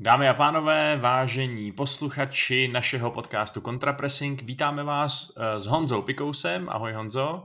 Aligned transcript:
Dámy 0.00 0.28
a 0.28 0.34
pánové, 0.34 0.96
vážení 0.96 1.72
posluchači 1.72 2.68
našeho 2.68 3.10
podcastu 3.10 3.60
Contrapressing, 3.60 4.42
vítáme 4.42 4.84
vás 4.84 5.32
eh, 5.36 5.58
s 5.58 5.66
Honzou 5.66 6.02
Pikousem. 6.02 6.68
Ahoj 6.68 6.92
Honzo. 6.92 7.42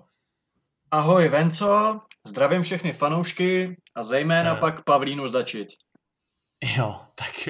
Ahoj 0.91 1.29
Venco, 1.29 1.99
zdravím 2.27 2.61
všechny 2.61 2.93
fanoušky 2.93 3.75
a 3.95 4.03
zejména 4.03 4.53
uh. 4.53 4.59
pak 4.59 4.83
Pavlínu 4.83 5.27
zdačit. 5.27 5.67
Jo, 6.65 7.01
tak, 7.15 7.49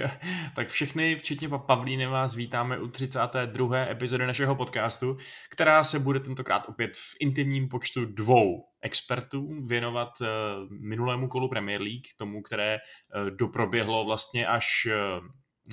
tak 0.55 0.68
všechny, 0.68 1.16
včetně 1.16 1.50
Pavlíny, 1.50 2.07
vás 2.07 2.36
vítáme 2.36 2.79
u 2.79 2.88
32. 2.88 3.78
epizody 3.78 4.28
našeho 4.28 4.55
podcastu, 4.55 5.18
která 5.50 5.84
se 5.84 6.00
bude 6.00 6.20
tentokrát 6.20 6.70
opět 6.70 6.97
v 6.97 7.15
intimním 7.20 7.70
počtu 7.70 8.05
dvou 8.05 8.65
expertů 8.82 9.65
věnovat 9.65 10.10
uh, 10.21 10.28
minulému 10.70 11.28
kolu 11.28 11.50
Premier 11.50 11.82
League, 11.82 12.07
tomu, 12.18 12.41
které 12.41 12.78
uh, 13.15 13.29
doproběhlo 13.29 14.04
vlastně 14.04 14.47
až 14.47 14.88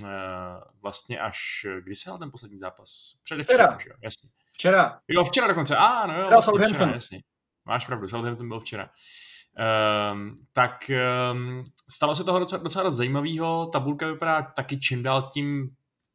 uh, 0.03 0.09
vlastně 0.83 1.21
až, 1.21 1.67
kdy 1.81 1.95
se 1.95 2.11
ten 2.19 2.31
poslední 2.31 2.59
zápas? 2.59 2.91
Předevčera. 3.25 3.77
Včera. 3.77 3.95
Jo? 3.95 3.99
Jasně. 4.03 4.29
Včera. 4.53 5.01
Jo, 5.09 5.25
včera 5.25 5.47
dokonce. 5.47 5.77
A, 5.77 6.07
no 6.07 6.15
jo, 6.15 6.21
včera 6.21 6.37
vlastně, 6.37 6.75
včera, 6.75 6.93
jasně. 6.95 7.23
Máš 7.65 7.87
pravdu, 7.87 8.09
Southampton 8.09 8.49
byl 8.49 8.61
včera. 8.61 8.85
Uh, 8.85 8.91
Um, 9.61 10.37
tak 10.53 10.91
um, 11.33 11.65
stalo 11.91 12.15
se 12.15 12.25
toho 12.25 12.39
docela, 12.39 12.63
docela 12.63 12.85
dost 12.85 12.95
zajímavého. 12.95 13.67
Tabulka 13.67 14.07
vypadá 14.07 14.43
taky 14.43 14.79
čím 14.81 15.03
dál 15.03 15.29
tím 15.33 15.71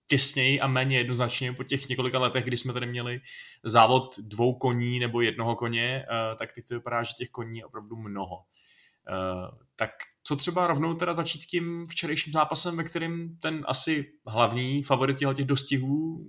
těsněji 0.07 0.61
a 0.61 0.67
méně 0.67 0.97
jednoznačně 0.97 1.53
po 1.53 1.63
těch 1.63 1.89
několika 1.89 2.19
letech, 2.19 2.43
kdy 2.43 2.57
jsme 2.57 2.73
tady 2.73 2.85
měli 2.85 3.21
závod 3.63 4.19
dvou 4.19 4.53
koní 4.53 4.99
nebo 4.99 5.21
jednoho 5.21 5.55
koně, 5.55 6.05
uh, 6.09 6.37
tak 6.37 6.53
teď 6.53 6.65
to 6.69 6.75
vypadá, 6.75 7.03
že 7.03 7.13
těch 7.17 7.29
koní 7.29 7.57
je 7.57 7.65
opravdu 7.65 7.95
mnoho. 7.95 8.35
Uh, 8.35 9.59
tak 9.75 9.91
co 10.23 10.35
třeba 10.35 10.67
rovnou 10.67 10.93
teda 10.93 11.13
začít 11.13 11.39
tím 11.39 11.87
včerejším 11.87 12.33
zápasem, 12.33 12.77
ve 12.77 12.83
kterým 12.83 13.37
ten 13.41 13.65
asi 13.67 14.11
hlavní 14.27 14.83
favorit 14.83 15.17
těch 15.17 15.45
dostihů 15.45 16.27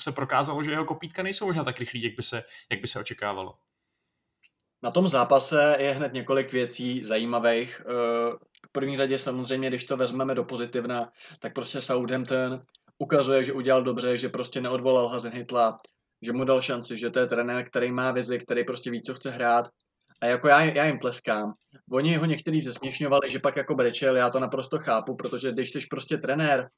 se 0.00 0.12
prokázalo, 0.12 0.62
že 0.62 0.70
jeho 0.70 0.84
kopítka 0.84 1.22
nejsou 1.22 1.46
možná 1.46 1.64
tak 1.64 1.78
rychlí, 1.78 2.02
jak 2.02 2.16
by 2.16 2.22
se, 2.22 2.42
jak 2.70 2.80
by 2.80 2.86
se 2.86 3.00
očekávalo. 3.00 3.54
Na 4.82 4.90
tom 4.90 5.08
zápase 5.08 5.76
je 5.78 5.92
hned 5.92 6.12
několik 6.12 6.52
věcí 6.52 7.04
zajímavých. 7.04 7.80
Eh, 7.80 8.32
v 8.66 8.72
první 8.72 8.96
řadě 8.96 9.18
samozřejmě, 9.18 9.68
když 9.68 9.84
to 9.84 9.96
vezmeme 9.96 10.34
do 10.34 10.44
pozitivna, 10.44 11.12
tak 11.40 11.54
prostě 11.54 11.80
Southampton 11.80 12.60
ukazuje, 12.98 13.44
že 13.44 13.52
udělal 13.52 13.82
dobře, 13.82 14.18
že 14.18 14.28
prostě 14.28 14.60
neodvolal 14.60 15.08
Hazenhitla, 15.08 15.76
že 16.22 16.32
mu 16.32 16.44
dal 16.44 16.62
šanci, 16.62 16.98
že 16.98 17.10
to 17.10 17.18
je 17.18 17.26
trenér, 17.26 17.64
který 17.64 17.92
má 17.92 18.12
vizi, 18.12 18.38
který 18.38 18.64
prostě 18.64 18.90
ví, 18.90 19.02
co 19.02 19.14
chce 19.14 19.30
hrát. 19.30 19.68
A 20.20 20.26
jako 20.26 20.48
já, 20.48 20.60
já 20.64 20.84
jim 20.84 20.98
tleskám. 20.98 21.52
Oni 21.90 22.16
ho 22.16 22.24
někteří 22.24 22.60
zesměšňovali, 22.60 23.30
že 23.30 23.38
pak 23.38 23.56
jako 23.56 23.74
brečel, 23.74 24.16
já 24.16 24.30
to 24.30 24.40
naprosto 24.40 24.78
chápu, 24.78 25.16
protože 25.16 25.52
když 25.52 25.70
jsi 25.70 25.78
prostě 25.90 26.16
trenér, 26.16 26.68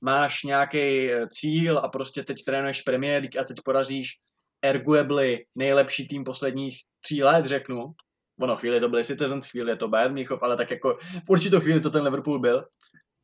máš 0.00 0.42
nějaký 0.42 1.10
eh, 1.10 1.26
cíl 1.28 1.78
a 1.78 1.88
prostě 1.88 2.22
teď 2.22 2.36
trénuješ 2.46 2.82
League 2.86 3.38
a 3.38 3.44
teď 3.44 3.56
porazíš 3.64 4.08
arguably 4.62 5.44
nejlepší 5.54 6.08
tým 6.08 6.24
posledních 6.24 6.78
tří 7.00 7.22
let, 7.22 7.46
řeknu. 7.46 7.94
Ono, 8.40 8.56
chvíli 8.56 8.80
to 8.80 8.88
byly 8.88 9.04
Citizens, 9.04 9.46
chvíli 9.46 9.70
je 9.70 9.76
to 9.76 9.88
Bayern 9.88 10.12
Mnichov, 10.12 10.42
ale 10.42 10.56
tak 10.56 10.70
jako 10.70 10.98
v 11.26 11.30
určitou 11.30 11.60
chvíli 11.60 11.80
to 11.80 11.90
ten 11.90 12.02
Liverpool 12.02 12.38
byl. 12.38 12.64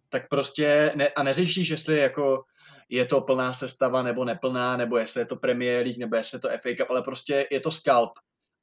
Tak 0.08 0.28
prostě 0.28 0.92
ne, 0.94 1.08
a 1.08 1.22
neřešíš, 1.22 1.68
jestli 1.68 1.98
jako 1.98 2.44
je 2.88 3.04
to 3.04 3.20
plná 3.20 3.52
sestava 3.52 4.02
nebo 4.02 4.24
neplná, 4.24 4.76
nebo 4.76 4.96
jestli 4.96 5.20
je 5.20 5.24
to 5.24 5.36
Premier 5.36 5.86
League, 5.86 5.98
nebo 5.98 6.16
jestli 6.16 6.36
je 6.36 6.40
to 6.40 6.48
FA 6.48 6.74
Cup, 6.78 6.90
ale 6.90 7.02
prostě 7.02 7.46
je 7.50 7.60
to 7.60 7.70
scalp. 7.70 8.10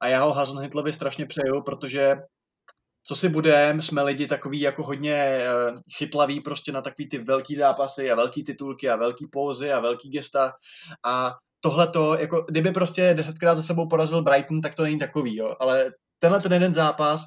A 0.00 0.08
já 0.08 0.24
ho 0.24 0.32
Hasenhitlovi 0.32 0.92
strašně 0.92 1.26
přeju, 1.26 1.62
protože 1.62 2.16
co 3.02 3.16
si 3.16 3.28
budem, 3.28 3.82
jsme 3.82 4.02
lidi 4.02 4.26
takový 4.26 4.60
jako 4.60 4.82
hodně 4.82 5.40
uh, 5.70 5.76
chytlaví 5.96 6.40
prostě 6.40 6.72
na 6.72 6.82
takový 6.82 7.08
ty 7.08 7.18
velký 7.18 7.56
zápasy 7.56 8.10
a 8.10 8.14
velký 8.14 8.44
titulky 8.44 8.90
a 8.90 8.96
velký 8.96 9.26
pózy 9.26 9.72
a 9.72 9.80
velký 9.80 10.10
gesta 10.10 10.52
a 11.04 11.34
tohle 11.60 11.86
to, 11.86 12.18
jako 12.18 12.44
kdyby 12.48 12.72
prostě 12.72 13.14
desetkrát 13.14 13.56
za 13.56 13.62
sebou 13.62 13.88
porazil 13.88 14.22
Brighton, 14.22 14.60
tak 14.60 14.74
to 14.74 14.82
není 14.82 14.98
takový, 14.98 15.36
jo. 15.36 15.56
Ale 15.60 15.92
tenhle 16.18 16.40
ten 16.40 16.52
jeden 16.52 16.74
zápas 16.74 17.26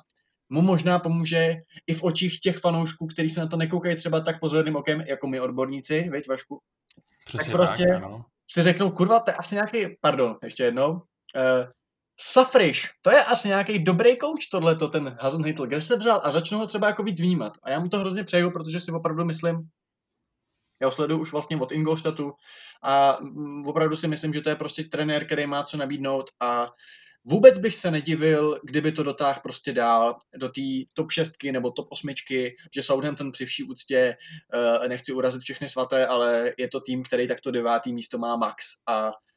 mu 0.49 0.61
možná 0.61 0.99
pomůže 0.99 1.55
i 1.87 1.93
v 1.93 2.03
očích 2.03 2.39
těch 2.39 2.57
fanoušků, 2.57 3.07
kteří 3.07 3.29
se 3.29 3.39
na 3.39 3.47
to 3.47 3.57
nekoukají 3.57 3.95
třeba 3.95 4.19
tak 4.19 4.39
pozorným 4.39 4.75
okem, 4.75 5.01
jako 5.01 5.27
my 5.27 5.39
odborníci, 5.39 6.09
veď 6.09 6.27
Vašku? 6.27 6.59
Přesně 7.25 7.45
tak 7.45 7.61
prostě 7.61 7.85
tak, 7.85 8.03
ano. 8.03 8.25
si 8.49 8.61
řeknou, 8.61 8.91
kurva, 8.91 9.19
to 9.19 9.31
je 9.31 9.35
asi 9.35 9.55
nějaký, 9.55 9.97
pardon, 10.01 10.37
ještě 10.43 10.63
jednou, 10.63 10.91
uh, 10.91 11.01
Safrish, 12.21 12.81
to 13.01 13.11
je 13.11 13.23
asi 13.23 13.47
nějaký 13.47 13.79
dobrý 13.79 14.17
kouč 14.17 14.45
tohleto, 14.45 14.87
ten 14.87 15.17
Hazenhitl, 15.19 15.65
kde 15.65 15.81
se 15.81 15.97
vzal 15.97 16.21
a 16.23 16.31
začnou 16.31 16.57
ho 16.57 16.67
třeba 16.67 16.87
jako 16.87 17.03
víc 17.03 17.21
vnímat. 17.21 17.53
A 17.63 17.69
já 17.69 17.79
mu 17.79 17.89
to 17.89 17.99
hrozně 17.99 18.23
přeju, 18.23 18.51
protože 18.51 18.79
si 18.79 18.91
opravdu 18.91 19.25
myslím, 19.25 19.69
já 20.81 20.87
ho 20.87 20.91
sleduju 20.91 21.21
už 21.21 21.31
vlastně 21.31 21.57
od 21.57 21.71
Ingolstadtu 21.71 22.33
a 22.83 23.17
mm, 23.21 23.67
opravdu 23.67 23.95
si 23.95 24.07
myslím, 24.07 24.33
že 24.33 24.41
to 24.41 24.49
je 24.49 24.55
prostě 24.55 24.83
trenér, 24.83 25.25
který 25.25 25.47
má 25.47 25.63
co 25.63 25.77
nabídnout 25.77 26.29
a 26.39 26.69
Vůbec 27.25 27.57
bych 27.57 27.75
se 27.75 27.91
nedivil, 27.91 28.59
kdyby 28.63 28.91
to 28.91 29.03
dotáhl 29.03 29.39
prostě 29.43 29.73
dál 29.73 30.17
do 30.35 30.49
té 30.49 30.61
top 30.93 31.11
6 31.11 31.31
nebo 31.51 31.71
top 31.71 31.87
8, 31.91 32.09
že 32.75 32.83
Southampton 32.83 33.31
při 33.31 33.45
vší 33.45 33.63
úctě, 33.63 34.17
uh, 34.79 34.87
nechci 34.87 35.11
urazit 35.11 35.41
všechny 35.41 35.69
svaté, 35.69 36.07
ale 36.07 36.53
je 36.57 36.67
to 36.67 36.79
tým, 36.79 37.03
který 37.03 37.27
takto 37.27 37.51
devátý 37.51 37.93
místo 37.93 38.17
má 38.17 38.35
max 38.35 38.65
a 38.87 39.11
Eh, 39.11 39.28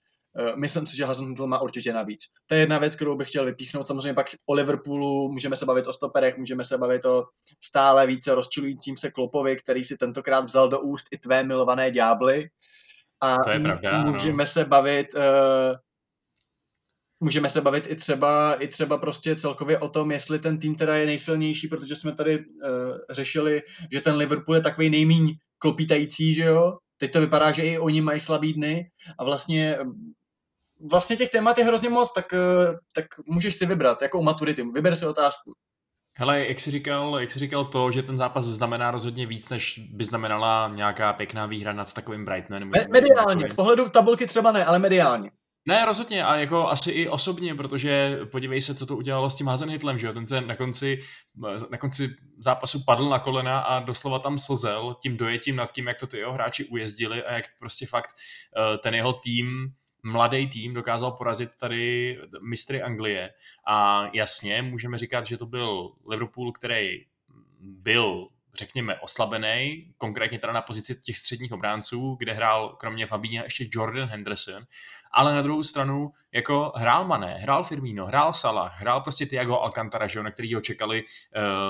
myslím 0.56 0.86
si, 0.86 0.96
že 0.96 1.04
Hasenhüttl 1.04 1.46
má 1.46 1.60
určitě 1.62 1.92
navíc. 1.92 2.20
To 2.46 2.54
je 2.54 2.60
jedna 2.60 2.78
věc, 2.78 2.96
kterou 2.96 3.16
bych 3.16 3.28
chtěl 3.28 3.44
vypíchnout. 3.44 3.86
Samozřejmě 3.86 4.14
pak 4.14 4.26
o 4.46 4.54
Liverpoolu 4.54 5.32
můžeme 5.32 5.56
se 5.56 5.66
bavit 5.66 5.86
o 5.86 5.92
stoperech, 5.92 6.38
můžeme 6.38 6.64
se 6.64 6.78
bavit 6.78 7.04
o 7.04 7.24
stále 7.64 8.06
více 8.06 8.34
rozčilujícím 8.34 8.96
se 8.96 9.10
Klopovi, 9.10 9.56
který 9.56 9.84
si 9.84 9.96
tentokrát 9.96 10.44
vzal 10.44 10.68
do 10.68 10.80
úst 10.80 11.06
i 11.10 11.18
tvé 11.18 11.42
milované 11.42 11.90
ďábly. 11.90 12.48
A 13.20 13.36
to 13.44 13.50
je 13.50 13.60
pravda, 13.60 14.04
můžeme 14.04 14.42
no. 14.42 14.46
se 14.46 14.64
bavit 14.64 15.14
uh, 15.14 15.76
můžeme 17.20 17.48
se 17.48 17.60
bavit 17.60 17.86
i 17.90 17.96
třeba, 17.96 18.54
i 18.54 18.68
třeba 18.68 18.98
prostě 18.98 19.36
celkově 19.36 19.78
o 19.78 19.88
tom, 19.88 20.10
jestli 20.10 20.38
ten 20.38 20.58
tým 20.58 20.74
teda 20.74 20.96
je 20.96 21.06
nejsilnější, 21.06 21.68
protože 21.68 21.96
jsme 21.96 22.14
tady 22.14 22.38
uh, 22.38 22.44
řešili, 23.10 23.62
že 23.92 24.00
ten 24.00 24.14
Liverpool 24.14 24.56
je 24.56 24.62
takový 24.62 24.90
nejmíň 24.90 25.34
klopítající, 25.58 26.34
že 26.34 26.42
jo? 26.42 26.78
Teď 26.96 27.12
to 27.12 27.20
vypadá, 27.20 27.52
že 27.52 27.62
i 27.62 27.78
oni 27.78 28.00
mají 28.00 28.20
slabý 28.20 28.52
dny 28.52 28.90
a 29.18 29.24
vlastně 29.24 29.78
vlastně 30.90 31.16
těch 31.16 31.30
témat 31.30 31.58
je 31.58 31.64
hrozně 31.64 31.88
moc, 31.88 32.12
tak, 32.12 32.32
eh, 32.32 32.78
tak 32.94 33.04
můžeš 33.26 33.54
si 33.54 33.66
vybrat, 33.66 34.02
jako 34.02 34.18
u 34.18 34.22
maturity, 34.22 34.62
vyber 34.62 34.96
si 34.96 35.06
otázku. 35.06 35.52
Hele, 36.14 36.46
jak 36.46 36.60
jsi, 36.60 36.70
říkal, 36.70 37.20
jak 37.20 37.30
jsi 37.30 37.38
říkal 37.38 37.64
to, 37.64 37.90
že 37.90 38.02
ten 38.02 38.16
zápas 38.16 38.44
znamená 38.44 38.90
rozhodně 38.90 39.26
víc, 39.26 39.48
než 39.48 39.78
by 39.92 40.04
znamenala 40.04 40.72
nějaká 40.74 41.12
pěkná 41.12 41.46
výhra 41.46 41.72
nad 41.72 41.94
takovým 41.94 42.24
Brightonem. 42.24 42.70
Me- 42.70 42.88
mediálně, 42.90 43.48
v 43.48 43.56
pohledu 43.56 43.88
tabulky 43.88 44.26
třeba 44.26 44.52
ne, 44.52 44.64
ale 44.64 44.78
mediálně. 44.78 45.30
Ne, 45.66 45.84
rozhodně, 45.84 46.24
a 46.24 46.36
jako 46.36 46.68
asi 46.68 46.90
i 46.90 47.08
osobně, 47.08 47.54
protože 47.54 48.18
podívej 48.30 48.60
se, 48.60 48.74
co 48.74 48.86
to 48.86 48.96
udělalo 48.96 49.30
s 49.30 49.34
tím 49.34 49.46
Hazenhitlem, 49.46 49.98
že 49.98 50.06
jo, 50.06 50.12
ten, 50.12 50.26
ten 50.26 50.46
na 50.46 50.56
konci, 50.56 50.98
na 51.70 51.78
konci 51.78 52.16
zápasu 52.38 52.84
padl 52.84 53.08
na 53.08 53.18
kolena 53.18 53.60
a 53.60 53.80
doslova 53.80 54.18
tam 54.18 54.38
slzel 54.38 54.94
tím 55.02 55.16
dojetím 55.16 55.56
nad 55.56 55.72
tím, 55.72 55.86
jak 55.86 55.98
to 55.98 56.06
ty 56.06 56.18
jeho 56.18 56.32
hráči 56.32 56.64
ujezdili 56.64 57.24
a 57.24 57.32
jak 57.32 57.44
prostě 57.58 57.86
fakt 57.86 58.10
eh, 58.56 58.78
ten 58.78 58.94
jeho 58.94 59.12
tým 59.12 59.72
mladý 60.02 60.48
tým 60.48 60.74
dokázal 60.74 61.12
porazit 61.12 61.56
tady 61.56 62.18
mistry 62.40 62.82
Anglie 62.82 63.30
a 63.66 64.06
jasně, 64.12 64.62
můžeme 64.62 64.98
říkat, 64.98 65.24
že 65.24 65.36
to 65.36 65.46
byl 65.46 65.92
Liverpool, 66.06 66.52
který 66.52 67.06
byl 67.60 68.28
řekněme, 68.54 69.00
oslabený, 69.00 69.86
konkrétně 69.98 70.38
teda 70.38 70.52
na 70.52 70.62
pozici 70.62 70.94
těch 70.94 71.18
středních 71.18 71.52
obránců, 71.52 72.16
kde 72.18 72.32
hrál 72.32 72.68
kromě 72.68 73.06
Fabíňa 73.06 73.42
ještě 73.42 73.68
Jordan 73.70 74.08
Henderson, 74.08 74.64
ale 75.12 75.34
na 75.34 75.42
druhou 75.42 75.62
stranu 75.62 76.12
jako 76.32 76.72
hrál 76.76 77.04
Mané, 77.04 77.34
hrál 77.34 77.64
Firmino, 77.64 78.06
hrál 78.06 78.32
Salah, 78.32 78.80
hrál 78.80 79.00
prostě 79.00 79.26
Thiago 79.26 79.58
Alcantara, 79.58 80.06
že, 80.06 80.22
na 80.22 80.30
který 80.30 80.54
ho 80.54 80.60
čekali, 80.60 81.04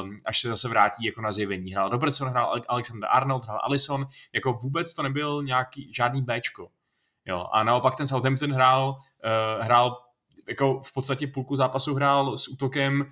um, 0.03 0.20
až 0.25 0.41
se 0.41 0.49
zase 0.49 0.69
vrátí 0.69 1.04
jako 1.04 1.20
na 1.20 1.32
zjevení. 1.32 1.72
Hrál 1.72 1.88
Robertson, 1.88 2.28
hrál 2.28 2.62
Alexander 2.69 3.09
Arnold, 3.12 3.44
hrál 3.44 3.60
Allison, 3.62 4.06
jako 4.32 4.52
vůbec 4.52 4.94
to 4.94 5.02
nebyl 5.02 5.43
nějaký, 5.43 5.93
žádný 5.93 6.23
Bčko. 6.23 6.69
Jo, 7.26 7.46
a 7.52 7.64
naopak 7.64 7.96
ten 7.96 8.06
Southampton 8.06 8.52
hrál, 8.52 8.88
uh, 8.90 9.64
hrál 9.64 9.98
jako 10.48 10.80
v 10.80 10.92
podstatě 10.92 11.26
půlku 11.26 11.56
zápasu 11.56 11.94
hrál 11.94 12.36
s 12.36 12.48
útokem 12.48 13.00
uh, 13.00 13.06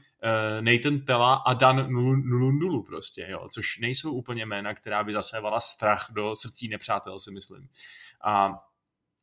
Nathan 0.60 1.00
Tella 1.00 1.34
a 1.34 1.54
Dan 1.54 1.92
Nulundulu 2.24 2.82
prostě, 2.82 3.26
jo, 3.30 3.48
což 3.52 3.78
nejsou 3.78 4.12
úplně 4.12 4.46
jména, 4.46 4.74
která 4.74 5.04
by 5.04 5.12
zasévala 5.12 5.60
strach 5.60 6.06
do 6.10 6.36
srdcí 6.36 6.68
nepřátel, 6.68 7.18
si 7.18 7.30
myslím. 7.30 7.68
A 8.24 8.50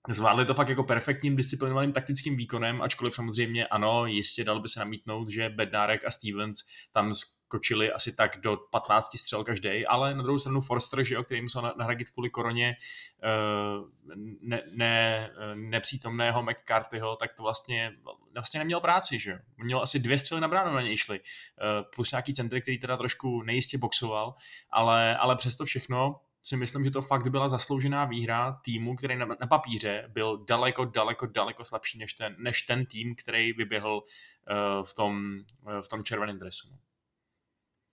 Zvládli 0.10 0.46
to 0.46 0.54
fakt 0.54 0.70
jako 0.70 0.84
perfektním 0.84 1.36
disciplinovaným 1.36 1.94
taktickým 1.94 2.38
výkonem, 2.38 2.82
ačkoliv 2.82 3.16
samozřejmě 3.16 3.68
ano, 3.68 4.06
jistě 4.06 4.44
dal 4.44 4.60
by 4.60 4.70
se 4.70 4.80
namítnout, 4.80 5.30
že 5.30 5.50
Bednárek 5.50 6.06
a 6.06 6.12
Stevens 6.12 6.60
tam 6.92 7.14
skočili 7.14 7.92
asi 7.92 8.16
tak 8.16 8.38
do 8.42 8.58
15 8.72 9.18
střel 9.18 9.44
každý, 9.44 9.86
ale 9.86 10.14
na 10.14 10.24
druhou 10.24 10.40
stranu 10.40 10.62
Forster, 10.62 11.04
že 11.04 11.16
jo, 11.16 11.24
který 11.24 11.42
musel 11.42 11.74
nahradit 11.78 12.10
kvůli 12.10 12.30
koroně 12.30 12.76
eh, 13.24 14.16
ne, 14.42 14.64
ne, 14.72 15.30
nepřítomného 15.56 16.44
McCarthyho, 16.44 17.16
tak 17.16 17.34
to 17.34 17.44
vlastně, 17.44 17.92
vlastně 18.34 18.60
neměl 18.60 18.80
práci, 18.80 19.20
že 19.20 19.32
jo. 19.32 19.38
Měl 19.58 19.82
asi 19.82 20.00
dvě 20.00 20.18
střely 20.18 20.42
na 20.42 20.48
bránu 20.48 20.76
na 20.76 20.82
něj 20.82 20.98
šly, 20.98 21.20
eh, 21.20 21.84
plus 21.96 22.12
nějaký 22.12 22.34
centry, 22.34 22.62
který 22.62 22.80
teda 22.80 22.98
trošku 22.98 23.42
nejistě 23.42 23.78
boxoval, 23.78 24.36
ale, 24.72 25.18
ale 25.18 25.36
přesto 25.36 25.66
všechno 25.66 26.16
si 26.48 26.58
myslím, 26.58 26.84
že 26.84 26.92
to 26.92 27.02
fakt 27.02 27.28
byla 27.28 27.50
zasloužená 27.50 28.06
výhra 28.06 28.60
týmu, 28.66 28.96
který 28.96 29.16
na, 29.16 29.26
na 29.26 29.48
papíře 29.50 30.06
byl 30.08 30.46
daleko, 30.50 30.86
daleko, 30.86 31.26
daleko 31.26 31.66
slabší 31.66 32.00
než 32.00 32.14
ten, 32.14 32.36
než 32.40 32.62
ten 32.62 32.86
tým, 32.86 33.16
který 33.16 33.54
vyběhl 33.54 33.96
uh, 33.96 34.84
v, 34.84 34.94
tom, 34.94 35.40
uh, 35.62 35.82
v 35.82 35.88
tom 35.88 36.04
červeném 36.04 36.40
dresu. 36.40 36.68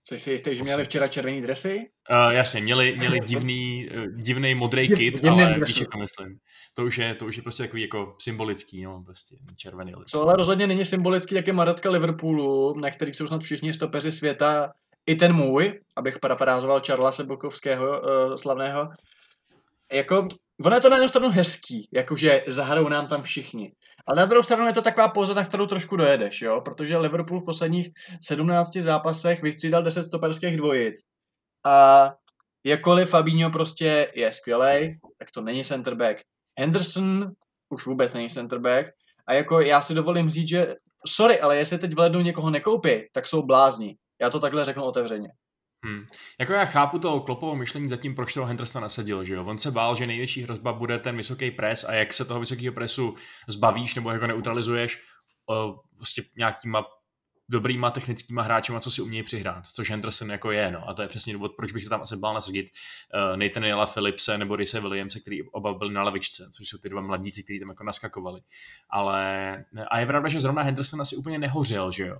Jsi 0.09 0.19
si 0.19 0.31
jistý, 0.31 0.57
že 0.57 0.63
měli 0.63 0.85
včera 0.85 1.07
červený 1.07 1.41
dresy? 1.41 1.91
Uh, 2.11 2.33
jasně, 2.33 2.61
měli, 2.61 2.97
měli 2.97 3.21
divný, 3.27 3.89
divný 4.17 4.55
modrý 4.55 4.89
kit, 4.89 5.25
ale 5.25 5.61
víš, 5.67 5.81
jak 5.81 5.89
to 5.91 5.99
myslím. 5.99 6.39
To 6.75 6.85
už, 6.85 6.99
je, 6.99 7.15
to 7.15 7.27
už 7.27 7.37
je 7.37 7.43
prostě 7.43 7.63
takový 7.63 7.83
jako 7.83 8.17
symbolický, 8.19 8.83
no, 8.83 9.03
prostě 9.03 9.37
červený 9.57 9.95
lid. 9.95 10.09
Co 10.09 10.23
ale 10.23 10.35
rozhodně 10.35 10.67
není 10.67 10.85
symbolický, 10.85 11.35
jak 11.35 11.47
je 11.47 11.53
Marotka 11.53 11.91
Liverpoolu, 11.91 12.81
na 12.81 12.91
kterých 12.91 13.17
jsou 13.17 13.27
snad 13.27 13.43
všichni 13.43 13.73
stopeři 13.73 14.13
světa 14.13 14.73
i 15.07 15.15
ten 15.15 15.33
můj, 15.33 15.81
abych 15.97 16.19
parafrázoval 16.19 16.81
Charla 16.87 17.13
Sebokovského 17.13 18.01
uh, 18.01 18.35
slavného, 18.35 18.89
jako, 19.93 20.29
ono 20.65 20.77
je 20.77 20.81
to 20.81 20.89
na 20.89 20.97
jednu 20.97 21.09
stranu 21.09 21.31
hezký, 21.31 21.89
jakože 21.93 22.45
zahrajou 22.47 22.89
nám 22.89 23.07
tam 23.07 23.23
všichni. 23.23 23.73
Ale 24.07 24.17
na 24.17 24.25
druhou 24.25 24.43
stranu 24.43 24.67
je 24.67 24.73
to 24.73 24.83
taková 24.83 25.09
poza, 25.09 25.35
na 25.35 25.45
kterou 25.45 25.67
trošku 25.67 25.97
dojedeš, 25.97 26.43
jo? 26.43 26.61
protože 26.61 26.99
Liverpool 26.99 27.41
v 27.41 27.45
posledních 27.45 27.89
17 28.27 28.73
zápasech 28.77 29.43
vystřídal 29.43 29.83
10 29.83 30.05
stoperských 30.05 30.57
dvojic. 30.57 30.95
A 31.65 32.11
jakkoliv 32.65 33.11
Fabinho 33.11 33.51
prostě 33.51 34.13
je 34.15 34.33
skvělý, 34.33 34.99
tak 35.19 35.31
to 35.35 35.41
není 35.41 35.65
center 35.65 35.95
back. 35.95 36.21
Henderson 36.61 37.33
už 37.69 37.87
vůbec 37.87 38.15
není 38.15 38.29
center 38.29 38.59
back. 38.59 38.91
A 39.27 39.33
jako 39.33 39.61
já 39.61 39.81
si 39.81 39.95
dovolím 39.95 40.31
říct, 40.31 40.49
že 40.49 40.75
sorry, 41.07 41.41
ale 41.41 41.57
jestli 41.57 41.79
teď 41.79 41.95
v 41.95 41.99
lednu 41.99 42.21
někoho 42.21 42.51
nekoupí, 42.51 42.91
tak 43.13 43.27
jsou 43.27 43.43
blázni. 43.43 43.97
Já 44.21 44.31
to 44.31 44.41
takhle 44.41 44.65
řeknu 44.65 44.83
otevřeně. 44.83 45.29
Hmm. 45.85 46.07
Jako 46.41 46.53
já 46.53 46.65
chápu 46.65 46.99
to 46.99 47.21
klopovo 47.21 47.57
myšlení 47.57 47.89
zatím, 47.89 48.15
proč 48.15 48.35
toho 48.35 48.47
Hendersona 48.47 48.83
nasadil, 48.83 49.25
že 49.25 49.35
jo? 49.35 49.45
On 49.45 49.59
se 49.59 49.71
bál, 49.71 49.95
že 49.95 50.07
největší 50.07 50.43
hrozba 50.43 50.73
bude 50.73 50.99
ten 50.99 51.17
vysoký 51.17 51.51
pres 51.51 51.85
a 51.85 51.93
jak 51.93 52.13
se 52.13 52.25
toho 52.25 52.41
vysokého 52.41 52.75
presu 52.75 53.15
zbavíš 53.49 53.95
nebo 53.95 54.11
jak 54.11 54.21
ho 54.21 54.27
neutralizuješ 54.27 54.99
uh, 55.47 55.77
prostě 55.97 56.25
nějakýma 56.37 56.85
dobrýma 57.49 57.91
technickýma 57.91 58.43
hráčima, 58.43 58.81
co 58.81 58.91
si 58.91 59.03
umějí 59.03 59.23
přihrát, 59.23 59.67
což 59.67 59.91
Henderson 59.91 60.31
jako 60.31 60.51
je, 60.51 60.71
no. 60.71 60.89
A 60.89 60.95
to 60.95 61.03
je 61.03 61.09
přesně 61.09 61.33
důvod, 61.33 61.53
proč 61.57 61.73
bych 61.73 61.85
se 61.85 61.91
tam 61.91 62.03
asi 62.03 62.17
bál 62.17 62.35
nasadit 62.35 62.67
uh, 62.67 63.37
Nathaniela 63.37 63.87
Philipse 63.87 64.39
nebo 64.39 64.57
Rise 64.57 64.81
Williamse, 64.81 65.21
který 65.21 65.43
oba 65.43 65.75
byli 65.75 65.95
na 65.95 66.03
levičce, 66.03 66.51
což 66.57 66.69
jsou 66.69 66.79
ty 66.79 66.89
dva 66.89 67.01
mladíci, 67.01 67.43
kteří 67.43 67.61
tam 67.61 67.69
jako 67.69 67.85
naskakovali. 67.85 68.41
Ale 68.91 69.65
a 69.89 69.99
je 69.99 70.07
pravda, 70.07 70.29
že 70.29 70.41
zrovna 70.41 70.63
Henderson 70.63 71.01
asi 71.01 71.17
úplně 71.17 71.39
nehořel, 71.39 71.91
že 71.91 72.07
jo. 72.07 72.17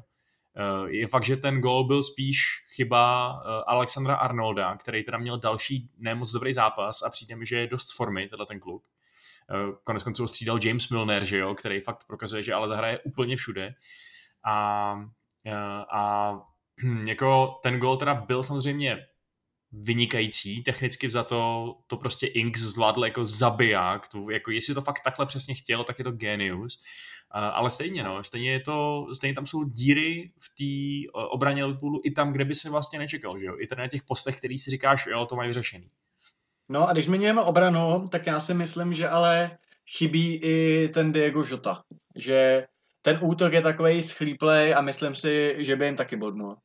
Eh, 0.57 0.91
je 0.91 1.07
fakt, 1.07 1.25
že 1.25 1.37
ten 1.37 1.61
gol 1.61 1.85
byl 1.85 2.03
spíš 2.03 2.65
chyba 2.75 3.33
eh, 3.45 3.65
Alexandra 3.67 4.15
Arnolda, 4.15 4.77
který 4.77 5.05
teda 5.05 5.19
měl 5.19 5.39
další 5.39 5.91
nemoc 5.99 6.33
dobrý 6.33 6.53
zápas 6.53 7.03
a 7.03 7.11
přijde 7.11 7.37
mi, 7.37 7.47
že 7.47 7.57
je 7.57 7.67
dost 7.67 7.97
formy, 7.97 8.29
tenhle 8.29 8.47
ten 8.47 8.61
kluk. 8.61 8.85
Eh, 9.51 9.73
konec 9.85 10.03
konců 10.03 10.27
střídal 10.27 10.59
James 10.63 10.89
Milner, 10.89 11.25
že 11.25 11.39
jo, 11.39 11.55
který 11.55 11.81
fakt 11.81 12.05
prokazuje, 12.07 12.43
že 12.43 12.55
ale 12.55 12.69
zahraje 12.69 12.99
úplně 12.99 13.37
všude. 13.37 13.75
A, 14.47 14.95
a 15.93 16.33
jako 17.07 17.59
ten 17.63 17.79
gol 17.79 17.97
teda 17.97 18.15
byl 18.15 18.43
samozřejmě 18.43 19.07
vynikající, 19.81 20.63
technicky 20.63 21.11
za 21.11 21.25
to, 21.25 21.75
to 21.87 21.97
prostě 21.97 22.27
Inks 22.27 22.61
zvládl 22.61 23.05
jako 23.05 23.25
zabiják, 23.25 24.09
to, 24.09 24.31
jako 24.31 24.51
jestli 24.51 24.75
to 24.75 24.81
fakt 24.81 25.01
takhle 25.05 25.27
přesně 25.27 25.55
chtěl, 25.55 25.85
tak 25.85 25.99
je 25.99 26.05
to 26.05 26.13
genius. 26.13 26.83
Ale 27.31 27.71
stejně, 27.71 28.03
no, 28.05 28.25
stejně, 28.25 28.53
je 28.53 28.61
to, 28.61 29.07
stejně 29.15 29.35
tam 29.35 29.47
jsou 29.47 29.65
díry 29.65 30.33
v 30.39 30.49
té 30.59 31.11
obraně 31.31 31.65
Liverpoolu 31.65 32.01
i 32.05 32.11
tam, 32.11 32.33
kde 32.33 32.45
by 32.45 32.55
se 32.55 32.71
vlastně 32.71 32.99
nečekal, 32.99 33.39
že 33.39 33.47
jo? 33.47 33.57
I 33.61 33.67
tady 33.67 33.83
na 33.83 33.89
těch 33.89 34.03
postech, 34.03 34.37
který 34.37 34.59
si 34.59 34.71
říkáš, 34.71 35.07
jo, 35.07 35.27
to 35.27 35.37
mají 35.37 35.49
vyřešený. 35.49 35.91
No 36.69 36.89
a 36.89 36.93
když 36.93 37.05
zmiňujeme 37.05 37.41
obranu, 37.41 38.05
tak 38.11 38.27
já 38.27 38.41
si 38.41 38.55
myslím, 38.55 38.95
že 38.95 39.09
ale 39.09 39.59
chybí 39.97 40.35
i 40.35 40.89
ten 40.95 41.13
Diego 41.13 41.45
Jota. 41.51 41.83
Že 42.17 42.67
ten 43.03 43.19
útok 43.23 43.53
je 43.53 43.63
takový 43.63 44.03
schlíplej 44.03 44.75
a 44.75 44.81
myslím 44.81 45.15
si, 45.15 45.57
že 45.59 45.77
by 45.77 45.85
jim 45.85 45.97
taky 45.97 46.17
bodnul. 46.17 46.57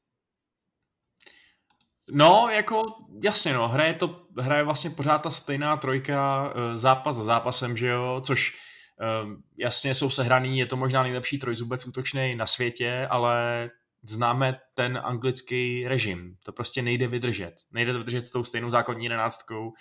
No, 2.12 2.48
jako 2.52 2.84
jasně 3.24 3.54
no, 3.54 3.68
hraje 3.68 3.94
to, 3.94 4.22
hraje 4.40 4.64
vlastně 4.64 4.90
pořád 4.90 5.18
ta 5.18 5.30
stejná 5.30 5.78
trojka 5.78 6.50
eh, 6.56 6.78
zápas 6.78 7.16
za 7.16 7.24
zápasem, 7.24 7.78
že 7.78 7.88
jo, 7.88 8.22
což 8.26 8.54
Ehm, 9.00 9.44
jasně 9.58 9.96
jsou 9.96 10.10
sehraný, 10.10 10.60
je 10.60 10.66
to 10.66 10.78
možná 10.78 11.04
nejlepší 11.04 11.40
trojzubec 11.40 11.88
útočný 11.88 12.36
na 12.36 12.46
světě, 12.46 13.08
ale 13.10 13.70
známe 14.04 14.60
ten 14.74 15.00
anglický 15.04 15.88
režim. 15.88 16.38
To 16.44 16.52
prostě 16.52 16.82
nejde 16.82 17.08
vydržet. 17.08 17.54
Nejde 17.72 17.94
to 17.94 18.00
vydržet 18.00 18.22
s 18.22 18.32
tou 18.32 18.44
stejnou 18.44 18.72
základní 18.72 19.06
jedenáctkou 19.06 19.68
uh, 19.68 19.74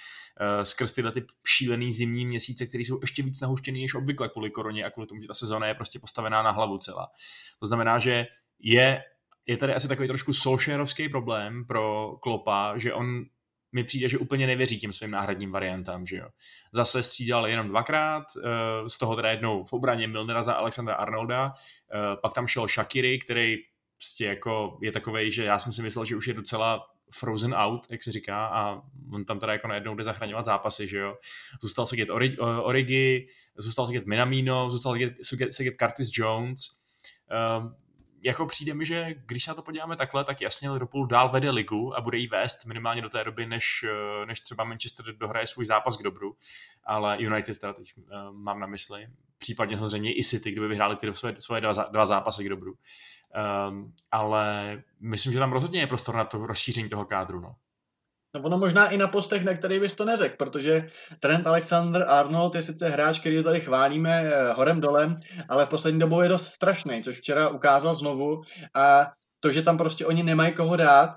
skrz 0.62 0.92
tyhle 0.92 1.12
ty 1.12 1.24
šílený 1.46 1.92
zimní 1.92 2.26
měsíce, 2.26 2.66
které 2.66 2.84
jsou 2.84 2.98
ještě 3.00 3.22
víc 3.22 3.40
nahuštěný 3.40 3.82
než 3.82 3.94
obvykle 3.94 4.28
kvůli 4.28 4.50
koroně 4.50 4.84
a 4.84 4.90
kvůli 4.90 5.06
tomu, 5.06 5.20
že 5.20 5.28
ta 5.28 5.34
sezóna 5.34 5.66
je 5.66 5.74
prostě 5.74 5.98
postavená 5.98 6.42
na 6.42 6.50
hlavu 6.50 6.78
celá. 6.78 7.08
To 7.60 7.66
znamená, 7.66 7.98
že 7.98 8.26
je, 8.58 9.02
je 9.48 9.56
tady 9.56 9.74
asi 9.74 9.88
takový 9.88 10.08
trošku 10.08 10.32
Solskjaerovský 10.32 11.08
problém 11.08 11.64
pro 11.64 12.16
Klopa, 12.22 12.78
že 12.78 12.94
on 12.94 13.24
mi 13.72 13.84
přijde, 13.84 14.08
že 14.08 14.18
úplně 14.18 14.46
nevěří 14.46 14.78
těm 14.78 14.92
svým 14.92 15.10
náhradním 15.10 15.52
variantám, 15.52 16.06
že 16.06 16.16
jo. 16.16 16.28
Zase 16.72 17.02
střídal 17.02 17.46
jenom 17.46 17.68
dvakrát, 17.68 18.24
eh, 18.44 18.88
z 18.88 18.98
toho 18.98 19.16
teda 19.16 19.30
jednou 19.30 19.64
v 19.64 19.72
obraně 19.72 20.08
Milnera 20.08 20.42
za 20.42 20.52
Alexandra 20.52 20.94
Arnolda, 20.94 21.52
eh, 21.54 22.16
pak 22.22 22.34
tam 22.34 22.46
šel 22.46 22.68
Shakiri, 22.68 23.18
který 23.18 23.56
prostě 23.96 24.24
jako 24.24 24.78
je 24.82 24.92
takovej, 24.92 25.30
že 25.30 25.44
já 25.44 25.58
jsem 25.58 25.72
si 25.72 25.82
myslel, 25.82 26.04
že 26.04 26.16
už 26.16 26.28
je 26.28 26.34
docela 26.34 26.86
frozen 27.12 27.54
out, 27.54 27.86
jak 27.90 28.02
se 28.02 28.12
říká, 28.12 28.46
a 28.46 28.82
on 29.12 29.24
tam 29.24 29.40
teda 29.40 29.52
jako 29.52 29.68
najednou 29.68 29.94
jde 29.94 30.04
zachraňovat 30.04 30.44
zápasy, 30.44 30.88
že 30.88 30.98
jo. 30.98 31.16
Zůstal 31.62 31.86
se 31.86 31.96
get 31.96 32.10
Origi, 32.62 33.28
zůstal 33.56 33.86
se 33.86 33.92
get 33.92 34.06
Minamino, 34.06 34.70
zůstal 34.70 34.92
se 35.22 35.36
get, 35.36 35.54
se 35.54 35.64
get 35.64 35.76
Curtis 35.76 36.10
Jones, 36.12 36.60
um, 37.60 37.74
jako 38.22 38.46
přijde 38.46 38.74
mi, 38.74 38.86
že 38.86 39.14
když 39.26 39.46
na 39.46 39.54
to 39.54 39.62
podíváme 39.62 39.96
takhle, 39.96 40.24
tak 40.24 40.40
jasně 40.40 40.70
Liverpool 40.70 41.06
dál 41.06 41.28
vede 41.28 41.50
ligu 41.50 41.96
a 41.96 42.00
bude 42.00 42.18
jí 42.18 42.28
vést 42.28 42.64
minimálně 42.64 43.02
do 43.02 43.08
té 43.08 43.24
doby, 43.24 43.46
než, 43.46 43.84
eh, 43.88 44.26
než 44.26 44.40
třeba 44.40 44.64
Manchester 44.64 45.16
dohraje 45.16 45.46
svůj 45.46 45.66
zápas 45.66 45.96
k 45.96 46.02
dobru, 46.02 46.36
ale 46.84 47.16
United 47.20 47.58
teda 47.58 47.72
teď 47.72 47.92
uh, 47.96 48.04
mám 48.32 48.60
na 48.60 48.66
mysli, 48.66 49.06
případně 49.38 49.78
samozřejmě 49.78 50.18
i 50.18 50.24
City, 50.24 50.50
kdyby 50.50 50.68
vyhráli 50.68 50.96
ty 50.96 51.14
svoje, 51.14 51.34
svoje 51.38 51.60
dva, 51.60 51.72
dva 51.72 52.04
zápasy 52.04 52.44
k 52.44 52.48
dobru. 52.48 52.74
Um, 53.68 53.94
ale 54.10 54.82
myslím, 55.00 55.32
že 55.32 55.38
tam 55.38 55.52
rozhodně 55.52 55.80
je 55.80 55.86
prostor 55.86 56.14
na 56.14 56.24
to 56.24 56.46
rozšíření 56.46 56.88
toho 56.88 57.04
kádru. 57.04 57.40
No. 57.40 57.56
No 58.34 58.42
ono 58.42 58.58
možná 58.58 58.88
i 58.88 58.96
na 58.96 59.08
postech, 59.08 59.44
na 59.44 59.54
který 59.54 59.80
bys 59.80 59.92
to 59.92 60.04
neřekl, 60.04 60.36
protože 60.38 60.88
Trent 61.20 61.46
Alexander 61.46 62.04
Arnold 62.08 62.54
je 62.54 62.62
sice 62.62 62.88
hráč, 62.88 63.18
který 63.18 63.36
ho 63.36 63.42
tady 63.42 63.60
chválíme 63.60 64.22
eh, 64.22 64.52
horem 64.52 64.80
dolem, 64.80 65.10
ale 65.48 65.66
v 65.66 65.68
poslední 65.68 66.00
dobou 66.00 66.20
je 66.20 66.28
dost 66.28 66.46
strašný, 66.46 67.02
což 67.02 67.18
včera 67.18 67.48
ukázal 67.48 67.94
znovu. 67.94 68.40
A 68.74 69.06
to, 69.40 69.52
že 69.52 69.62
tam 69.62 69.78
prostě 69.78 70.06
oni 70.06 70.22
nemají 70.22 70.54
koho 70.54 70.76
dát, 70.76 71.10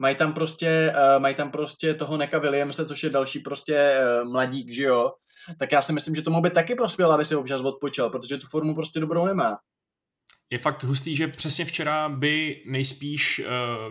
mají 0.00 0.16
tam 0.16 0.32
prostě, 0.32 0.92
uh, 0.96 1.22
mají 1.22 1.34
tam 1.34 1.50
prostě 1.50 1.94
toho 1.94 2.16
Neka 2.16 2.38
Williamse, 2.38 2.86
což 2.86 3.02
je 3.02 3.10
další 3.10 3.38
prostě 3.38 3.98
uh, 4.22 4.32
mladík, 4.32 4.72
že 4.72 4.82
jo, 4.82 5.12
tak 5.58 5.72
já 5.72 5.82
si 5.82 5.92
myslím, 5.92 6.14
že 6.14 6.22
tomu 6.22 6.40
by 6.40 6.50
taky 6.50 6.74
prospěl, 6.74 7.12
aby 7.12 7.24
si 7.24 7.36
občas 7.36 7.60
odpočal, 7.60 8.10
protože 8.10 8.36
tu 8.36 8.46
formu 8.46 8.74
prostě 8.74 9.00
dobrou 9.00 9.26
nemá 9.26 9.56
je 10.50 10.58
fakt 10.58 10.84
hustý, 10.84 11.16
že 11.16 11.28
přesně 11.28 11.64
včera 11.64 12.08
by 12.08 12.62
nejspíš 12.66 13.38
uh, 13.38 13.46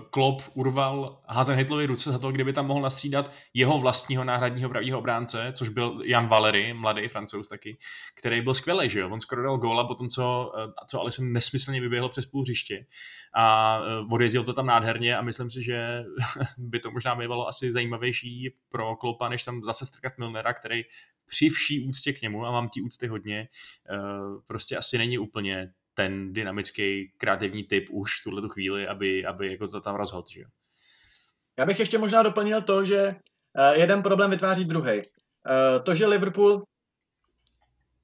Klopp 0.09 0.41
urval 0.53 1.21
Hazenhitlovi 1.27 1.85
ruce 1.85 2.11
za 2.11 2.19
to, 2.19 2.31
kdyby 2.31 2.53
tam 2.53 2.67
mohl 2.67 2.81
nastřídat 2.81 3.31
jeho 3.53 3.79
vlastního 3.79 4.23
náhradního 4.23 4.69
pravýho 4.69 4.99
obránce, 4.99 5.51
což 5.55 5.69
byl 5.69 6.01
Jan 6.05 6.27
Valery, 6.27 6.73
mladý 6.73 7.07
francouz 7.07 7.47
taky, 7.47 7.77
který 8.15 8.41
byl 8.41 8.53
skvělý, 8.53 8.89
že 8.89 8.99
jo? 8.99 9.09
On 9.09 9.19
skoro 9.19 9.43
dal 9.43 9.57
góla 9.57 9.87
po 9.87 9.95
tom, 9.95 10.09
co, 10.09 10.51
uh, 10.55 10.73
co 10.87 11.01
Alisson 11.01 11.33
nesmyslně 11.33 11.81
vyběhl 11.81 12.09
přes 12.09 12.25
půl 12.25 12.41
hřiště 12.41 12.85
a 13.35 13.79
uh, 13.79 14.13
odjezdil 14.13 14.43
to 14.43 14.53
tam 14.53 14.65
nádherně 14.65 15.17
a 15.17 15.21
myslím 15.21 15.51
si, 15.51 15.63
že 15.63 16.03
by 16.57 16.79
to 16.79 16.91
možná 16.91 17.15
bývalo 17.15 17.47
asi 17.47 17.71
zajímavější 17.71 18.53
pro 18.69 18.95
Klopa, 18.95 19.29
než 19.29 19.43
tam 19.43 19.63
zase 19.63 19.85
strkat 19.85 20.13
Milnera, 20.17 20.53
který 20.53 20.81
při 21.25 21.49
vší 21.49 21.87
úctě 21.87 22.13
k 22.13 22.21
němu, 22.21 22.45
a 22.45 22.51
mám 22.51 22.69
tí 22.69 22.81
úcty 22.81 23.07
hodně, 23.07 23.47
uh, 23.91 24.41
prostě 24.47 24.77
asi 24.77 24.97
není 24.97 25.17
úplně 25.17 25.71
ten 25.95 26.33
dynamický 26.33 27.11
kreativní 27.17 27.63
typ 27.63 27.85
už 27.91 28.21
tuhle 28.23 28.41
tu 28.41 28.49
chvíli, 28.49 28.87
aby, 28.87 29.25
aby 29.25 29.51
jako 29.51 29.67
to 29.67 29.81
tam 29.81 29.95
rozhodl. 29.95 30.27
Že? 30.33 30.43
Já 31.59 31.65
bych 31.65 31.79
ještě 31.79 31.97
možná 31.97 32.23
doplnil 32.23 32.61
to, 32.61 32.85
že 32.85 33.15
eh, 33.57 33.79
jeden 33.79 34.03
problém 34.03 34.31
vytváří 34.31 34.65
druhý. 34.65 35.01
Eh, 35.01 35.79
to, 35.83 35.95
že 35.95 36.07
Liverpool 36.07 36.63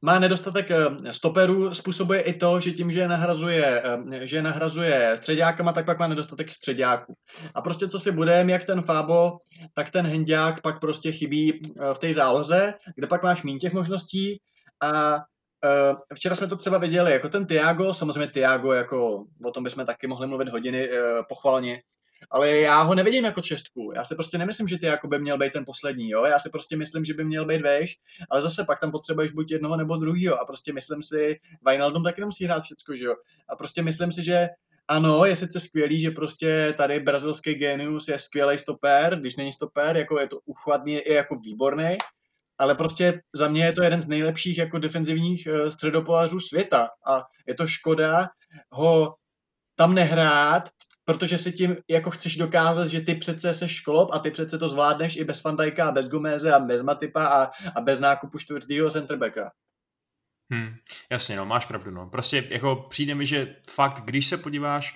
má 0.01 0.19
nedostatek 0.19 0.71
eh, 0.71 1.13
stoperů, 1.13 1.74
způsobuje 1.74 2.21
i 2.21 2.33
to, 2.33 2.60
že 2.60 2.71
tím, 2.71 2.91
že 2.91 3.00
je 3.00 3.07
nahrazuje, 3.07 3.83
že 4.21 4.36
je 4.36 4.41
nahrazuje 4.41 5.17
středákama, 5.17 5.74
tak 5.74 5.86
pak 5.86 6.00
má 6.00 6.07
nedostatek 6.07 6.51
středáků. 6.51 7.13
A 7.55 7.62
prostě 7.62 7.88
co 7.88 8.00
si 8.00 8.12
budeme, 8.12 8.51
jak 8.51 8.63
ten 8.63 8.81
Fábo, 8.81 9.38
tak 9.74 9.89
ten 9.89 10.07
Hendák 10.07 10.62
pak 10.62 10.79
prostě 10.79 11.12
chybí 11.12 11.60
v 11.93 12.00
té 12.00 12.13
záloze, 12.13 12.74
kde 12.95 13.07
pak 13.07 13.24
máš 13.24 13.43
méně 13.43 13.57
těch 13.57 13.74
možností 13.74 14.41
a 14.81 15.19
včera 16.13 16.36
jsme 16.36 16.48
to 16.48 16.56
třeba 16.56 16.77
viděli, 16.77 17.12
jako 17.12 17.30
ten 17.30 17.46
Tiago, 17.46 17.94
samozřejmě 17.94 18.27
Tiago, 18.27 18.72
jako 18.72 19.25
o 19.46 19.51
tom 19.51 19.63
bychom 19.63 19.86
taky 19.86 20.08
mohli 20.08 20.27
mluvit 20.27 20.50
hodiny 20.50 20.89
pochvalně, 21.30 21.82
ale 22.32 22.50
já 22.58 22.82
ho 22.82 22.96
nevidím 22.96 23.25
jako 23.25 23.41
čestku. 23.41 23.91
Já 23.96 24.03
si 24.03 24.15
prostě 24.15 24.38
nemyslím, 24.38 24.68
že 24.68 24.77
ty 24.77 24.86
jako 24.86 25.08
by 25.08 25.20
měl 25.20 25.38
být 25.38 25.53
ten 25.53 25.65
poslední, 25.65 26.10
jo. 26.10 26.25
Já 26.25 26.39
si 26.39 26.50
prostě 26.50 26.77
myslím, 26.77 27.06
že 27.06 27.13
by 27.13 27.24
měl 27.24 27.46
být 27.46 27.62
vejš, 27.62 27.98
ale 28.30 28.41
zase 28.41 28.63
pak 28.63 28.80
tam 28.80 28.91
potřebuješ 28.91 29.32
buď 29.32 29.51
jednoho 29.51 29.77
nebo 29.77 29.98
druhého. 29.98 30.41
A 30.41 30.46
prostě 30.46 30.74
myslím 30.74 31.03
si, 31.03 31.39
Wijnaldum 31.68 32.03
taky 32.03 32.22
nemusí 32.22 32.46
hrát 32.46 32.63
všecko, 32.63 32.96
že 32.96 33.06
jo. 33.06 33.15
A 33.50 33.56
prostě 33.56 33.82
myslím 33.82 34.12
si, 34.12 34.24
že 34.24 34.48
ano, 34.88 35.25
je 35.25 35.36
sice 35.36 35.60
skvělý, 35.60 36.00
že 36.00 36.12
prostě 36.12 36.74
tady 36.77 37.00
brazilský 37.00 37.53
genius 37.53 38.08
je 38.08 38.20
skvělý 38.20 38.58
stoper, 38.58 39.20
když 39.20 39.36
není 39.36 39.51
stoper, 39.51 39.98
jako 39.98 40.20
je 40.20 40.27
to 40.27 40.39
uchvatný, 40.46 40.94
je 40.94 41.13
jako 41.13 41.36
výborný, 41.36 41.98
ale 42.62 42.75
prostě 42.75 43.22
za 43.36 43.48
mě 43.48 43.65
je 43.65 43.72
to 43.72 43.84
jeden 43.84 44.01
z 44.01 44.08
nejlepších 44.08 44.58
jako 44.58 44.77
defenzivních 44.77 45.48
uh, 45.48 45.70
středopolářů 45.70 46.39
světa 46.39 46.89
a 47.08 47.24
je 47.48 47.53
to 47.53 47.68
škoda 47.68 48.30
ho 48.72 49.15
tam 49.75 49.96
nehrát 49.96 50.70
protože 51.06 51.38
si 51.38 51.51
tím 51.51 51.77
jako 51.89 52.12
chceš 52.12 52.36
dokázat, 52.36 52.88
že 52.88 53.01
ty 53.01 53.15
přece 53.15 53.53
se 53.53 53.70
školop 53.70 54.10
a 54.13 54.20
ty 54.20 54.32
přece 54.32 54.58
to 54.58 54.68
zvládneš 54.68 55.15
i 55.15 55.24
bez 55.24 55.39
Fandajka 55.39 55.91
bez 55.91 56.10
Gomeze 56.10 56.53
a 56.53 56.60
bez 56.60 56.82
Matipa 56.82 57.25
a, 57.25 57.51
a 57.75 57.82
bez 57.82 58.00
nákupu 58.00 58.38
čtvrtýho 58.38 58.91
centerbacka. 58.91 59.51
Hmm, 60.51 60.75
jasně, 61.10 61.38
no, 61.38 61.46
máš 61.46 61.65
pravdu, 61.65 61.91
no. 61.91 62.10
Prostě 62.10 62.48
jako 62.50 62.75
přijde 62.75 63.15
mi, 63.15 63.25
že 63.25 63.56
fakt, 63.70 64.01
když 64.06 64.27
se 64.27 64.38
podíváš 64.38 64.96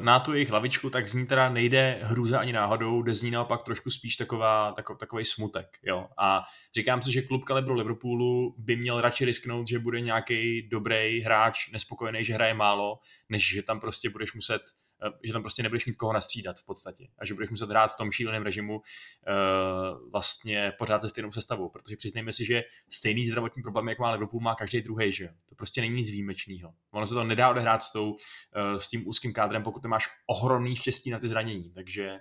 na 0.00 0.20
tu 0.20 0.32
jejich 0.32 0.50
hlavičku, 0.50 0.90
tak 0.90 1.06
z 1.06 1.14
ní 1.14 1.26
teda 1.26 1.48
nejde 1.48 1.98
hrůza 2.02 2.38
ani 2.38 2.52
náhodou, 2.52 3.02
jde 3.02 3.14
z 3.14 3.22
ní 3.22 3.30
naopak 3.30 3.62
trošku 3.62 3.90
spíš 3.90 4.16
taková, 4.16 4.72
tako, 4.72 4.94
takový 4.94 5.24
smutek, 5.24 5.66
jo. 5.82 6.08
A 6.18 6.42
říkám 6.76 7.02
si, 7.02 7.12
že 7.12 7.22
klub 7.22 7.44
kalibru 7.44 7.74
Liverpoolu 7.74 8.54
by 8.58 8.76
měl 8.76 9.00
radši 9.00 9.24
risknout, 9.24 9.68
že 9.68 9.78
bude 9.78 10.00
nějaký 10.00 10.68
dobrý 10.68 11.20
hráč, 11.20 11.70
nespokojený, 11.72 12.24
že 12.24 12.34
hraje 12.34 12.54
málo, 12.54 12.98
než 13.28 13.54
že 13.54 13.62
tam 13.62 13.80
prostě 13.80 14.10
budeš 14.10 14.34
muset 14.34 14.62
Eh, 14.62 14.83
že 15.22 15.32
tam 15.32 15.42
prostě 15.42 15.62
nebudeš 15.62 15.86
mít 15.86 15.96
koho 15.96 16.12
nastřídat 16.12 16.58
v 16.58 16.64
podstatě 16.64 17.08
a 17.18 17.24
že 17.24 17.34
budeš 17.34 17.50
muset 17.50 17.70
hrát 17.70 17.86
v 17.86 17.96
tom 17.96 18.10
šíleném 18.10 18.42
režimu 18.42 18.76
uh, 18.76 20.10
vlastně 20.10 20.72
pořád 20.78 21.02
se 21.02 21.08
stejnou 21.08 21.32
sestavou, 21.32 21.68
protože 21.68 21.96
přiznejme 21.96 22.32
si, 22.32 22.44
že 22.44 22.62
stejný 22.90 23.26
zdravotní 23.26 23.62
problém, 23.62 23.88
jak 23.88 23.98
má 23.98 24.12
Liverpool, 24.12 24.40
má 24.40 24.54
každý 24.54 24.80
druhý, 24.80 25.12
že 25.12 25.28
to 25.48 25.54
prostě 25.54 25.80
není 25.80 25.94
nic 25.94 26.10
výjimečného. 26.10 26.74
Ono 26.90 27.06
se 27.06 27.14
to 27.14 27.24
nedá 27.24 27.50
odehrát 27.50 27.82
s, 27.82 27.92
tou, 27.92 28.10
uh, 28.10 28.76
s 28.76 28.88
tím 28.88 29.08
úzkým 29.08 29.32
kádrem, 29.32 29.62
pokud 29.62 29.82
nemáš 29.82 30.08
ohromný 30.26 30.76
štěstí 30.76 31.10
na 31.10 31.18
ty 31.18 31.28
zranění, 31.28 31.72
takže 31.72 32.18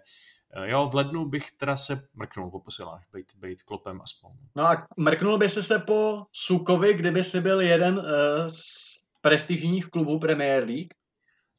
uh, 0.58 0.64
jo, 0.64 0.90
v 0.92 0.96
lednu 0.96 1.30
bych 1.30 1.52
teda 1.52 1.76
se 1.76 2.08
mrknul 2.14 2.52
po 2.52 2.60
posilách, 2.60 3.04
bejt, 3.12 3.36
bejt 3.36 3.64
klopem 3.64 4.02
aspoň. 4.02 4.32
No 4.56 4.64
a 4.64 4.88
mrknul 4.98 5.38
by 5.38 5.50
se 5.50 5.64
se 5.64 5.80
po 5.80 6.24
Sukovi, 6.32 6.94
kdyby 6.94 7.24
si 7.24 7.42
byl 7.42 7.62
jeden 7.62 7.98
uh, 7.98 8.04
z 8.48 9.04
prestižních 9.22 9.86
klubů 9.86 10.20
Premier 10.20 10.64
League? 10.64 10.94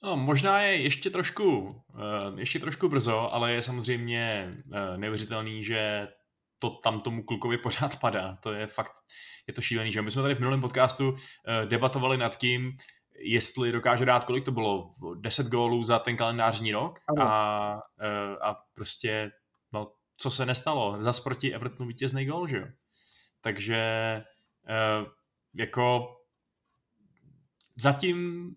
No, 0.05 0.17
možná 0.17 0.61
je 0.61 0.83
ještě 0.83 1.11
trošku, 1.11 1.59
uh, 1.59 2.39
ještě 2.39 2.59
trošku 2.59 2.89
brzo, 2.89 3.35
ale 3.35 3.53
je 3.53 3.63
samozřejmě 3.63 4.55
uh, 4.67 4.97
neuvěřitelný, 4.97 5.65
že 5.65 6.09
to 6.59 6.71
tam 6.71 7.01
tomu 7.01 7.23
klukovi 7.23 7.59
pořád 7.59 8.01
padá. 8.01 8.37
To 8.43 8.53
je 8.53 8.67
fakt, 8.67 8.93
je 9.47 9.55
to 9.55 9.61
šílený, 9.61 9.93
že 9.93 10.03
my 10.03 10.11
jsme 10.11 10.23
tady 10.23 10.35
v 10.35 10.39
minulém 10.39 10.61
podcastu 10.61 11.11
uh, 11.11 11.17
debatovali 11.65 12.17
nad 12.17 12.37
tím, 12.37 12.73
jestli 13.19 13.73
dokáže 13.73 14.05
dát, 14.05 14.25
kolik 14.25 14.45
to 14.45 14.53
bylo, 14.53 14.91
10 15.21 15.47
gólů 15.47 15.85
za 15.85 15.99
ten 15.99 16.17
kalendářní 16.17 16.73
rok 16.73 16.99
a, 17.21 17.79
a 18.43 18.55
prostě, 18.75 19.31
no, 19.73 19.93
co 20.17 20.31
se 20.31 20.47
nestalo, 20.47 20.97
zas 21.03 21.21
proti 21.21 21.55
Evertonu 21.55 21.89
vítězný 21.89 22.27
gól, 22.27 22.49
že 22.49 22.57
jo. 22.57 22.67
Takže 23.41 23.83
jako 25.55 26.17
zatím 27.77 28.51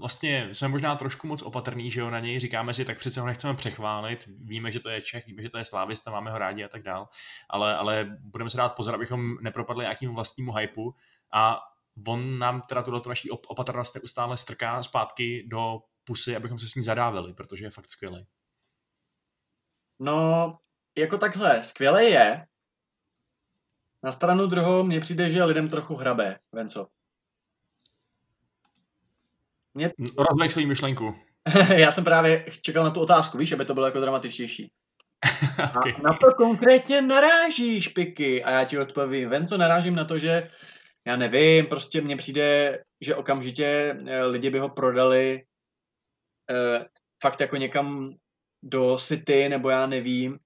vlastně 0.00 0.54
jsme 0.54 0.68
možná 0.68 0.96
trošku 0.96 1.26
moc 1.26 1.42
opatrný, 1.42 1.90
že 1.90 2.00
jo, 2.00 2.10
na 2.10 2.20
něj 2.20 2.38
říkáme 2.38 2.74
si, 2.74 2.84
tak 2.84 2.98
přece 2.98 3.20
ho 3.20 3.26
nechceme 3.26 3.54
přechválit, 3.54 4.28
víme, 4.38 4.70
že 4.70 4.80
to 4.80 4.88
je 4.88 5.02
Čech, 5.02 5.26
víme, 5.26 5.42
že 5.42 5.50
to 5.50 5.58
je 5.58 5.64
Slávista, 5.64 6.10
máme 6.10 6.30
ho 6.30 6.38
rádi 6.38 6.64
a 6.64 6.68
tak 6.68 6.82
dál, 6.82 7.08
ale, 7.50 7.76
ale 7.76 8.18
budeme 8.20 8.50
se 8.50 8.56
dát 8.56 8.76
pozor, 8.76 8.94
abychom 8.94 9.36
nepropadli 9.40 9.82
nějakému 9.82 10.14
vlastnímu 10.14 10.52
hypu 10.52 10.94
a 11.32 11.60
on 12.06 12.38
nám 12.38 12.62
teda 12.62 12.82
tuhle 12.82 13.00
naší 13.08 13.30
opatrnost 13.30 13.94
neustále 13.94 14.36
strká 14.36 14.82
zpátky 14.82 15.46
do 15.48 15.78
pusy, 16.04 16.36
abychom 16.36 16.58
se 16.58 16.68
s 16.68 16.74
ní 16.74 16.82
zadávili, 16.82 17.34
protože 17.34 17.64
je 17.64 17.70
fakt 17.70 17.90
skvělý. 17.90 18.26
No, 20.00 20.52
jako 20.98 21.18
takhle, 21.18 21.62
skvělé 21.62 22.04
je. 22.04 22.46
Na 24.02 24.12
stranu 24.12 24.46
druhou 24.46 24.82
mně 24.82 25.00
přijde, 25.00 25.30
že 25.30 25.44
lidem 25.44 25.68
trochu 25.68 25.96
hrabe, 25.96 26.38
Venco. 26.52 26.88
Mě... 29.74 29.92
Rozvej 30.18 30.50
svou 30.50 30.66
myšlenku. 30.66 31.14
Já 31.76 31.92
jsem 31.92 32.04
právě 32.04 32.44
čekal 32.62 32.84
na 32.84 32.90
tu 32.90 33.00
otázku, 33.00 33.38
víš, 33.38 33.52
aby 33.52 33.64
to 33.64 33.74
bylo 33.74 33.86
jako 33.86 34.00
dramatičtější. 34.00 34.72
okay. 35.76 35.92
Na 36.04 36.12
to 36.12 36.34
konkrétně 36.36 37.02
narážíš, 37.02 37.88
Piky. 37.88 38.44
A 38.44 38.50
já 38.50 38.64
ti 38.64 38.78
odpovím. 38.78 39.28
Ven, 39.28 39.46
co 39.46 39.58
narážím 39.58 39.94
na 39.94 40.04
to, 40.04 40.18
že 40.18 40.50
já 41.06 41.16
nevím, 41.16 41.66
prostě 41.66 42.00
mně 42.00 42.16
přijde, 42.16 42.78
že 43.00 43.14
okamžitě 43.14 43.98
eh, 44.06 44.24
lidi 44.24 44.50
by 44.50 44.58
ho 44.58 44.68
prodali 44.68 45.42
eh, 46.50 46.86
fakt 47.22 47.40
jako 47.40 47.56
někam 47.56 48.08
do 48.62 48.96
City, 48.98 49.48
nebo 49.48 49.70
já 49.70 49.86
nevím, 49.86 50.38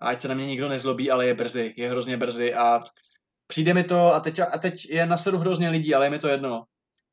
a 0.00 0.08
ať 0.08 0.20
se 0.20 0.28
na 0.28 0.34
mě 0.34 0.46
nikdo 0.46 0.68
nezlobí, 0.68 1.10
ale 1.10 1.26
je 1.26 1.34
brzy, 1.34 1.74
je 1.76 1.90
hrozně 1.90 2.16
brzy 2.16 2.54
a 2.54 2.80
přijde 3.46 3.74
mi 3.74 3.84
to, 3.84 4.14
a 4.14 4.20
teď, 4.20 4.38
a 4.38 4.58
teď 4.58 4.90
je 4.90 5.06
na 5.06 5.16
sedu 5.16 5.38
hrozně 5.38 5.70
lidí, 5.70 5.94
ale 5.94 6.06
je 6.06 6.10
mi 6.10 6.18
to 6.18 6.28
jedno. 6.28 6.64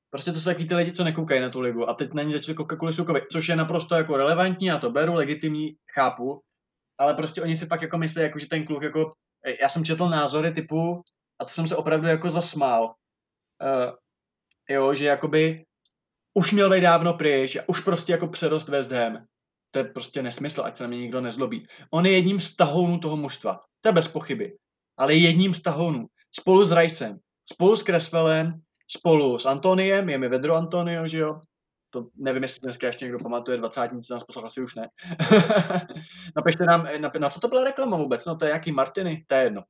Prostě 0.10 0.32
to 0.32 0.40
jsou 0.40 0.50
takový 0.50 0.68
ty 0.68 0.76
lidi, 0.76 0.92
co 0.92 1.04
nekoukají 1.04 1.42
na 1.42 1.50
tu 1.50 1.60
ligu 1.60 1.90
a 1.90 1.94
teď 1.94 2.14
na 2.14 2.24
ní 2.24 2.34
začali 2.34 2.56
koukat 2.56 2.78
kvůli 2.78 2.94
Sukovi, 2.94 3.22
což 3.32 3.50
je 3.50 3.56
naprosto 3.56 3.96
jako 3.96 4.18
relevantní, 4.18 4.68
já 4.68 4.78
to 4.78 4.92
beru, 4.92 5.14
legitimní, 5.14 5.76
chápu, 5.94 6.42
ale 7.00 7.14
prostě 7.14 7.42
oni 7.42 7.56
si 7.56 7.66
fakt 7.66 7.82
jako 7.82 7.98
myslí, 7.98 8.22
jako, 8.22 8.40
že 8.40 8.48
ten 8.48 8.66
kluk 8.66 8.84
jako, 8.84 9.10
e, 9.46 9.62
já 9.62 9.70
jsem 9.70 9.86
četl 9.86 10.10
názory 10.10 10.52
typu, 10.52 11.04
a 11.42 11.46
to 11.46 11.52
jsem 11.52 11.68
se 11.68 11.76
opravdu 11.76 12.08
jako 12.08 12.30
zasmál, 12.30 12.84
uh, 12.84 13.92
jo, 14.70 14.94
že 14.94 15.06
jakoby 15.06 15.66
už 16.34 16.52
měl 16.52 16.70
být 16.70 16.82
dávno 16.82 17.14
pryč 17.14 17.56
a 17.56 17.64
už 17.68 17.80
prostě 17.80 18.12
jako 18.12 18.28
předost 18.28 18.70
West 18.70 18.92
Ham. 18.92 19.26
To 19.72 19.80
je 19.80 19.86
prostě 19.86 20.22
nesmysl, 20.22 20.62
ať 20.62 20.76
se 20.76 20.84
na 20.84 20.88
mě 20.88 20.98
nikdo 20.98 21.22
nezlobí. 21.22 21.68
On 21.92 22.06
je 22.06 22.12
jedním 22.12 22.40
z 22.40 22.56
tahounů 22.56 23.00
toho 23.00 23.18
mužstva. 23.18 23.60
To 23.82 23.90
je 23.90 23.94
bez 23.94 24.08
pochyby. 24.08 24.58
Ale 24.98 25.14
jedním 25.14 25.54
z 25.54 25.62
tahounů. 25.62 26.08
Spolu 26.32 26.66
s 26.66 26.72
Ricem, 26.72 27.20
spolu 27.54 27.76
s 27.76 27.84
Creswellem, 27.84 28.62
spolu 28.88 29.40
s 29.40 29.46
Antoniem, 29.46 30.10
je 30.10 30.18
mi 30.18 30.28
Vedro 30.28 30.56
Antonio, 30.56 31.08
že 31.08 31.18
jo? 31.18 31.40
To 31.90 32.08
nevím, 32.16 32.44
jestli 32.44 32.62
dneska 32.62 32.88
ještě 32.88 33.06
někdo 33.06 33.20
pamatuje, 33.20 33.58
20 33.58 33.92
nic 33.92 34.10
nás 34.10 34.24
poslal, 34.24 34.46
asi 34.46 34.62
už 34.62 34.76
ne. 34.76 34.90
Napište 36.36 36.66
nám, 36.66 36.88
na, 37.00 37.12
na, 37.20 37.30
co 37.30 37.40
to 37.40 37.48
byla 37.48 37.64
reklama 37.64 37.98
vůbec? 37.98 38.26
No 38.26 38.36
to 38.36 38.46
je 38.46 38.52
jaký 38.52 38.72
Martiny? 38.72 39.26
To 39.28 39.36
je 39.36 39.44
jedno. 39.44 39.64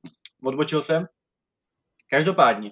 Odbočil 0.44 0.82
jsem. 0.82 1.06
Každopádně, 2.10 2.70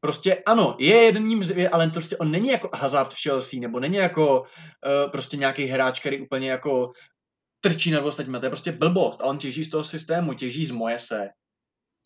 prostě 0.00 0.42
ano, 0.46 0.76
je 0.78 0.96
jedním 0.96 1.44
z, 1.44 1.68
ale 1.72 1.90
prostě 1.90 2.16
on 2.16 2.30
není 2.30 2.48
jako 2.48 2.70
Hazard 2.74 3.12
v 3.12 3.22
Chelsea, 3.22 3.60
nebo 3.60 3.80
není 3.80 3.96
jako 3.96 4.40
uh, 4.40 5.10
prostě 5.10 5.36
nějaký 5.36 5.64
hráč, 5.64 6.00
který 6.00 6.20
úplně 6.20 6.50
jako 6.50 6.92
trčí 7.60 7.90
nad 7.90 8.04
ostatníma, 8.04 8.38
to 8.38 8.46
je 8.46 8.50
prostě 8.50 8.72
blbost 8.72 9.20
a 9.20 9.24
on 9.24 9.38
těží 9.38 9.64
z 9.64 9.70
toho 9.70 9.84
systému, 9.84 10.34
těží 10.34 10.66
z 10.66 10.70
Moese, 10.70 11.28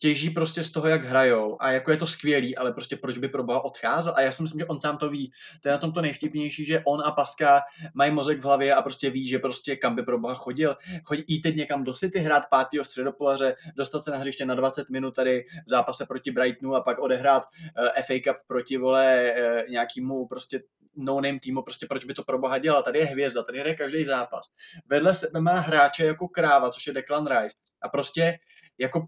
těží 0.03 0.29
prostě 0.29 0.63
z 0.63 0.71
toho, 0.71 0.87
jak 0.87 1.03
hrajou 1.03 1.57
a 1.59 1.71
jako 1.71 1.91
je 1.91 1.97
to 1.97 2.07
skvělý, 2.07 2.57
ale 2.57 2.73
prostě 2.73 2.97
proč 2.97 3.17
by 3.17 3.27
pro 3.27 3.43
boha 3.43 3.65
odcházel? 3.65 4.13
A 4.15 4.21
já 4.21 4.31
si 4.31 4.43
myslím, 4.43 4.59
že 4.59 4.65
on 4.65 4.79
sám 4.79 4.97
to 4.97 5.09
ví. 5.09 5.31
To 5.61 5.69
je 5.69 5.71
na 5.71 5.77
tom 5.77 5.91
to 5.91 6.01
nejvtipnější, 6.01 6.65
že 6.65 6.81
on 6.85 7.01
a 7.05 7.11
Paska 7.11 7.61
mají 7.93 8.11
mozek 8.11 8.39
v 8.39 8.43
hlavě 8.43 8.75
a 8.75 8.81
prostě 8.81 9.09
ví, 9.09 9.27
že 9.27 9.39
prostě 9.39 9.75
kam 9.75 9.95
by 9.95 10.03
pro 10.03 10.19
boha 10.19 10.33
chodil. 10.33 10.77
Chodí 11.03 11.23
jít 11.27 11.41
teď 11.41 11.55
někam 11.55 11.83
do 11.83 11.93
City, 11.93 12.19
hrát 12.19 12.43
pátýho 12.49 12.85
středopolaře, 12.85 13.55
dostat 13.75 14.03
se 14.03 14.11
na 14.11 14.17
hřiště 14.17 14.45
na 14.45 14.55
20 14.55 14.89
minut 14.89 15.15
tady 15.15 15.45
v 15.65 15.69
zápase 15.69 16.05
proti 16.05 16.31
Brightonu 16.31 16.75
a 16.75 16.81
pak 16.81 16.99
odehrát 16.99 17.43
uh, 17.43 17.87
eh, 17.95 18.03
FA 18.03 18.13
Cup 18.23 18.37
proti 18.47 18.77
vole 18.77 19.33
uh, 19.33 19.69
nějakému 19.69 20.27
prostě 20.27 20.63
no-name 20.95 21.39
týmu, 21.39 21.61
prostě 21.61 21.85
proč 21.85 22.05
by 22.05 22.13
to 22.13 22.23
pro 22.23 22.39
boha 22.39 22.57
dělal? 22.57 22.83
Tady 22.83 22.99
je 22.99 23.05
hvězda, 23.05 23.43
tady 23.43 23.59
hraje 23.59 23.75
každý 23.75 24.03
zápas. 24.03 24.45
Vedle 24.87 25.13
sebe 25.13 25.41
má 25.41 25.59
hráče 25.59 26.05
jako 26.05 26.27
kráva, 26.27 26.69
což 26.69 26.87
je 26.87 26.93
Declan 26.93 27.27
Rice. 27.27 27.55
A 27.81 27.89
prostě 27.89 28.39
jako 28.77 29.07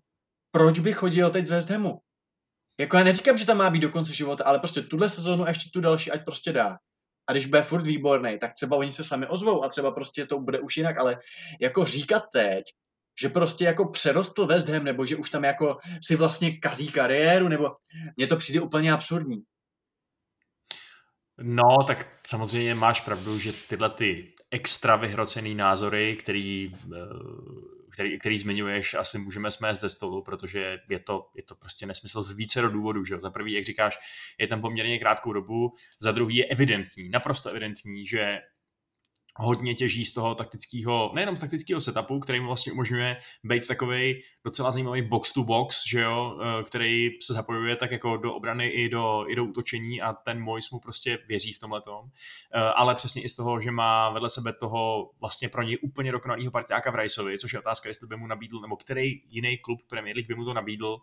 proč 0.55 0.79
by 0.79 0.93
chodil 0.93 1.29
teď 1.29 1.45
z 1.45 1.49
West 1.49 1.69
Hamu? 1.69 1.99
Jako 2.79 2.97
já 2.97 3.03
neříkám, 3.03 3.37
že 3.37 3.45
tam 3.45 3.57
má 3.57 3.69
být 3.69 3.79
do 3.79 3.89
konce 3.89 4.13
života, 4.13 4.43
ale 4.43 4.59
prostě 4.59 4.81
tuhle 4.81 5.09
sezónu 5.09 5.43
a 5.43 5.47
ještě 5.47 5.69
tu 5.73 5.81
další, 5.81 6.11
ať 6.11 6.25
prostě 6.25 6.53
dá. 6.53 6.77
A 7.27 7.31
když 7.31 7.45
bude 7.45 7.61
furt 7.61 7.81
výborný, 7.81 8.39
tak 8.39 8.53
třeba 8.53 8.77
oni 8.77 8.91
se 8.91 9.03
sami 9.03 9.27
ozvou 9.27 9.63
a 9.63 9.69
třeba 9.69 9.91
prostě 9.91 10.25
to 10.25 10.39
bude 10.39 10.59
už 10.59 10.77
jinak, 10.77 10.97
ale 10.97 11.17
jako 11.61 11.85
říkat 11.85 12.23
teď, 12.33 12.63
že 13.21 13.29
prostě 13.29 13.65
jako 13.65 13.89
přerostl 13.89 14.45
West 14.45 14.69
Ham, 14.69 14.83
nebo 14.83 15.05
že 15.05 15.15
už 15.15 15.29
tam 15.29 15.43
jako 15.43 15.77
si 16.03 16.15
vlastně 16.15 16.57
kazí 16.57 16.91
kariéru, 16.91 17.47
nebo 17.47 17.69
mně 18.17 18.27
to 18.27 18.35
přijde 18.35 18.61
úplně 18.61 18.93
absurdní. 18.93 19.43
No, 21.37 21.83
tak 21.87 22.07
samozřejmě 22.27 22.75
máš 22.75 23.01
pravdu, 23.01 23.39
že 23.39 23.53
tyhle 23.69 23.89
ty 23.89 24.33
extra 24.51 24.95
vyhrocený 24.95 25.55
názory, 25.55 26.17
který, 26.19 26.75
eh, 26.75 27.74
který, 27.91 28.19
který 28.19 28.37
zmiňuješ, 28.37 28.93
asi 28.93 29.17
můžeme 29.17 29.51
smést 29.51 29.81
ze 29.81 29.89
stolu, 29.89 30.23
protože 30.23 30.79
je 30.89 30.99
to, 30.99 31.29
je 31.35 31.43
to 31.43 31.55
prostě 31.55 31.85
nesmysl 31.85 32.21
z 32.21 32.31
více 32.31 32.61
do 32.61 32.69
důvodů. 32.69 33.05
Že? 33.05 33.19
Za 33.19 33.29
prvý, 33.29 33.53
jak 33.53 33.65
říkáš, 33.65 33.97
je 34.39 34.47
tam 34.47 34.61
poměrně 34.61 34.99
krátkou 34.99 35.33
dobu, 35.33 35.73
za 35.99 36.11
druhý 36.11 36.35
je 36.35 36.45
evidentní, 36.45 37.09
naprosto 37.09 37.49
evidentní, 37.49 38.05
že 38.05 38.41
hodně 39.37 39.75
těží 39.75 40.05
z 40.05 40.13
toho 40.13 40.35
taktického, 40.35 41.11
nejenom 41.15 41.37
z 41.37 41.39
taktického 41.39 41.81
setupu, 41.81 42.19
který 42.19 42.39
mu 42.39 42.47
vlastně 42.47 42.71
umožňuje 42.71 43.17
být 43.43 43.67
takový 43.67 44.21
docela 44.43 44.71
zajímavý 44.71 45.01
box 45.01 45.33
to 45.33 45.43
box, 45.43 45.83
že 45.87 46.01
jo, 46.01 46.39
eh, 46.41 46.63
který 46.63 47.09
se 47.21 47.33
zapojuje 47.33 47.75
tak 47.75 47.91
jako 47.91 48.17
do 48.17 48.33
obrany 48.33 48.67
i 48.67 48.89
do, 48.89 49.25
i 49.27 49.35
do 49.35 49.45
útočení 49.45 50.01
a 50.01 50.13
ten 50.13 50.41
Mois 50.41 50.71
mu 50.71 50.79
prostě 50.79 51.19
věří 51.27 51.53
v 51.53 51.59
tomhle 51.59 51.81
tom. 51.81 52.09
Eh, 52.53 52.59
ale 52.59 52.95
přesně 52.95 53.21
i 53.21 53.29
z 53.29 53.35
toho, 53.35 53.59
že 53.59 53.71
má 53.71 54.09
vedle 54.09 54.29
sebe 54.29 54.53
toho 54.53 55.11
vlastně 55.19 55.49
pro 55.49 55.61
něj 55.61 55.77
úplně 55.81 56.11
dokonalého 56.11 56.51
partiáka 56.51 56.91
v 56.91 56.95
Riceovi, 56.95 57.39
což 57.39 57.53
je 57.53 57.59
otázka, 57.59 57.89
jestli 57.89 58.07
by 58.07 58.17
mu 58.17 58.27
nabídl, 58.27 58.59
nebo 58.59 58.75
který 58.75 59.21
jiný 59.29 59.57
klub 59.57 59.79
Premier 59.89 60.15
League 60.15 60.27
by 60.27 60.35
mu 60.35 60.45
to 60.45 60.53
nabídl 60.53 60.97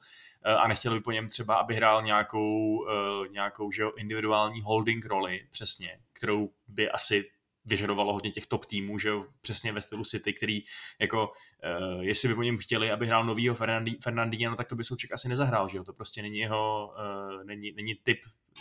eh, 0.45 0.55
a 0.55 0.69
nechtěl 0.69 0.95
by 0.95 1.01
po 1.01 1.11
něm 1.11 1.29
třeba, 1.29 1.55
aby 1.55 1.75
hrál 1.75 2.03
nějakou, 2.03 2.87
nějakou 3.31 3.73
že 3.73 3.83
jo, 3.83 3.93
individuální 3.97 4.61
holding 4.61 5.07
roli, 5.07 5.41
přesně, 5.51 5.99
kterou 6.12 6.49
by 6.69 6.91
asi 6.91 7.25
vyžadovalo 7.64 8.12
hodně 8.12 8.31
těch 8.31 8.47
top 8.47 8.64
týmů, 8.64 8.99
že 8.99 9.09
jo, 9.09 9.26
přesně 9.40 9.73
ve 9.73 9.83
stylu 9.83 10.04
City, 10.04 10.33
který 10.33 10.61
jako, 11.00 11.28
uh, 11.28 12.00
jestli 12.00 12.28
by 12.28 12.35
po 12.35 12.42
něm 12.42 12.59
chtěli, 12.59 12.90
aby 12.90 13.07
hrál 13.07 13.25
novýho 13.25 13.54
Fernandí, 14.02 14.45
no 14.45 14.57
tak 14.57 14.69
to 14.69 14.76
by 14.76 14.85
Souček 14.85 15.12
asi 15.12 15.28
nezahrál, 15.28 15.69
že 15.69 15.76
jo, 15.76 15.85
to 15.85 15.92
prostě 15.92 16.23
není 16.23 16.38
jeho, 16.38 16.95
uh, 16.99 17.45
není, 17.45 17.73
není 17.73 17.95
typ, 17.95 18.19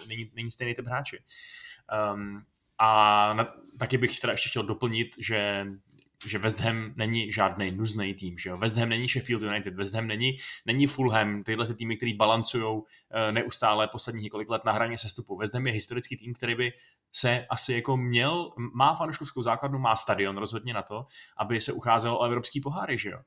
není, 0.07 0.31
není 0.35 0.51
stejný 0.51 0.75
typ 0.75 0.85
hráče. 0.85 1.17
Um, 2.13 2.45
a 2.77 3.33
na, 3.33 3.53
taky 3.79 3.97
bych 3.97 4.19
teda 4.19 4.33
ještě 4.33 4.49
chtěl 4.49 4.63
doplnit, 4.63 5.07
že 5.19 5.65
že 6.25 6.37
West 6.37 6.59
Ham 6.59 6.93
není 6.95 7.31
žádný 7.31 7.71
nuzný 7.71 8.13
tým, 8.13 8.37
že 8.37 8.49
jo? 8.49 8.57
West 8.57 8.77
Ham 8.77 8.89
není 8.89 9.07
Sheffield 9.07 9.43
United, 9.43 9.75
West 9.75 9.93
Ham 9.93 10.07
není, 10.07 10.37
není 10.65 10.87
Fulham, 10.87 11.43
tyhle 11.43 11.67
ty 11.67 11.73
týmy, 11.73 11.97
který 11.97 12.13
balancují 12.13 12.63
uh, 12.63 12.83
neustále 13.31 13.87
posledních 13.87 14.23
několik 14.23 14.49
let 14.49 14.65
na 14.65 14.71
hraně 14.71 14.97
sestupu. 14.97 15.37
West 15.37 15.53
Ham 15.53 15.67
je 15.67 15.73
historický 15.73 16.17
tým, 16.17 16.33
který 16.33 16.55
by 16.55 16.73
se 17.11 17.45
asi 17.49 17.73
jako 17.73 17.97
měl, 17.97 18.51
má 18.73 18.93
fanouškovskou 18.93 19.41
základnu, 19.41 19.79
má 19.79 19.95
stadion 19.95 20.37
rozhodně 20.37 20.73
na 20.73 20.81
to, 20.81 21.05
aby 21.37 21.61
se 21.61 21.73
ucházel 21.73 22.13
o 22.13 22.23
evropský 22.23 22.61
poháry, 22.61 22.97
že 22.97 23.09
jo? 23.09 23.19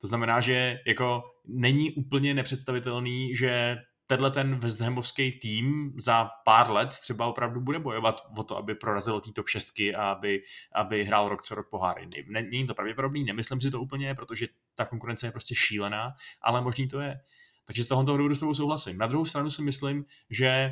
To 0.00 0.06
znamená, 0.06 0.40
že 0.40 0.78
jako 0.86 1.22
není 1.46 1.92
úplně 1.92 2.34
nepředstavitelný, 2.34 3.36
že 3.36 3.76
tenhle 4.06 4.30
ten 4.30 4.58
West 4.58 4.80
Hamovský 4.80 5.32
tým 5.32 5.92
za 5.98 6.30
pár 6.44 6.70
let 6.70 6.88
třeba 6.88 7.26
opravdu 7.26 7.60
bude 7.60 7.78
bojovat 7.78 8.20
o 8.38 8.42
to, 8.42 8.56
aby 8.56 8.74
prorazil 8.74 9.20
tý 9.20 9.32
top 9.32 9.48
6 9.48 9.80
a 9.96 10.10
aby, 10.10 10.42
aby 10.74 11.04
hrál 11.04 11.28
rok 11.28 11.42
co 11.42 11.54
rok 11.54 11.70
poháry. 11.70 12.08
Není 12.28 12.66
to 12.66 12.74
pravděpodobný, 12.74 13.24
nemyslím 13.24 13.60
si 13.60 13.70
to 13.70 13.80
úplně, 13.80 14.14
protože 14.14 14.46
ta 14.74 14.84
konkurence 14.84 15.26
je 15.26 15.30
prostě 15.30 15.54
šílená, 15.54 16.14
ale 16.42 16.60
možný 16.60 16.88
to 16.88 17.00
je. 17.00 17.20
Takže 17.64 17.84
z 17.84 17.88
toho 17.88 18.02
důvodu 18.02 18.34
s 18.34 18.40
tebou 18.40 18.54
souhlasím. 18.54 18.98
Na 18.98 19.06
druhou 19.06 19.24
stranu 19.24 19.50
si 19.50 19.62
myslím, 19.62 20.04
že 20.30 20.70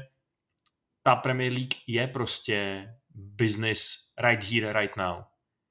ta 1.02 1.16
Premier 1.16 1.52
League 1.52 1.74
je 1.86 2.06
prostě 2.06 2.88
business 3.14 4.12
right 4.18 4.44
here, 4.44 4.72
right 4.72 4.96
now. 4.96 5.22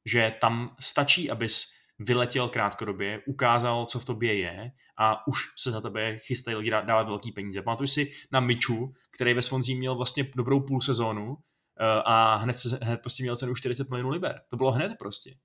Že 0.06 0.36
tam 0.42 0.76
stačí, 0.80 1.32
abys 1.32 1.74
vyletěl 2.04 2.50
krátkodobě, 2.50 3.22
ukázal, 3.26 3.86
co 3.86 4.00
v 4.00 4.06
tobě 4.06 4.40
je 4.40 4.72
a 4.98 5.28
už 5.28 5.38
se 5.58 5.72
za 5.72 5.82
tebe 5.82 6.18
chystají 6.18 6.58
lidi 6.58 6.70
dávat 6.70 7.08
velký 7.08 7.32
peníze. 7.32 7.62
Pamatuj 7.62 7.88
si 7.88 8.12
na 8.32 8.40
Miču, 8.40 8.94
který 9.16 9.34
ve 9.34 9.42
Swansea 9.42 9.78
měl 9.78 9.96
vlastně 9.96 10.32
dobrou 10.36 10.60
půl 10.60 10.82
sezónu 10.82 11.38
eh, 11.80 12.02
a 12.06 12.36
hned, 12.36 12.54
se, 12.54 12.80
hned 12.82 13.02
prostě 13.02 13.24
měl 13.24 13.38
cenu 13.38 13.56
40 13.56 13.90
milionů 13.90 14.10
liber. 14.10 14.42
To 14.48 14.58
bylo 14.58 14.72
hned 14.72 14.96
prostě. 15.00 15.36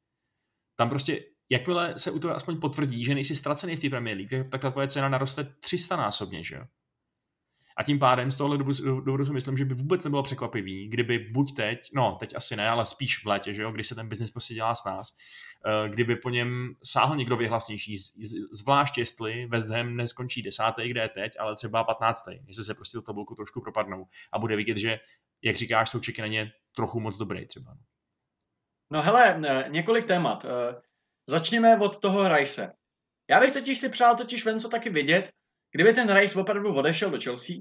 Tam 0.77 0.89
prostě, 0.89 1.25
jakmile 1.51 1.95
se 1.97 2.11
u 2.11 2.19
toho 2.19 2.35
aspoň 2.35 2.61
potvrdí, 2.61 3.05
že 3.05 3.15
nejsi 3.15 3.35
ztracený 3.35 3.77
v 3.77 3.81
té 3.81 3.91
Premier 3.91 4.17
League, 4.17 4.51
tak 4.51 4.61
ta 4.61 4.71
tvoje 4.71 4.89
cena 4.89 5.09
naroste 5.09 5.45
300 5.45 5.97
násobně, 5.97 6.45
že 6.45 6.55
jo? 6.55 6.63
A 7.77 7.83
tím 7.83 7.99
pádem 7.99 8.31
z 8.31 8.37
tohohle 8.37 8.59
důvodu 8.79 9.27
si 9.27 9.33
myslím, 9.33 9.57
že 9.57 9.65
by 9.65 9.75
vůbec 9.75 10.05
nebylo 10.05 10.23
překvapivý, 10.23 10.89
kdyby 10.89 11.19
buď 11.19 11.57
teď, 11.57 11.91
no 11.95 12.17
teď 12.21 12.35
asi 12.37 12.57
ne, 12.57 12.69
ale 12.69 12.87
spíš 12.87 13.25
v 13.25 13.27
létě, 13.27 13.55
že 13.55 13.63
jo, 13.63 13.71
když 13.71 13.87
se 13.87 13.95
ten 13.95 14.09
biznis 14.09 14.31
prostě 14.31 14.55
dělá 14.55 14.75
s 14.75 14.85
nás, 14.85 15.17
eh, 15.67 15.89
kdyby 15.89 16.17
po 16.17 16.31
něm 16.31 16.75
sáhl 16.83 17.17
někdo 17.17 17.37
vyhlasnější, 17.37 17.97
zvlášť 18.53 18.99
jestli 18.99 19.47
West 19.47 19.71
Ham 19.71 19.97
neskončí 19.97 20.43
desátý, 20.43 20.89
kde 20.89 21.01
je 21.01 21.09
teď, 21.09 21.33
ale 21.39 21.57
třeba 21.57 21.85
patnáctý, 21.85 22.33
jestli 22.47 22.65
se 22.65 22.75
prostě 22.75 22.99
do 22.99 23.03
tabulku 23.03 23.35
trošku 23.35 23.61
propadnou 23.61 24.07
a 24.33 24.39
bude 24.39 24.57
vidět, 24.57 24.77
že, 24.77 25.01
jak 25.43 25.57
říkáš, 25.57 25.91
jsou 25.91 26.01
čeky 26.01 26.21
na 26.21 26.27
ně 26.27 26.53
trochu 26.77 27.01
moc 27.01 27.19
dobrý 27.19 27.47
třeba. 27.47 27.77
No 28.91 29.03
hele, 29.03 29.41
eh, 29.45 29.65
několik 29.69 30.05
témat. 30.05 30.45
Eh, 30.45 30.81
začněme 31.27 31.79
od 31.79 31.99
toho 31.99 32.37
Rice. 32.37 32.73
Já 33.31 33.41
bych 33.41 33.53
totiž 33.53 33.79
si 33.79 33.89
přál 33.89 34.17
totiž 34.17 34.45
Venco 34.45 34.69
taky 34.69 34.91
vidět, 34.91 35.31
Kdyby 35.77 35.93
ten 35.93 36.15
Rice 36.15 36.41
opravdu 36.41 36.75
odešel 36.75 37.11
do 37.11 37.21
Chelsea, 37.21 37.57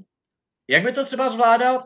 jak 0.68 0.84
by 0.84 0.92
to 0.92 1.06
třeba 1.06 1.30
zvládal 1.30 1.78
uh, 1.78 1.84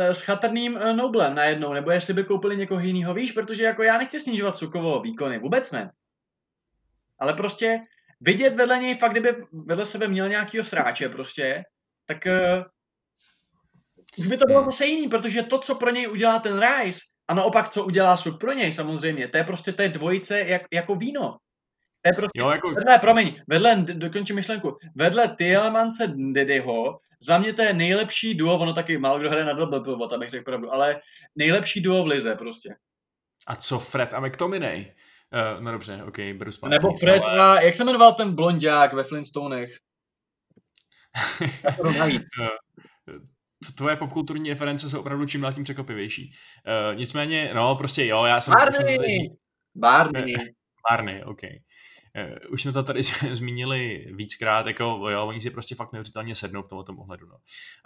s 0.00 0.20
chatrným 0.20 0.74
uh, 0.74 0.96
Noblem 0.96 1.34
najednou, 1.34 1.72
nebo 1.72 1.90
jestli 1.90 2.14
by 2.14 2.24
koupili 2.24 2.56
někoho 2.56 2.80
jiného, 2.80 3.14
víš, 3.14 3.32
protože 3.32 3.64
jako 3.64 3.82
já 3.82 3.98
nechci 3.98 4.20
snižovat 4.20 4.56
Sukovo 4.56 5.00
výkony, 5.00 5.38
vůbec 5.38 5.72
ne. 5.72 5.92
Ale 7.18 7.34
prostě 7.34 7.80
vidět 8.20 8.54
vedle 8.54 8.78
něj 8.78 8.98
fakt, 8.98 9.10
kdyby 9.10 9.34
vedle 9.66 9.84
sebe 9.84 10.08
měl 10.08 10.28
nějakýho 10.28 10.64
sráče 10.64 11.08
prostě, 11.08 11.62
tak 12.06 12.18
uh, 12.26 12.64
už 14.18 14.26
by 14.26 14.36
to 14.36 14.46
bylo 14.46 14.60
hmm. 14.60 14.70
zase 14.70 14.86
jiný, 14.86 15.08
protože 15.08 15.42
to, 15.42 15.58
co 15.58 15.74
pro 15.74 15.90
něj 15.90 16.08
udělá 16.08 16.38
ten 16.38 16.60
Rice, 16.60 17.00
a 17.28 17.34
naopak, 17.34 17.68
co 17.68 17.84
udělá 17.84 18.16
Suk 18.16 18.40
pro 18.40 18.52
něj 18.52 18.72
samozřejmě, 18.72 19.28
to 19.28 19.36
je 19.36 19.44
prostě 19.44 19.72
to 19.72 19.82
je 19.82 19.88
dvojice 19.88 20.40
jak, 20.40 20.62
jako 20.72 20.94
víno. 20.94 21.36
To 22.02 22.08
je 22.08 22.12
prostě, 22.12 22.40
jo, 22.40 22.50
jako... 22.50 22.70
vedle, 22.70 22.98
promiň, 22.98 23.42
vedle, 23.48 23.76
dokončím 23.76 24.36
myšlenku, 24.36 24.76
vedle 24.94 25.28
Tielemance 25.28 26.12
Dedyho, 26.32 26.98
za 27.22 27.38
mě 27.38 27.52
to 27.52 27.62
je 27.62 27.72
nejlepší 27.72 28.34
duo, 28.34 28.58
ono 28.58 28.72
taky 28.72 28.98
málo 28.98 29.18
kdo 29.18 29.30
hraje 29.30 29.44
na 29.44 29.52
double 29.52 29.80
pivot, 29.80 30.12
abych 30.12 30.30
řekl 30.30 30.44
pravdu, 30.44 30.72
ale 30.72 31.00
nejlepší 31.36 31.80
duo 31.80 32.04
v 32.04 32.06
lize 32.06 32.34
prostě. 32.36 32.74
A 33.46 33.56
co 33.56 33.78
Fred 33.78 34.14
a 34.14 34.20
McTominay? 34.20 34.94
Uh, 35.56 35.64
no 35.64 35.72
dobře, 35.72 36.02
ok, 36.04 36.18
beru 36.18 36.52
zpátky. 36.52 36.70
Nebo 36.70 36.94
Fred 36.94 37.22
ale... 37.22 37.40
a, 37.40 37.60
jak 37.60 37.74
se 37.74 37.84
jmenoval 37.84 38.14
ten 38.14 38.34
blondák 38.34 38.92
ve 38.92 39.04
Flintstonech? 39.04 39.70
Eh, 43.08 43.72
tvoje 43.76 43.96
popkulturní 43.96 44.50
reference 44.50 44.90
jsou 44.90 45.00
opravdu 45.00 45.26
čím 45.26 45.40
dál 45.40 45.52
tím 45.52 45.64
překvapivější. 45.64 46.32
Uh, 46.90 46.98
nicméně, 46.98 47.50
no 47.54 47.76
prostě 47.76 48.06
jo, 48.06 48.24
já 48.24 48.40
jsem... 48.40 48.54
Barney! 48.54 49.30
Barney! 49.74 50.34
Barney, 50.90 51.24
ok. 51.24 51.40
Eh, 52.16 52.38
už 52.48 52.62
jsme 52.62 52.72
to 52.72 52.82
tady 52.82 53.02
zmínili 53.32 54.06
víckrát, 54.12 54.66
jako 54.66 54.84
jo, 55.10 55.26
oni 55.26 55.40
si 55.40 55.50
prostě 55.50 55.74
fakt 55.74 55.92
neuvěřitelně 55.92 56.34
sednou 56.34 56.62
v 56.62 56.68
tomto 56.68 56.92
ohledu. 56.92 57.26
No. 57.26 57.36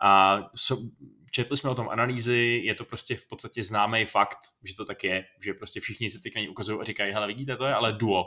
A 0.03 0.39
so, 0.55 0.89
četli 1.31 1.57
jsme 1.57 1.71
o 1.71 1.75
tom 1.75 1.89
analýzy, 1.89 2.61
je 2.65 2.75
to 2.75 2.85
prostě 2.85 3.17
v 3.17 3.29
podstatě 3.29 3.63
známý 3.63 4.05
fakt, 4.05 4.39
že 4.65 4.75
to 4.75 4.85
tak 4.85 5.05
je, 5.05 5.25
že 5.45 5.55
prostě 5.55 5.81
všichni 5.81 6.11
si 6.11 6.21
teď 6.21 6.35
na 6.37 6.51
ukazují 6.51 6.81
a 6.81 6.85
říkají, 6.85 7.13
hele 7.13 7.27
vidíte, 7.27 7.57
to 7.57 7.67
je 7.67 7.75
ale 7.75 7.93
duo. 7.93 8.25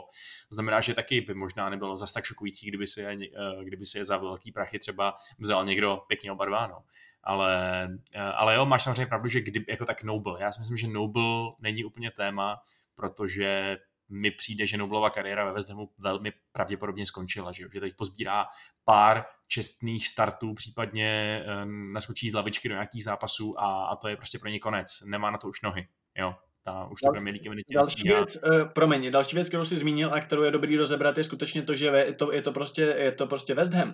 To 0.48 0.54
znamená, 0.54 0.80
že 0.80 0.94
taky 0.94 1.20
by 1.20 1.34
možná 1.34 1.70
nebylo 1.70 1.98
zas 1.98 2.12
tak 2.12 2.24
šokující, 2.24 2.68
kdyby 2.68 2.86
si 2.86 3.00
je, 3.00 3.18
eh, 3.22 3.64
kdyby 3.64 3.86
si 3.86 3.98
je 3.98 4.04
za 4.04 4.16
velký 4.16 4.52
prachy 4.52 4.78
třeba 4.78 5.16
vzal 5.38 5.64
někdo 5.64 6.02
pěkně 6.08 6.32
obarváno. 6.32 6.78
Ale, 7.22 7.88
eh, 8.14 8.20
ale 8.20 8.54
jo, 8.54 8.66
máš 8.66 8.82
samozřejmě 8.82 9.06
pravdu, 9.06 9.28
že 9.28 9.40
kdyby, 9.40 9.72
jako 9.72 9.84
tak 9.84 10.02
Noble. 10.02 10.42
Já 10.42 10.52
si 10.52 10.60
myslím, 10.60 10.76
že 10.76 10.88
Noble 10.88 11.52
není 11.60 11.84
úplně 11.84 12.10
téma, 12.10 12.56
protože 12.94 13.78
mi 14.10 14.30
přijde, 14.30 14.66
že 14.66 14.76
Noblova 14.76 15.10
kariéra 15.10 15.44
ve 15.44 15.52
West 15.52 15.68
Hamu 15.68 15.90
velmi 15.98 16.32
pravděpodobně 16.52 17.06
skončila, 17.06 17.52
že, 17.52 17.64
že 17.72 17.80
teď 17.80 17.96
pozbírá 17.96 18.46
pár 18.84 19.24
čestných 19.46 20.08
startů, 20.08 20.54
případně 20.54 21.42
um, 21.64 21.92
naskočí 21.92 22.30
z 22.30 22.34
lavičky 22.34 22.68
do 22.68 22.74
nějakých 22.74 23.04
zápasů 23.04 23.60
a, 23.60 23.84
a 23.84 23.96
to 23.96 24.08
je 24.08 24.16
prostě 24.16 24.38
pro 24.38 24.48
ně 24.48 24.58
konec. 24.58 25.02
Nemá 25.04 25.30
na 25.30 25.38
to 25.38 25.48
už 25.48 25.62
nohy. 25.62 25.88
Jo, 26.18 26.34
ta, 26.64 26.86
už 26.86 27.00
to 27.00 27.10
Premier 27.10 27.34
League 27.34 27.64
Další 27.74 28.08
věc, 28.08 28.36
uh, 28.36 28.68
promiň, 28.74 29.10
další 29.10 29.36
věc, 29.36 29.48
kterou 29.48 29.64
jsi 29.64 29.76
zmínil 29.76 30.14
a 30.14 30.20
kterou 30.20 30.42
je 30.42 30.50
dobrý 30.50 30.76
rozebrat, 30.76 31.18
je 31.18 31.24
skutečně 31.24 31.62
to, 31.62 31.74
že 31.74 31.86
je 31.86 32.14
to, 32.14 32.32
je 32.32 32.42
to, 32.42 32.52
prostě, 32.52 32.82
je 32.82 33.12
to 33.12 33.26
prostě 33.26 33.54
West 33.54 33.72
Ham. 33.72 33.92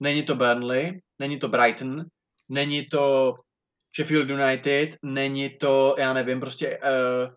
Není 0.00 0.22
to 0.22 0.34
Burnley, 0.34 0.96
není 1.18 1.38
to 1.38 1.48
Brighton, 1.48 2.04
není 2.48 2.86
to 2.86 3.34
Sheffield 3.96 4.30
United, 4.30 4.96
není 5.02 5.50
to, 5.50 5.94
já 5.98 6.12
nevím, 6.12 6.40
prostě 6.40 6.78
uh, 6.78 7.34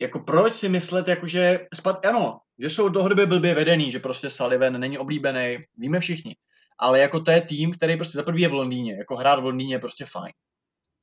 jako 0.00 0.20
proč 0.20 0.54
si 0.54 0.68
myslet, 0.68 1.08
jakože, 1.08 1.60
spad, 1.74 2.06
ano, 2.06 2.38
že 2.58 2.70
jsou 2.70 2.88
dlouhodobě 2.88 3.26
blbě 3.26 3.54
vedený, 3.54 3.92
že 3.92 3.98
prostě 3.98 4.30
Sullivan 4.30 4.80
není 4.80 4.98
oblíbený, 4.98 5.58
víme 5.76 6.00
všichni. 6.00 6.36
Ale 6.78 7.00
jako 7.00 7.20
to 7.20 7.30
je 7.30 7.40
tým, 7.40 7.72
který 7.72 7.96
prostě 7.96 8.16
za 8.16 8.22
prvý 8.22 8.42
je 8.42 8.48
v 8.48 8.52
Londýně, 8.54 8.96
jako 8.98 9.16
hrát 9.16 9.40
v 9.40 9.44
Londýně 9.44 9.74
je 9.74 9.78
prostě 9.78 10.04
fajn. 10.04 10.32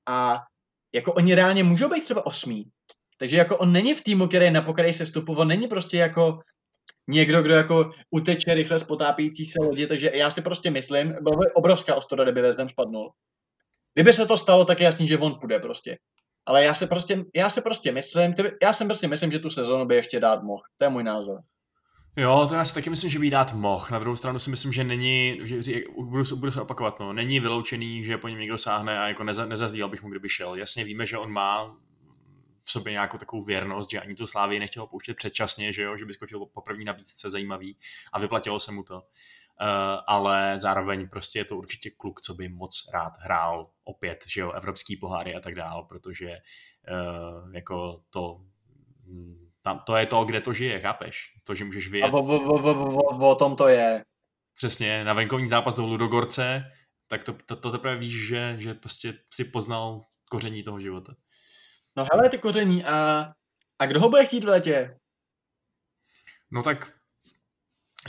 A 0.07 0.39
jako 0.93 1.13
oni 1.13 1.35
reálně 1.35 1.63
můžou 1.63 1.89
být 1.89 2.03
třeba 2.03 2.25
osmý. 2.25 2.65
Takže 3.17 3.37
jako 3.37 3.57
on 3.57 3.71
není 3.71 3.95
v 3.95 4.01
týmu, 4.01 4.27
který 4.27 4.51
na 4.51 4.61
pokraji 4.61 4.93
se 4.93 5.03
on 5.27 5.47
není 5.47 5.67
prostě 5.67 5.97
jako 5.97 6.39
někdo, 7.07 7.41
kdo 7.41 7.53
jako 7.53 7.91
uteče 8.11 8.53
rychle 8.53 8.79
z 8.79 8.83
potápějící 8.83 9.45
se 9.45 9.59
lodi, 9.61 9.87
takže 9.87 10.11
já 10.13 10.29
si 10.29 10.41
prostě 10.41 10.71
myslím, 10.71 11.07
byla 11.21 11.37
by 11.37 11.51
obrovská 11.53 11.95
ostuda, 11.95 12.23
kdyby 12.23 12.41
Ham 12.57 12.69
spadnul. 12.69 13.11
Kdyby 13.93 14.13
se 14.13 14.25
to 14.25 14.37
stalo, 14.37 14.65
tak 14.65 14.79
je 14.79 14.85
jasný, 14.85 15.07
že 15.07 15.17
on 15.17 15.39
půjde 15.39 15.59
prostě. 15.59 15.97
Ale 16.45 16.63
já 16.63 16.75
se 16.75 16.87
prostě, 16.87 17.23
já 17.35 17.49
se 17.49 17.61
prostě 17.61 17.91
myslím, 17.91 18.33
ty, 18.33 18.43
já 18.61 18.73
si 18.73 18.85
prostě 18.85 19.07
myslím, 19.07 19.31
že 19.31 19.39
tu 19.39 19.49
sezonu 19.49 19.85
by 19.85 19.95
ještě 19.95 20.19
dát 20.19 20.43
mohl. 20.43 20.61
To 20.77 20.85
je 20.85 20.89
můj 20.89 21.03
názor. 21.03 21.39
Jo, 22.17 22.45
to 22.49 22.55
já 22.55 22.65
si 22.65 22.73
taky 22.73 22.89
myslím, 22.89 23.09
že 23.09 23.19
by 23.19 23.29
dát 23.29 23.53
mohl. 23.53 23.87
Na 23.91 23.99
druhou 23.99 24.15
stranu 24.15 24.39
si 24.39 24.49
myslím, 24.49 24.73
že 24.73 24.83
není, 24.83 25.39
že 25.43 25.73
budu, 25.95 26.35
budu 26.35 26.51
se 26.51 26.61
opakovat, 26.61 26.99
no, 26.99 27.13
není 27.13 27.39
vyloučený, 27.39 28.03
že 28.03 28.17
po 28.17 28.27
něm 28.27 28.39
někdo 28.39 28.57
sáhne 28.57 28.99
a 28.99 29.07
jako 29.07 29.23
neza, 29.23 29.45
nezazdíval 29.45 29.89
bych 29.89 30.03
mu, 30.03 30.09
kdyby 30.09 30.29
šel. 30.29 30.55
Jasně 30.55 30.83
víme, 30.83 31.05
že 31.05 31.17
on 31.17 31.31
má 31.31 31.77
v 32.61 32.71
sobě 32.71 32.91
nějakou 32.93 33.17
takovou 33.17 33.43
věrnost, 33.43 33.91
že 33.91 33.99
ani 33.99 34.15
tu 34.15 34.27
Slávii 34.27 34.59
nechtěl 34.59 34.87
pouštět 34.87 35.13
předčasně, 35.13 35.73
že 35.73 35.81
jo, 35.81 35.97
že 35.97 36.05
by 36.05 36.13
skočil 36.13 36.45
po 36.53 36.61
první 36.61 36.85
nabídce 36.85 37.29
zajímavý 37.29 37.77
a 38.13 38.19
vyplatilo 38.19 38.59
se 38.59 38.71
mu 38.71 38.83
to. 38.83 39.01
Uh, 39.61 40.01
ale 40.07 40.59
zároveň 40.59 41.09
prostě 41.09 41.39
je 41.39 41.45
to 41.45 41.57
určitě 41.57 41.91
kluk, 41.97 42.21
co 42.21 42.33
by 42.33 42.49
moc 42.49 42.89
rád 42.93 43.13
hrál 43.21 43.69
opět, 43.83 44.23
že 44.27 44.41
jo, 44.41 44.51
evropský 44.51 44.97
poháry 44.97 45.35
a 45.35 45.39
tak 45.39 45.55
dál, 45.55 45.83
protože 45.83 46.29
uh, 46.29 47.55
jako 47.55 48.03
to 48.09 48.41
tam, 49.61 49.79
to 49.85 49.95
je 49.95 50.05
to, 50.05 50.25
kde 50.25 50.41
to 50.41 50.53
žije, 50.53 50.79
chápeš? 50.79 51.33
To, 51.43 51.55
že 51.55 51.65
můžeš 51.65 51.87
vyjet. 51.87 52.05
A 52.05 52.13
o, 52.13 52.19
o, 52.19 52.61
o, 52.61 52.95
o, 52.95 53.31
o 53.31 53.35
tom 53.35 53.55
to 53.55 53.67
je. 53.67 54.03
Přesně, 54.55 55.03
na 55.03 55.13
venkovní 55.13 55.47
zápas 55.47 55.75
do 55.75 55.85
Ludogorce, 55.85 56.71
tak 57.07 57.23
to, 57.23 57.33
to, 57.45 57.55
to 57.55 57.71
teprve 57.71 57.97
víš, 57.97 58.27
že, 58.27 58.55
že 58.57 58.73
prostě 58.73 59.13
si 59.33 59.45
poznal 59.45 60.05
koření 60.29 60.63
toho 60.63 60.79
života. 60.79 61.15
No 61.95 62.05
hele, 62.13 62.29
ty 62.29 62.37
koření, 62.37 62.85
a, 62.85 63.31
a 63.79 63.85
kdo 63.85 63.99
ho 63.99 64.09
bude 64.09 64.25
chtít 64.25 64.43
v 64.43 64.47
létě? 64.47 64.99
No 66.51 66.63
tak 66.63 66.93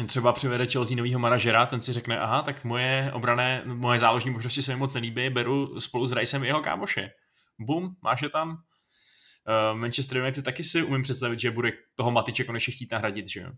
třeba 0.06 0.32
přivede 0.32 0.66
Chelsea 0.66 0.96
novýho 0.96 1.20
manažera, 1.20 1.66
ten 1.66 1.80
si 1.80 1.92
řekne, 1.92 2.18
aha, 2.18 2.42
tak 2.42 2.64
moje 2.64 3.10
obrané, 3.12 3.62
moje 3.64 3.98
záložní 3.98 4.30
možnosti 4.30 4.62
se 4.62 4.72
mi 4.72 4.78
moc 4.78 4.94
nelíbí, 4.94 5.30
beru 5.30 5.80
spolu 5.80 6.06
s 6.06 6.12
Ricem 6.12 6.44
jeho 6.44 6.60
kámoše. 6.60 7.10
Bum, 7.58 7.96
máš 8.02 8.22
je 8.22 8.28
tam. 8.28 8.50
Uh, 8.50 9.78
Manchester 9.78 10.18
United 10.18 10.44
taky 10.44 10.64
si 10.64 10.82
umím 10.82 11.02
představit, 11.02 11.38
že 11.38 11.50
bude 11.50 11.72
toho 11.94 12.10
Matiče 12.10 12.44
konečně 12.44 12.72
chtít 12.72 12.92
nahradit, 12.92 13.28
že 13.28 13.40
jo. 13.40 13.50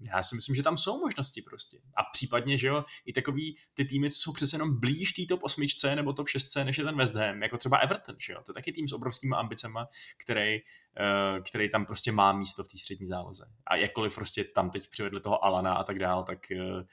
Já 0.00 0.22
si 0.22 0.36
myslím, 0.36 0.54
že 0.54 0.62
tam 0.62 0.76
jsou 0.76 1.00
možnosti 1.00 1.42
prostě. 1.42 1.78
A 1.96 2.02
případně, 2.12 2.58
že 2.58 2.66
jo, 2.66 2.84
i 3.04 3.12
takový 3.12 3.56
ty 3.74 3.84
týmy, 3.84 4.10
co 4.10 4.18
jsou 4.18 4.32
přece 4.32 4.54
jenom 4.54 4.80
blíž 4.80 5.12
té 5.12 5.22
top 5.28 5.40
8 5.42 5.66
nebo 5.94 6.12
top 6.12 6.28
6, 6.28 6.54
než 6.56 6.78
je 6.78 6.84
ten 6.84 6.96
West 6.96 7.14
Ham, 7.14 7.42
jako 7.42 7.58
třeba 7.58 7.78
Everton, 7.78 8.16
že 8.18 8.32
jo. 8.32 8.42
To 8.46 8.52
je 8.52 8.54
taky 8.54 8.72
tým 8.72 8.88
s 8.88 8.92
obrovskými 8.92 9.34
ambicemi, 9.36 9.78
který, 10.22 10.58
uh, 10.58 11.42
který 11.42 11.70
tam 11.70 11.86
prostě 11.86 12.12
má 12.12 12.32
místo 12.32 12.64
v 12.64 12.68
té 12.68 12.78
střední 12.78 13.06
záloze. 13.06 13.46
A 13.66 13.76
jakkoliv 13.76 14.14
prostě 14.14 14.44
tam 14.44 14.70
teď 14.70 14.88
přivedli 14.88 15.20
toho 15.20 15.44
Alana 15.44 15.74
a 15.74 15.84
tak 15.84 15.98
dál, 15.98 16.24
tak 16.24 16.38
uh, 16.52 16.58
uh, 16.60 16.84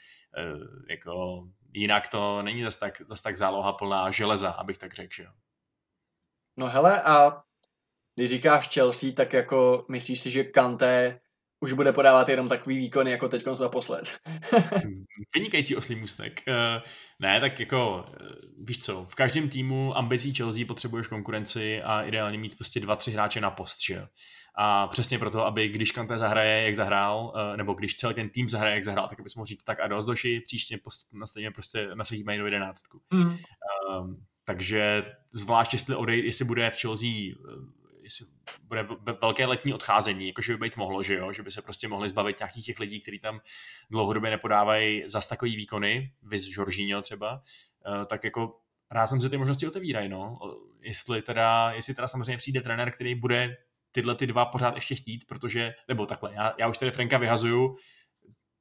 jako 0.90 1.44
jinak 1.74 2.08
to 2.08 2.42
není 2.42 2.64
zase 2.64 2.80
tak, 2.80 3.02
zas 3.02 3.22
tak 3.22 3.38
záloha 3.38 3.74
plná 3.74 4.12
železa, 4.12 4.50
abych 4.50 4.78
tak 4.78 4.94
řekl, 4.94 5.14
že 5.14 5.24
jo. 5.24 5.32
No 6.58 6.68
hele, 6.68 7.02
a 7.02 7.44
když 8.16 8.30
říkáš 8.30 8.74
Chelsea, 8.74 9.12
tak 9.12 9.34
jako 9.34 9.86
myslíš 9.90 10.20
si, 10.20 10.32
že 10.32 10.44
Kanté 10.44 11.20
už 11.60 11.74
bude 11.74 11.94
podávat 11.94 12.30
jenom 12.30 12.48
takový 12.48 12.78
výkon 12.78 13.08
jako 13.08 13.30
teď 13.30 13.46
naposled. 13.62 14.20
Vynikající 15.36 15.76
oslý 15.76 15.96
můstek. 15.96 16.44
Uh, 16.48 16.84
ne, 17.20 17.40
tak 17.40 17.60
jako, 17.60 18.06
uh, 18.22 18.66
víš 18.66 18.80
co, 18.80 19.06
v 19.10 19.16
každém 19.16 19.50
týmu 19.50 19.98
ambicí 19.98 20.34
Chelsea 20.34 20.66
potřebuješ 20.68 21.08
konkurenci 21.08 21.82
a 21.82 22.02
ideálně 22.02 22.38
mít 22.38 22.56
prostě 22.56 22.80
dva, 22.80 22.96
tři 22.96 23.12
hráče 23.12 23.42
na 23.42 23.52
post, 23.52 23.78
že 23.86 24.08
A 24.56 24.88
přesně 24.88 25.20
proto, 25.20 25.46
aby 25.46 25.68
když 25.68 25.92
Kanté 25.92 26.18
zahraje, 26.18 26.64
jak 26.64 26.76
zahrál, 26.76 27.34
uh, 27.36 27.58
nebo 27.58 27.74
když 27.74 27.96
celý 27.96 28.16
ten 28.16 28.30
tým 28.30 28.50
zahraje, 28.50 28.76
jak 28.76 28.84
zahrál, 28.84 29.08
tak 29.08 29.20
abys 29.20 29.36
mohl 29.36 29.46
říct 29.46 29.64
tak 29.64 29.80
a 29.80 29.88
dost 29.88 30.06
doši, 30.06 30.42
příště 30.46 30.78
post, 30.84 31.08
na 31.14 31.26
stejně 31.26 31.52
prostě 31.52 31.90
nasadí 31.96 32.24
mají 32.24 32.40
jedenáctku. 32.40 33.02
Mm. 33.14 33.26
Uh, 33.26 33.38
takže 34.46 35.04
zvlášť 35.34 35.74
jestli 35.74 35.96
odejde, 35.96 36.28
jestli 36.28 36.46
bude 36.46 36.70
v 36.70 36.82
Chelsea 36.82 37.10
jestli 38.08 38.26
bude 38.64 38.88
velké 39.22 39.46
letní 39.46 39.74
odcházení, 39.74 40.28
jakože 40.28 40.54
by 40.54 40.60
být 40.60 40.78
mohlo, 40.78 41.04
že 41.04 41.16
jo, 41.16 41.34
že 41.34 41.44
by 41.44 41.52
se 41.52 41.62
prostě 41.62 41.88
mohli 41.88 42.10
zbavit 42.10 42.40
nějakých 42.40 42.66
těch 42.66 42.80
lidí, 42.80 43.00
kteří 43.00 43.20
tam 43.20 43.42
dlouhodobě 43.90 44.32
nepodávají 44.32 45.04
zas 45.06 45.28
takový 45.28 45.56
výkony, 45.56 46.12
vys 46.22 46.48
Jorginho 46.48 47.02
třeba, 47.02 47.42
eh, 47.86 48.06
tak 48.06 48.24
jako 48.24 48.60
rád 48.92 49.08
jsem 49.08 49.22
se 49.22 49.30
ty 49.30 49.38
možnosti 49.38 49.68
otevírají, 49.68 50.10
no. 50.10 50.40
Jestli 50.82 51.22
teda, 51.22 51.72
jestli 51.72 51.94
teda 51.94 52.08
samozřejmě 52.08 52.38
přijde 52.38 52.62
trenér, 52.62 52.92
který 52.92 53.16
bude 53.16 53.58
tyhle 53.92 54.16
ty 54.16 54.28
dva 54.28 54.46
pořád 54.46 54.76
ještě 54.76 54.96
chtít, 54.96 55.28
protože, 55.28 55.74
nebo 55.88 56.06
takhle, 56.06 56.34
já, 56.34 56.54
já 56.60 56.68
už 56.68 56.78
tady 56.78 56.92
Franka 56.92 57.18
vyhazuju, 57.18 57.76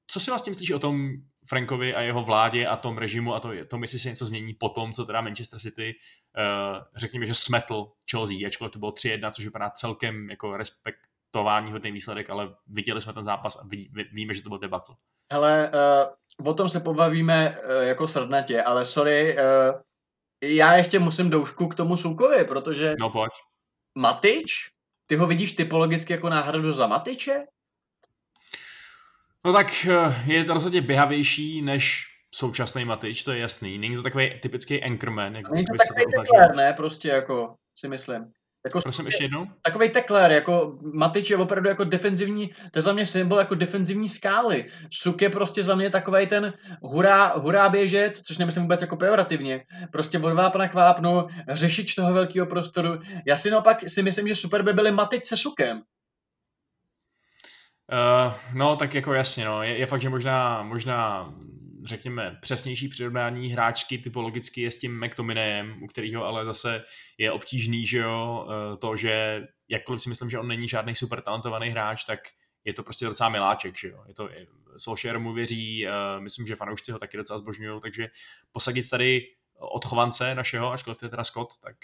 co 0.06 0.20
si 0.20 0.30
vlastně 0.30 0.50
myslíš 0.50 0.70
o 0.70 0.78
tom 0.78 1.11
Frankovi 1.48 1.94
a 1.94 2.00
jeho 2.00 2.24
vládě 2.24 2.66
a 2.66 2.76
tom 2.76 2.98
režimu 2.98 3.35
a 3.35 3.40
to, 3.40 3.50
tom, 3.68 3.82
jestli 3.82 3.98
se 3.98 4.09
něco 4.09 4.26
změní 4.26 4.54
po 4.54 4.68
tom, 4.68 4.92
co 4.92 5.04
teda 5.04 5.20
Manchester 5.20 5.61
City, 5.61 5.94
uh, 6.38 6.78
řekněme, 6.96 7.26
že 7.26 7.35
smetl 7.35 7.92
Chelsea, 8.11 8.46
ačkoliv 8.46 8.72
to 8.72 8.78
bylo 8.78 8.90
3-1, 8.90 9.30
což 9.30 9.44
vypadá 9.44 9.70
celkem 9.70 10.30
jako 10.30 10.56
respektování 10.56 11.72
hodný 11.72 11.92
výsledek, 11.92 12.30
ale 12.30 12.54
viděli 12.66 13.00
jsme 13.00 13.12
ten 13.12 13.24
zápas 13.24 13.56
a 13.56 13.66
ví, 13.66 13.92
víme, 14.12 14.35
že 14.35 14.42
to 14.42 14.48
byl 14.48 14.59
debakl. 14.59 14.94
Hele, 15.32 15.70
uh, 16.38 16.48
o 16.48 16.54
tom 16.54 16.68
se 16.68 16.80
pobavíme 16.80 17.59
uh, 17.59 17.82
jako 17.82 18.09
srdnatě, 18.09 18.62
ale 18.62 18.85
sorry, 18.85 19.37
uh, 19.38 19.80
já 20.42 20.74
ještě 20.74 20.98
musím 20.98 21.30
doušku 21.30 21.68
k 21.68 21.74
tomu 21.74 21.96
Soukovi, 21.96 22.44
protože 22.44 22.94
no, 23.00 23.11
pojď. 23.11 23.32
Matič, 23.98 24.70
ty 25.06 25.16
ho 25.16 25.26
vidíš 25.26 25.52
typologicky 25.52 26.12
jako 26.12 26.28
náhradu 26.28 26.72
za 26.72 26.87
Matiče? 26.87 27.46
No 29.46 29.52
tak 29.52 29.87
eh, 29.87 30.32
je 30.32 30.44
to 30.44 30.54
rozhodně 30.54 30.80
běhavější 30.80 31.62
než 31.62 32.04
současný 32.32 32.85
Matič, 32.85 33.24
to 33.24 33.32
je 33.32 33.38
jasný. 33.38 33.78
Není 33.78 33.96
to 33.96 34.02
takový 34.02 34.30
typický 34.42 34.82
anchorman. 34.82 35.37
Jak 35.37 35.50
Není 35.50 35.64
to 35.64 35.74
takový 35.88 36.04
teklér, 36.04 36.56
ne? 36.56 36.72
Prostě 36.72 37.09
jako 37.09 37.54
si 37.74 37.88
myslím. 37.88 38.24
Jako 38.66 38.80
Prosím, 38.80 39.06
ještě 39.06 39.24
jednou? 39.24 39.46
Takový 39.62 39.88
teklér, 39.88 40.30
jako 40.30 40.78
Matič 40.94 41.30
je 41.30 41.37
opravdu 41.37 41.68
jako 41.68 41.85
defenzivní, 41.85 42.48
to 42.48 42.78
je 42.78 42.82
za 42.82 42.92
mě 42.92 43.06
symbol 43.06 43.38
jako 43.38 43.54
defenzivní 43.54 44.09
skály. 44.09 44.64
Suk 44.92 45.22
je 45.22 45.30
prostě 45.30 45.62
za 45.62 45.74
mě 45.74 45.90
takový 45.90 46.26
ten 46.26 46.52
hurá, 46.82 47.26
hurá 47.26 47.68
běžec, 47.68 48.20
což 48.20 48.38
nemyslím 48.38 48.62
vůbec 48.62 48.80
jako 48.80 48.96
pejorativně. 48.96 49.64
Prostě 49.92 50.18
odvápna 50.18 50.68
kvápnu, 50.68 51.26
řešič 51.48 51.94
toho 51.94 52.14
velkého 52.14 52.46
prostoru. 52.46 52.98
Já 53.26 53.37
si 53.37 53.50
naopak 53.50 53.88
si 53.88 54.02
myslím, 54.02 54.28
že 54.28 54.37
super 54.37 54.62
by 54.62 54.72
byly 54.72 54.92
Matič 54.92 55.24
se 55.24 55.37
Sukem. 55.37 55.82
Uh, 57.92 58.35
no, 58.55 58.77
tak 58.77 58.94
jako 58.94 59.12
jasně, 59.12 59.44
no. 59.44 59.62
Je, 59.62 59.79
je 59.79 59.87
fakt, 59.87 60.01
že 60.01 60.09
možná, 60.09 60.62
možná 60.62 61.33
řekněme, 61.85 62.38
přesnější 62.40 62.88
přirovnání 62.88 63.49
hráčky 63.49 63.99
typologicky 63.99 64.61
je 64.61 64.70
s 64.70 64.79
tím 64.79 65.07
McTominayem, 65.07 65.83
u 65.83 65.87
kterého 65.87 66.25
ale 66.25 66.44
zase 66.44 66.83
je 67.18 67.33
obtížný, 67.33 67.87
že 67.87 67.99
jo, 67.99 68.46
uh, 68.46 68.79
to, 68.79 68.96
že 68.96 69.46
jakkoliv 69.68 70.03
si 70.03 70.09
myslím, 70.09 70.31
že 70.31 70.38
on 70.38 70.49
není 70.49 70.68
žádný 70.68 70.94
super 70.94 71.20
talentovaný 71.20 71.68
hráč, 71.68 72.05
tak 72.05 72.20
je 72.64 72.72
to 72.72 72.83
prostě 72.83 73.05
docela 73.05 73.29
miláček, 73.29 73.79
že 73.79 73.88
jo. 73.88 74.05
Je 74.09 74.14
to, 74.14 74.29
Solskjaer 74.77 75.18
mu 75.18 75.33
věří, 75.33 75.87
myslím, 76.18 76.46
že 76.46 76.57
fanoušci 76.57 76.92
ho 76.92 76.99
taky 76.99 77.16
docela 77.16 77.38
zbožňují, 77.38 77.81
takže 77.81 78.09
posadit 78.53 78.90
tady 78.90 79.22
odchovance 79.59 80.35
našeho, 80.35 80.72
ačkoliv 80.72 80.99
to 80.99 81.07
je 81.07 81.11
teda 81.11 81.25
Scott, 81.25 81.49
tak, 81.62 81.77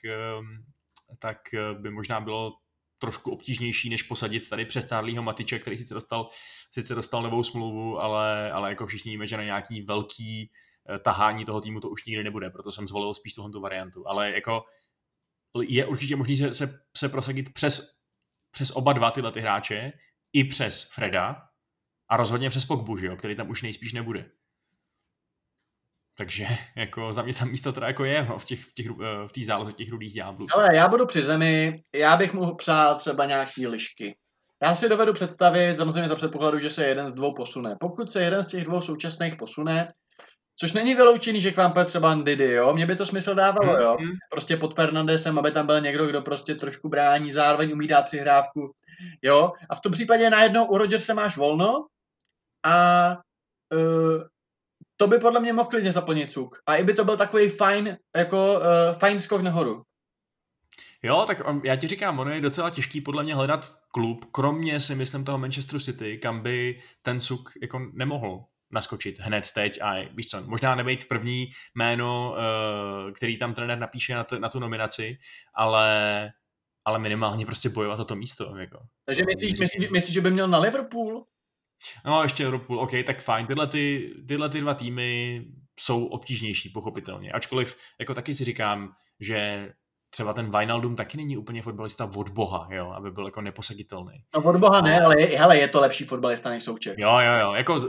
tak 1.18 1.38
by 1.78 1.90
možná 1.90 2.20
bylo 2.20 2.52
trošku 3.02 3.30
obtížnější, 3.30 3.90
než 3.90 4.02
posadit 4.02 4.48
tady 4.48 4.64
přestárlýho 4.64 5.22
Matiče, 5.22 5.58
který 5.58 5.76
sice 5.78 5.94
dostal, 5.94 6.28
sice 6.70 6.94
dostal 6.94 7.22
novou 7.22 7.42
smlouvu, 7.42 8.00
ale, 8.00 8.52
ale 8.52 8.68
jako 8.68 8.86
všichni 8.86 9.10
víme, 9.10 9.26
že 9.26 9.36
na 9.36 9.42
nějaký 9.42 9.82
velký 9.82 10.50
eh, 10.88 10.98
tahání 10.98 11.44
toho 11.44 11.60
týmu 11.60 11.80
to 11.80 11.88
už 11.88 12.04
nikdy 12.04 12.24
nebude, 12.24 12.50
proto 12.50 12.72
jsem 12.72 12.88
zvolil 12.88 13.14
spíš 13.14 13.34
tuhle 13.34 13.60
variantu. 13.60 14.08
Ale 14.08 14.30
jako 14.30 14.64
je 15.62 15.86
určitě 15.86 16.16
možný 16.16 16.36
se, 16.36 16.54
se, 16.54 16.80
se 16.96 17.08
prosadit 17.08 17.52
přes, 17.52 18.02
přes 18.50 18.70
oba 18.70 18.92
dva 18.92 19.10
tyhle 19.10 19.32
ty 19.32 19.40
hráče, 19.40 19.92
i 20.32 20.44
přes 20.44 20.90
Freda 20.92 21.42
a 22.08 22.16
rozhodně 22.16 22.50
přes 22.50 22.64
Pogbu, 22.64 22.96
že 22.96 23.06
jo, 23.06 23.16
který 23.16 23.36
tam 23.36 23.50
už 23.50 23.62
nejspíš 23.62 23.92
nebude. 23.92 24.30
Takže 26.18 26.46
jako 26.76 27.12
za 27.12 27.22
mě 27.22 27.34
tam 27.34 27.50
místo 27.50 27.72
teda 27.72 27.86
jako 27.86 28.04
je 28.04 28.26
no, 28.28 28.38
v, 28.38 28.44
těch, 28.44 28.64
v, 28.64 28.74
těch, 28.74 28.86
eh, 28.86 29.28
v 29.28 29.32
té 29.32 29.44
záloze 29.44 29.72
těch 29.72 29.90
rudých 29.90 30.12
ďáblů. 30.12 30.46
Ale 30.54 30.76
já 30.76 30.88
budu 30.88 31.06
při 31.06 31.22
zemi, 31.22 31.76
já 31.94 32.16
bych 32.16 32.32
mu 32.32 32.54
přál 32.54 32.94
třeba 32.94 33.24
nějaký 33.24 33.66
lišky. 33.66 34.16
Já 34.62 34.74
si 34.74 34.88
dovedu 34.88 35.12
představit, 35.12 35.76
samozřejmě 35.76 36.08
za 36.08 36.16
předpokladu, 36.16 36.58
že 36.58 36.70
se 36.70 36.86
jeden 36.86 37.08
z 37.08 37.12
dvou 37.12 37.34
posune. 37.34 37.76
Pokud 37.80 38.12
se 38.12 38.22
jeden 38.22 38.44
z 38.44 38.48
těch 38.48 38.64
dvou 38.64 38.80
současných 38.80 39.36
posune, 39.36 39.88
což 40.56 40.72
není 40.72 40.94
vyloučený, 40.94 41.40
že 41.40 41.52
k 41.52 41.56
vám 41.56 41.72
půjde 41.72 41.84
třeba 41.84 42.14
Didi, 42.14 42.50
jo, 42.52 42.72
mně 42.72 42.86
by 42.86 42.96
to 42.96 43.06
smysl 43.06 43.34
dávalo, 43.34 43.82
jo. 43.82 43.96
Mhm. 44.00 44.10
Prostě 44.30 44.56
pod 44.56 44.74
Fernandesem, 44.74 45.38
aby 45.38 45.50
tam 45.50 45.66
byl 45.66 45.80
někdo, 45.80 46.06
kdo 46.06 46.22
prostě 46.22 46.54
trošku 46.54 46.88
brání, 46.88 47.32
zároveň 47.32 47.72
umí 47.72 47.86
dát 47.86 48.02
přihrávku, 48.02 48.74
jo. 49.22 49.52
A 49.70 49.74
v 49.74 49.80
tom 49.80 49.92
případě 49.92 50.30
najednou 50.30 50.64
u 50.64 50.98
se 50.98 51.14
máš 51.14 51.36
volno 51.36 51.86
a 52.64 53.08
uh, 53.74 54.22
to 55.02 55.08
by 55.08 55.18
podle 55.18 55.40
mě 55.40 55.52
mohl 55.52 55.70
klidně 55.70 55.92
zaplnit 55.92 56.32
cuk. 56.32 56.62
A 56.66 56.76
i 56.76 56.84
by 56.84 56.94
to 56.94 57.04
byl 57.04 57.16
takový 57.16 57.48
fajn, 57.48 57.96
jako 58.16 58.54
uh, 58.54 58.98
fajn 58.98 59.18
skok 59.18 59.42
nahoru. 59.42 59.82
Jo, 61.02 61.24
tak 61.26 61.42
on, 61.44 61.60
já 61.64 61.76
ti 61.76 61.88
říkám, 61.88 62.18
ono 62.18 62.30
je 62.30 62.40
docela 62.40 62.70
těžký 62.70 63.00
podle 63.00 63.22
mě 63.22 63.34
hledat 63.34 63.64
klub, 63.92 64.24
kromě 64.32 64.80
si 64.80 64.94
myslím 64.94 65.24
toho 65.24 65.38
Manchester 65.38 65.80
City, 65.80 66.18
kam 66.18 66.42
by 66.42 66.82
ten 67.02 67.20
suk 67.20 67.52
jako 67.62 67.80
nemohl 67.92 68.44
naskočit 68.70 69.18
hned 69.18 69.50
teď 69.54 69.82
a 69.82 69.94
víš 70.14 70.26
co, 70.26 70.42
možná 70.42 70.74
nebejt 70.74 71.08
první 71.08 71.50
jméno, 71.74 72.34
uh, 72.36 73.12
který 73.12 73.38
tam 73.38 73.54
trenér 73.54 73.78
napíše 73.78 74.14
na, 74.14 74.24
t- 74.24 74.38
na 74.38 74.48
tu 74.48 74.58
nominaci, 74.58 75.18
ale 75.54 76.32
ale 76.84 76.98
minimálně 76.98 77.46
prostě 77.46 77.68
bojovat 77.68 77.96
za 77.96 78.04
to 78.04 78.16
místo. 78.16 78.56
Jako. 78.56 78.78
Takže 79.04 79.24
myslíš, 79.24 79.60
myslíš, 79.60 79.90
myslíš, 79.90 80.14
že 80.14 80.20
by 80.20 80.30
měl 80.30 80.48
na 80.48 80.58
Liverpool? 80.58 81.24
No, 82.06 82.22
ještě 82.22 82.44
Liverpool, 82.44 82.80
OK, 82.80 82.90
tak 83.06 83.22
fajn. 83.22 83.46
Tyhle, 83.46 83.66
ty, 83.66 84.14
tyhle 84.28 84.48
ty 84.48 84.60
dva 84.60 84.74
týmy 84.74 85.40
jsou 85.80 86.06
obtížnější, 86.06 86.68
pochopitelně. 86.68 87.32
Ačkoliv, 87.32 87.76
jako 88.00 88.14
taky 88.14 88.34
si 88.34 88.44
říkám, 88.44 88.92
že 89.20 89.68
třeba 90.10 90.32
ten 90.32 90.50
Wijnaldum 90.50 90.96
taky 90.96 91.16
není 91.16 91.36
úplně 91.36 91.62
fotbalista 91.62 92.10
od 92.16 92.28
boha, 92.28 92.68
jo, 92.70 92.90
aby 92.90 93.10
byl 93.10 93.24
jako 93.24 93.40
neposaditelný. 93.40 94.24
No 94.34 94.42
od 94.42 94.56
boha 94.56 94.80
ne, 94.80 95.00
ale 95.00 95.20
je, 95.20 95.38
hele, 95.38 95.58
je 95.58 95.68
to 95.68 95.80
lepší 95.80 96.04
fotbalista 96.04 96.50
než 96.50 96.62
Souček. 96.62 96.98
Jo, 96.98 97.18
jo, 97.18 97.32
jo, 97.40 97.52
jako 97.52 97.80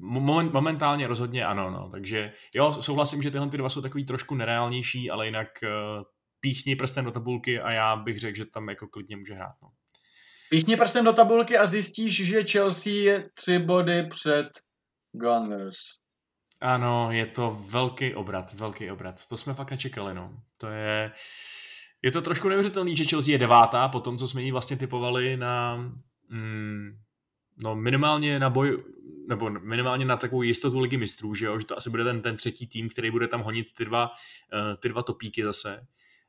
moment, 0.00 0.52
momentálně 0.52 1.06
rozhodně 1.06 1.46
ano, 1.46 1.70
no, 1.70 1.90
takže 1.90 2.32
jo, 2.54 2.82
souhlasím, 2.82 3.22
že 3.22 3.30
tyhle 3.30 3.48
ty 3.48 3.58
dva 3.58 3.68
jsou 3.68 3.80
takový 3.80 4.04
trošku 4.04 4.34
nereálnější, 4.34 5.10
ale 5.10 5.26
jinak 5.26 5.48
uh, 5.62 6.02
píchni 6.40 6.76
prstem 6.76 7.04
do 7.04 7.10
tabulky 7.10 7.60
a 7.60 7.70
já 7.70 7.96
bych 7.96 8.20
řekl, 8.20 8.36
že 8.36 8.46
tam 8.46 8.68
jako 8.68 8.88
klidně 8.88 9.16
může 9.16 9.34
hrát, 9.34 9.54
no. 9.62 9.68
Píchni 10.52 10.76
prstem 10.76 11.04
do 11.04 11.12
tabulky 11.12 11.58
a 11.58 11.66
zjistíš, 11.66 12.26
že 12.26 12.44
Chelsea 12.44 12.92
je 12.92 13.30
tři 13.34 13.58
body 13.58 14.06
před 14.06 14.48
Gunners. 15.12 15.76
Ano, 16.60 17.08
je 17.10 17.26
to 17.26 17.58
velký 17.68 18.14
obrat, 18.14 18.54
velký 18.54 18.90
obrat. 18.90 19.26
To 19.26 19.36
jsme 19.36 19.54
fakt 19.54 19.70
nečekali, 19.70 20.14
no. 20.14 20.42
To 20.56 20.66
je... 20.66 21.12
Je 22.02 22.12
to 22.12 22.22
trošku 22.22 22.48
neuvěřitelný, 22.48 22.96
že 22.96 23.04
Chelsea 23.04 23.32
je 23.32 23.38
devátá 23.38 23.88
po 23.88 24.00
tom, 24.00 24.18
co 24.18 24.28
jsme 24.28 24.42
ji 24.42 24.52
vlastně 24.52 24.76
typovali 24.76 25.36
na... 25.36 25.76
Mm, 26.28 26.98
no 27.62 27.76
minimálně 27.76 28.38
na 28.38 28.50
boj, 28.50 28.84
nebo 29.28 29.50
minimálně 29.50 30.04
na 30.04 30.16
takovou 30.16 30.42
jistotu 30.42 30.80
ligy 30.80 30.96
mistrů, 30.96 31.34
že 31.34 31.46
jo, 31.46 31.58
že 31.58 31.66
to 31.66 31.78
asi 31.78 31.90
bude 31.90 32.04
ten, 32.04 32.22
ten 32.22 32.36
třetí 32.36 32.66
tým, 32.66 32.88
který 32.88 33.10
bude 33.10 33.28
tam 33.28 33.42
honit 33.42 33.72
ty 33.72 33.84
dva, 33.84 34.08
uh, 34.08 34.76
ty 34.80 34.88
dva 34.88 35.02
topíky 35.02 35.44
zase. 35.44 35.86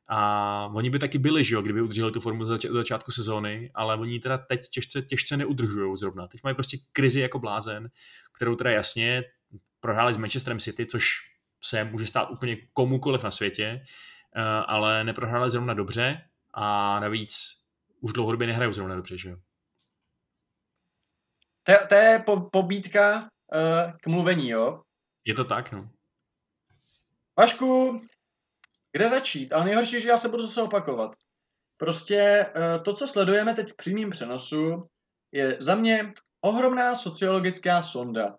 A 0.07 0.69
oni 0.75 0.89
by 0.89 0.99
taky 0.99 1.17
byli, 1.17 1.43
že 1.43 1.55
jo, 1.55 1.61
kdyby 1.61 1.81
udrželi 1.81 2.11
tu 2.11 2.19
formu 2.19 2.43
do 2.43 2.57
začátku 2.73 3.11
sezóny, 3.11 3.71
ale 3.73 3.95
oni 3.95 4.19
teda 4.19 4.37
teď 4.37 4.69
těžce, 4.69 5.01
těžce 5.01 5.37
neudržují 5.37 5.97
zrovna. 5.97 6.27
Teď 6.27 6.41
mají 6.43 6.55
prostě 6.55 6.77
krizi 6.91 7.19
jako 7.19 7.39
blázen, 7.39 7.89
kterou 8.35 8.55
teda 8.55 8.71
jasně 8.71 9.23
prohráli 9.79 10.13
s 10.13 10.17
Manchesterem 10.17 10.59
City, 10.59 10.85
což 10.85 11.09
se 11.63 11.83
může 11.83 12.07
stát 12.07 12.31
úplně 12.31 12.57
komukoliv 12.73 13.23
na 13.23 13.31
světě, 13.31 13.83
eh, 14.35 14.41
ale 14.67 15.03
neprohráli 15.03 15.49
zrovna 15.49 15.73
dobře 15.73 16.21
a 16.53 16.99
navíc 16.99 17.63
už 18.01 18.13
dlouhodobě 18.13 18.47
nehrajou 18.47 18.73
zrovna 18.73 18.95
dobře, 18.95 19.17
že 19.17 19.29
jo. 19.29 19.37
To, 21.63 21.73
to 21.89 21.95
je 21.95 22.23
po, 22.25 22.41
pobídka 22.41 23.21
uh, 23.21 23.91
k 24.01 24.07
mluvení, 24.07 24.49
jo? 24.49 24.81
Je 25.25 25.33
to 25.33 25.43
tak, 25.43 25.71
no. 25.71 25.89
Vašku, 27.37 28.01
kde 28.97 29.10
začít? 29.10 29.53
Ale 29.53 29.65
nejhorší, 29.65 30.01
že 30.01 30.10
já 30.10 30.17
se 30.17 30.29
budu 30.29 30.43
zase 30.43 30.62
opakovat. 30.62 31.15
Prostě 31.77 32.45
uh, 32.56 32.84
to, 32.84 32.93
co 32.93 33.08
sledujeme 33.08 33.53
teď 33.53 33.69
v 33.69 33.75
přímém 33.75 34.10
přenosu, 34.10 34.82
je 35.32 35.58
za 35.60 35.75
mě 35.75 36.10
ohromná 36.41 36.95
sociologická 36.95 37.84
sonda. 37.84 38.36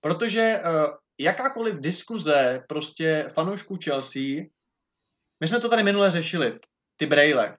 Protože 0.00 0.60
uh, 0.64 0.96
jakákoliv 1.20 1.80
diskuze 1.80 2.60
prostě 2.68 3.26
fanoušků 3.28 3.76
Chelsea, 3.84 4.42
my 5.40 5.48
jsme 5.48 5.60
to 5.60 5.68
tady 5.68 5.82
minule 5.82 6.10
řešili, 6.10 6.58
ty 6.96 7.06
braille. 7.06 7.56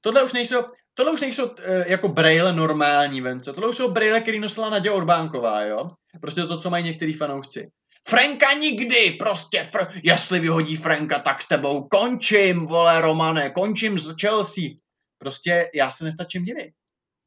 Tohle 0.00 0.22
už 0.22 0.32
nejsou, 0.32 0.62
tohle 0.94 1.12
už 1.12 1.20
nejsou 1.20 1.48
uh, 1.48 1.56
jako 1.86 2.08
braille 2.08 2.52
normální 2.52 3.20
vence, 3.20 3.52
tohle 3.52 3.70
už 3.70 3.76
jsou 3.76 3.90
braille, 3.90 4.20
který 4.20 4.40
nosila 4.40 4.70
Naděja 4.70 4.94
Orbánková, 4.94 5.62
jo? 5.62 5.88
Prostě 6.20 6.42
to, 6.42 6.60
co 6.60 6.70
mají 6.70 6.84
některý 6.84 7.12
fanoušci. 7.12 7.70
Franka 8.08 8.52
nikdy, 8.52 9.10
prostě, 9.10 9.62
fr- 9.62 10.00
jestli 10.02 10.40
vyhodí 10.40 10.76
Franka, 10.76 11.18
tak 11.18 11.42
s 11.42 11.48
tebou 11.48 11.88
končím, 11.88 12.66
vole 12.66 13.00
Romane, 13.00 13.50
končím 13.50 13.98
z 13.98 14.20
Chelsea. 14.20 14.64
Prostě 15.18 15.70
já 15.74 15.90
se 15.90 16.04
nestačím 16.04 16.44
divit. 16.44 16.74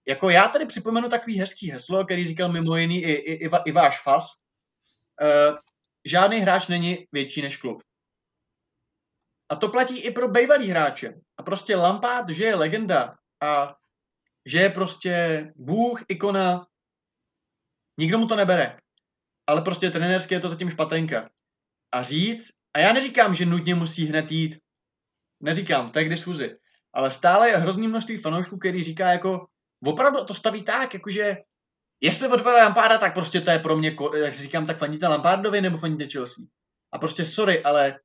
Jako 0.07 0.29
já 0.29 0.47
tady 0.47 0.65
připomenu 0.65 1.09
takový 1.09 1.39
hezký 1.39 1.71
heslo, 1.71 2.05
který 2.05 2.27
říkal 2.27 2.51
mimo 2.51 2.75
jiný 2.75 3.03
i, 3.03 3.11
i, 3.11 3.45
i, 3.45 3.49
i 3.65 3.71
váš 3.71 4.01
fas. 4.01 4.31
Uh, 5.21 5.57
žádný 6.05 6.39
hráč 6.39 6.67
není 6.67 7.07
větší 7.11 7.41
než 7.41 7.57
klub. 7.57 7.83
A 9.49 9.55
to 9.55 9.69
platí 9.69 9.99
i 9.99 10.11
pro 10.11 10.27
bývalý 10.27 10.67
hráče. 10.67 11.13
A 11.37 11.43
prostě 11.43 11.75
Lampard, 11.75 12.29
že 12.29 12.43
je 12.45 12.55
legenda 12.55 13.13
a 13.43 13.75
že 14.45 14.59
je 14.59 14.69
prostě 14.69 15.45
bůh, 15.55 16.03
ikona, 16.09 16.67
nikdo 17.97 18.17
mu 18.17 18.27
to 18.27 18.35
nebere 18.35 18.79
ale 19.47 19.61
prostě 19.61 19.91
trenérsky 19.91 20.33
je 20.33 20.39
to 20.39 20.49
zatím 20.49 20.69
špatenka. 20.69 21.29
A 21.91 22.03
říct, 22.03 22.49
a 22.73 22.79
já 22.79 22.93
neříkám, 22.93 23.33
že 23.33 23.45
nutně 23.45 23.75
musí 23.75 24.05
hned 24.05 24.31
jít, 24.31 24.57
neříkám, 25.39 25.91
to 25.91 25.99
je 25.99 26.05
k 26.05 26.09
diskuzi, 26.09 26.57
ale 26.93 27.11
stále 27.11 27.49
je 27.49 27.57
hrozný 27.57 27.87
množství 27.87 28.17
fanoušků, 28.17 28.57
který 28.57 28.83
říká 28.83 29.11
jako, 29.11 29.45
opravdu 29.85 30.25
to 30.25 30.33
staví 30.33 30.63
tak, 30.63 30.93
jakože 30.93 31.37
jestli 32.01 32.27
odvolá 32.27 32.63
Lampáda, 32.63 32.97
tak 32.97 33.13
prostě 33.13 33.41
to 33.41 33.51
je 33.51 33.59
pro 33.59 33.77
mě, 33.77 33.95
jak 34.21 34.33
říkám, 34.33 34.65
tak 34.65 34.77
faníte 34.77 35.07
Lampárdovi 35.07 35.61
nebo 35.61 35.77
faníte 35.77 36.07
Chelsea. 36.07 36.45
A 36.91 36.99
prostě 36.99 37.25
sorry, 37.25 37.63
ale 37.63 37.99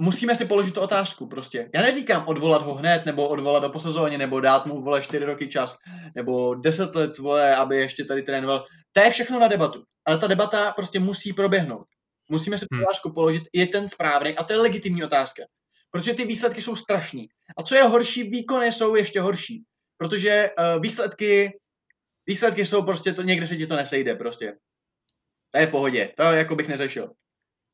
musíme 0.00 0.36
si 0.36 0.44
položit 0.44 0.74
tu 0.74 0.80
otázku 0.80 1.26
prostě. 1.26 1.70
Já 1.74 1.82
neříkám 1.82 2.24
odvolat 2.26 2.62
ho 2.62 2.74
hned, 2.74 3.06
nebo 3.06 3.28
odvolat 3.28 3.62
do 3.62 3.70
posezóně, 3.70 4.18
nebo 4.18 4.40
dát 4.40 4.66
mu, 4.66 4.80
vole, 4.80 5.02
4 5.02 5.24
roky 5.24 5.48
čas, 5.48 5.78
nebo 6.14 6.54
10 6.54 6.94
let, 6.94 7.18
vole, 7.18 7.56
aby 7.56 7.76
ještě 7.76 8.04
tady 8.04 8.22
trénoval. 8.22 8.64
To 8.92 9.00
je 9.00 9.10
všechno 9.10 9.38
na 9.38 9.48
debatu. 9.48 9.84
Ale 10.04 10.18
ta 10.18 10.26
debata 10.26 10.72
prostě 10.72 11.00
musí 11.00 11.32
proběhnout. 11.32 11.86
Musíme 12.30 12.58
si 12.58 12.66
tu 12.66 12.76
hmm. 12.76 12.84
otázku 12.84 13.12
položit, 13.12 13.42
je 13.52 13.66
ten 13.66 13.88
správný, 13.88 14.36
a 14.36 14.44
to 14.44 14.52
je 14.52 14.58
legitimní 14.58 15.04
otázka. 15.04 15.42
Protože 15.90 16.14
ty 16.14 16.24
výsledky 16.24 16.62
jsou 16.62 16.76
strašný. 16.76 17.28
A 17.58 17.62
co 17.62 17.74
je 17.74 17.82
horší, 17.82 18.22
výkony 18.22 18.72
jsou 18.72 18.94
ještě 18.94 19.20
horší. 19.20 19.64
Protože 19.98 20.50
uh, 20.58 20.82
výsledky, 20.82 21.58
výsledky 22.26 22.64
jsou 22.64 22.82
prostě, 22.82 23.12
to, 23.12 23.22
někde 23.22 23.46
se 23.46 23.56
ti 23.56 23.66
to 23.66 23.76
nesejde 23.76 24.14
prostě. 24.14 24.52
To 25.52 25.58
je 25.58 25.66
v 25.66 25.70
pohodě, 25.70 26.12
to 26.16 26.22
jako 26.22 26.56
bych 26.56 26.68
neřešil 26.68 27.10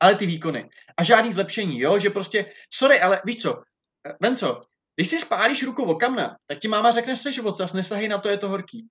ale 0.01 0.15
ty 0.15 0.27
výkony. 0.27 0.69
A 0.97 1.03
žádný 1.03 1.33
zlepšení, 1.33 1.81
jo, 1.81 1.99
že 1.99 2.11
prostě, 2.11 2.53
sorry, 2.73 3.01
ale 3.01 3.21
víš 3.25 3.43
co, 3.43 3.63
Venco, 4.21 4.61
když 4.97 5.09
si 5.09 5.19
spálíš 5.19 5.63
ruku 5.63 5.83
o 5.85 5.95
kamna, 5.95 6.37
tak 6.47 6.59
ti 6.59 6.69
máma 6.69 6.91
řekne, 6.91 7.17
seš 7.17 7.39
ocas, 7.39 7.73
nesahej 7.73 8.09
na 8.09 8.19
to, 8.19 8.29
je 8.29 8.39
to 8.39 8.49
horký. 8.49 8.87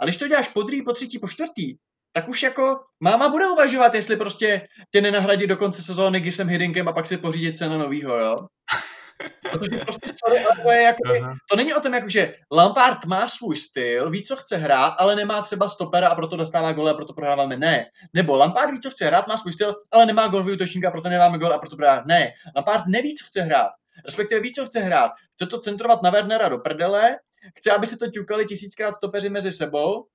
A 0.00 0.04
když 0.04 0.16
to 0.16 0.28
děláš 0.28 0.48
po 0.48 0.62
druhý, 0.62 0.84
po 0.84 0.92
třetí, 0.92 1.18
po 1.18 1.28
čtvrtý, 1.28 1.74
tak 2.12 2.28
už 2.28 2.42
jako 2.42 2.80
máma 3.00 3.28
bude 3.28 3.46
uvažovat, 3.46 3.94
jestli 3.94 4.16
prostě 4.16 4.68
tě 4.92 5.00
nenahradí 5.00 5.46
do 5.46 5.56
konce 5.56 5.82
sezóny 5.82 6.20
Gisem 6.20 6.48
Hiddinkem 6.48 6.88
a 6.88 6.92
pak 6.92 7.06
si 7.06 7.16
pořídit 7.16 7.56
cena 7.56 7.78
novýho, 7.78 8.18
jo? 8.18 8.36
Protože 9.52 9.76
prostě 9.76 10.08
sorry, 10.24 10.44
ale 10.44 10.62
to 10.62 10.70
je 10.70 10.82
jako, 10.82 11.02
to 11.50 11.56
není 11.56 11.74
o 11.74 11.80
tom, 11.80 11.94
jako, 11.94 12.08
že 12.08 12.34
Lampard 12.52 13.04
má 13.04 13.28
svůj 13.28 13.56
styl, 13.56 14.10
ví, 14.10 14.22
co 14.22 14.36
chce 14.36 14.56
hrát, 14.56 14.94
ale 14.98 15.16
nemá 15.16 15.42
třeba 15.42 15.68
stopera 15.68 16.08
a 16.08 16.14
proto 16.14 16.36
dostává 16.36 16.72
gole 16.72 16.90
a 16.90 16.94
proto 16.94 17.12
prohráváme. 17.12 17.56
Ne. 17.56 17.86
Nebo 18.12 18.36
Lampard 18.36 18.72
ví, 18.72 18.80
co 18.80 18.90
chce 18.90 19.06
hrát, 19.06 19.26
má 19.26 19.36
svůj 19.36 19.52
styl, 19.52 19.74
ale 19.90 20.06
nemá 20.06 20.28
golový 20.28 20.52
útočníka 20.52 20.88
a 20.88 20.90
proto 20.90 21.08
nemáme 21.08 21.38
gol 21.38 21.52
a 21.52 21.58
proto 21.58 21.76
prohráváme. 21.76 22.04
Ne. 22.06 22.32
Lampard 22.56 22.86
neví, 22.86 23.16
co 23.16 23.26
chce 23.26 23.42
hrát. 23.42 23.70
Respektive 24.04 24.40
ví, 24.40 24.52
co 24.52 24.66
chce 24.66 24.80
hrát. 24.80 25.12
Chce 25.34 25.46
to 25.46 25.60
centrovat 25.60 26.02
na 26.02 26.10
Wernera 26.10 26.48
do 26.48 26.58
prdele, 26.58 27.16
chce, 27.58 27.70
aby 27.70 27.86
se 27.86 27.96
to 27.96 28.10
ťukali 28.10 28.46
tisíckrát 28.46 28.96
stopeři 28.96 29.28
mezi 29.28 29.52
sebou 29.52 30.06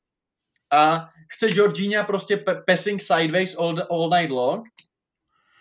a 0.71 1.10
chce 1.30 1.48
Georgina 1.48 2.04
prostě 2.04 2.43
passing 2.67 3.02
sideways 3.02 3.58
all, 3.58 3.88
all 3.91 4.10
night 4.10 4.32
long 4.32 4.67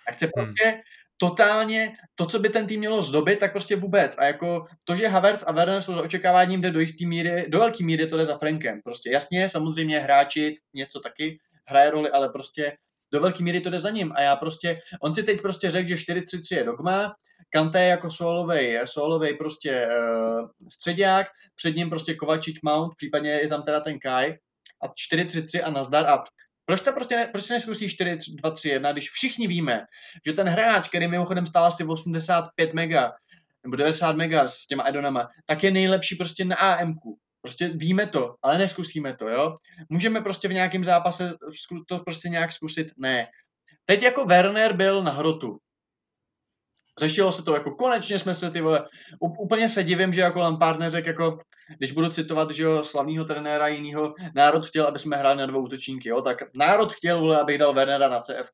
a 0.09 0.13
chce 0.13 0.25
hmm. 0.25 0.33
prostě 0.33 0.69
hmm 0.69 0.81
totálně 1.17 1.93
to, 2.15 2.27
co 2.27 2.39
by 2.39 2.49
ten 2.49 2.67
tým 2.67 2.79
mělo 2.79 3.03
zdobit, 3.03 3.39
tak 3.39 3.53
prostě 3.53 3.77
vůbec. 3.77 4.15
A 4.19 4.25
jako 4.25 4.65
to, 4.87 4.97
že 4.97 5.09
Havertz 5.09 5.45
a 5.47 5.53
Werner 5.53 5.81
jsou 5.81 5.95
za 5.95 6.03
očekáváním, 6.03 6.61
jde 6.61 6.71
do 6.71 6.81
jisté 6.81 7.07
míry, 7.07 7.47
do 7.49 7.59
velké 7.59 7.85
míry 7.85 8.07
to 8.07 8.17
jde 8.17 8.25
za 8.25 8.39
Frankem. 8.39 8.81
Prostě 8.85 9.11
jasně, 9.11 9.49
samozřejmě 9.49 9.99
hráči 9.99 10.57
něco 10.75 11.01
taky 11.01 11.39
hraje 11.67 11.91
roli, 11.91 12.11
ale 12.11 12.29
prostě 12.29 12.77
do 13.13 13.21
velké 13.21 13.45
míry 13.45 13.61
to 13.61 13.71
jde 13.71 13.81
za 13.81 13.91
ním. 13.91 14.13
A 14.17 14.21
já 14.21 14.37
prostě, 14.37 14.81
on 15.01 15.15
si 15.15 15.23
teď 15.23 15.41
prostě 15.43 15.71
řekl, 15.71 15.89
že 15.89 15.95
4-3-3 15.95 16.57
je 16.57 16.65
dogma, 16.65 17.15
Kanté 17.51 17.85
jako 17.85 18.11
solovej, 18.11 18.81
solovej 18.85 19.35
prostě 19.35 19.89
uh, 19.89 20.49
středák, 20.69 21.27
před 21.55 21.77
ním 21.77 21.91
prostě 21.91 22.15
Kovačič 22.15 22.63
Mount, 22.63 22.95
případně 22.97 23.31
je 23.31 23.49
tam 23.49 23.63
teda 23.63 23.81
ten 23.81 23.99
Kai 23.99 24.39
a 24.83 24.87
4-3-3 25.15 25.61
a 25.65 25.71
nazdar 25.71 26.07
a 26.07 26.25
proč 26.67 26.81
to 26.81 26.93
prostě 26.93 27.17
ne, 27.17 27.27
proč 27.27 27.49
neskusí 27.49 27.89
4, 27.89 28.19
2, 28.29 28.51
3, 28.51 28.69
1, 28.69 28.93
když 28.93 29.11
všichni 29.11 29.47
víme, 29.47 29.85
že 30.27 30.33
ten 30.33 30.49
hráč, 30.49 30.89
který 30.89 31.09
mimochodem 31.09 31.47
stál 31.47 31.65
asi 31.65 31.85
85 31.85 32.75
mega, 32.75 33.13
nebo 33.65 33.77
90 33.77 34.17
mega 34.17 34.49
s 34.49 34.67
těma 34.67 34.83
addonama, 34.83 35.29
tak 35.47 35.63
je 35.63 35.71
nejlepší 35.71 36.17
prostě 36.17 36.45
na 36.45 36.57
AMku. 36.57 37.19
Prostě 37.41 37.69
víme 37.69 38.07
to, 38.07 38.35
ale 38.43 38.59
neskusíme 38.59 39.17
to, 39.17 39.29
jo. 39.29 39.55
Můžeme 39.89 40.21
prostě 40.21 40.49
v 40.49 40.53
nějakém 40.53 40.85
zápase 40.85 41.33
to 41.89 41.99
prostě 41.99 42.29
nějak 42.29 42.53
zkusit? 42.53 42.93
Ne. 42.97 43.27
Teď 43.85 44.03
jako 44.03 44.25
Werner 44.25 44.77
byl 44.77 45.03
na 45.03 45.11
hrotu. 45.11 45.59
Řešilo 46.99 47.33
se 47.33 47.43
to, 47.43 47.55
jako 47.55 47.71
konečně 47.71 48.19
jsme 48.19 48.35
se 48.35 48.51
ty 48.51 48.61
vole, 48.61 48.89
úplně 49.21 49.69
se 49.69 49.85
divím, 49.85 50.13
že 50.13 50.21
jako 50.21 50.39
Lampard 50.39 50.79
neřekl, 50.79 51.09
jako, 51.09 51.39
když 51.79 51.93
budu 51.93 52.09
citovat, 52.09 52.51
že 52.51 52.63
jo, 52.63 52.85
slavného 52.85 53.25
trenéra 53.25 53.69
jinýho, 53.69 54.13
národ 54.35 54.67
chtěl, 54.67 54.87
aby 54.87 54.99
jsme 54.99 55.17
hráli 55.17 55.39
na 55.39 55.47
dvou 55.47 55.63
útočníky, 55.63 56.09
jo, 56.09 56.21
tak 56.21 56.43
národ 56.57 56.93
chtěl, 56.93 57.21
vole, 57.21 57.41
abych 57.41 57.59
dal 57.59 57.73
Wernera 57.73 58.09
na 58.09 58.21
CF. 58.21 58.51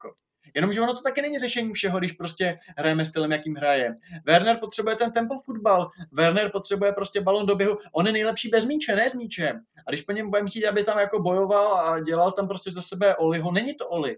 Jenomže 0.55 0.81
ono 0.81 0.94
to 0.94 1.03
taky 1.03 1.22
není 1.22 1.38
řešení 1.38 1.72
všeho, 1.72 1.98
když 1.98 2.12
prostě 2.12 2.59
hrajeme 2.79 3.07
stylem, 3.07 3.33
jakým 3.33 3.57
hraje. 3.57 3.94
Werner 4.24 4.59
potřebuje 4.61 4.96
ten 4.96 5.12
tempo 5.12 5.35
fotbal, 5.44 5.90
Werner 6.12 6.50
potřebuje 6.50 6.92
prostě 6.92 7.20
balon 7.20 7.46
do 7.46 7.57
běhu, 7.57 7.79
on 7.92 8.07
je 8.07 8.12
nejlepší 8.12 8.48
bez 8.48 8.64
míče, 8.64 8.96
ne 8.96 9.11
s 9.11 9.14
míčem. 9.14 9.61
A 9.87 9.90
když 9.90 10.03
po 10.03 10.12
něm 10.12 10.31
budeme 10.31 10.48
chtít, 10.48 10.66
aby 10.66 10.85
tam 10.85 10.98
jako 10.98 11.22
bojoval 11.22 11.74
a 11.74 12.00
dělal 12.00 12.33
tam 12.33 12.48
prostě 12.48 12.70
za 12.70 12.83
sebe 12.83 13.16
Oliho, 13.16 13.53
není 13.53 13.74
to 13.74 13.88
Oli. 13.88 14.16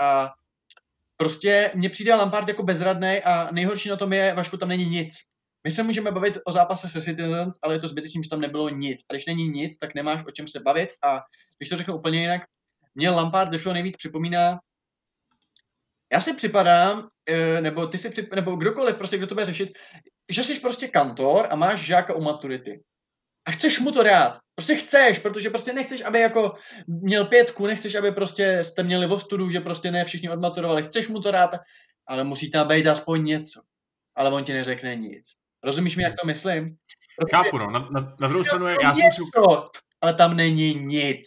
A 0.00 0.32
prostě 1.16 1.70
mně 1.74 1.90
přijde 1.90 2.14
Lampard 2.14 2.48
jako 2.48 2.62
bezradný 2.62 3.20
a 3.24 3.52
nejhorší 3.52 3.88
na 3.88 3.96
tom 3.96 4.12
je, 4.12 4.34
Vašku, 4.34 4.56
tam 4.56 4.68
není 4.68 4.84
nic. 4.84 5.14
My 5.64 5.70
se 5.70 5.82
můžeme 5.82 6.10
bavit 6.10 6.38
o 6.46 6.52
zápase 6.52 6.88
se 6.88 7.00
Citizens, 7.00 7.58
ale 7.62 7.74
je 7.74 7.78
to 7.78 7.88
zbytečný, 7.88 8.22
že 8.22 8.30
tam 8.30 8.40
nebylo 8.40 8.68
nic. 8.68 9.02
A 9.10 9.12
když 9.12 9.26
není 9.26 9.48
nic, 9.48 9.78
tak 9.78 9.94
nemáš 9.94 10.24
o 10.26 10.30
čem 10.30 10.48
se 10.48 10.60
bavit 10.60 10.88
a 11.04 11.20
když 11.58 11.68
to 11.68 11.76
řeknu 11.76 11.96
úplně 11.96 12.20
jinak, 12.20 12.42
mě 12.94 13.10
Lampard 13.10 13.50
ze 13.50 13.58
všeho 13.58 13.72
nejvíc 13.72 13.96
připomíná 13.96 14.58
já 16.14 16.20
si 16.20 16.34
připadám, 16.34 17.08
eh, 17.26 17.60
nebo 17.60 17.86
ty 17.86 17.98
si 17.98 18.10
přip, 18.10 18.34
nebo 18.34 18.56
kdokoliv, 18.56 18.96
prostě 18.96 19.18
kdo 19.18 19.26
to 19.26 19.34
bude 19.34 19.46
řešit, 19.46 19.78
že 20.28 20.44
jsi 20.44 20.60
prostě 20.60 20.88
kantor 20.88 21.46
a 21.50 21.56
máš 21.56 21.80
žáka 21.80 22.14
u 22.14 22.22
maturity. 22.22 22.82
A 23.46 23.50
chceš 23.50 23.80
mu 23.80 23.92
to 23.92 24.02
dát. 24.02 24.38
Prostě 24.54 24.74
chceš, 24.74 25.18
protože 25.18 25.50
prostě 25.50 25.72
nechceš, 25.72 26.00
aby 26.00 26.20
jako 26.20 26.54
měl 26.86 27.24
pětku, 27.24 27.66
nechceš, 27.66 27.94
aby 27.94 28.12
prostě 28.12 28.64
jste 28.64 28.82
měli 28.82 29.06
v 29.06 29.18
studu, 29.18 29.50
že 29.50 29.60
prostě 29.60 29.90
ne 29.90 30.04
všichni 30.04 30.30
odmaturovali. 30.30 30.82
Chceš 30.82 31.08
mu 31.08 31.20
to 31.20 31.30
dát, 31.30 31.50
ale 32.06 32.24
musí 32.24 32.50
tam 32.50 32.68
být 32.68 32.86
aspoň 32.86 33.24
něco. 33.24 33.60
Ale 34.16 34.30
on 34.30 34.44
ti 34.44 34.52
neřekne 34.52 34.96
nic. 34.96 35.34
Rozumíš 35.64 35.96
mi, 35.96 36.02
jak 36.02 36.14
to 36.20 36.26
myslím? 36.26 36.66
Prostě, 37.16 37.36
Chápu, 37.36 37.58
no. 37.58 37.70
Na, 37.70 37.88
na, 37.90 38.16
na 38.20 38.28
druhou 38.28 38.44
stranu, 38.44 38.66
já 38.66 38.94
jsem 38.94 39.12
si... 39.12 39.22
Ale 40.00 40.14
tam 40.14 40.36
není 40.36 40.74
nic. 40.74 41.26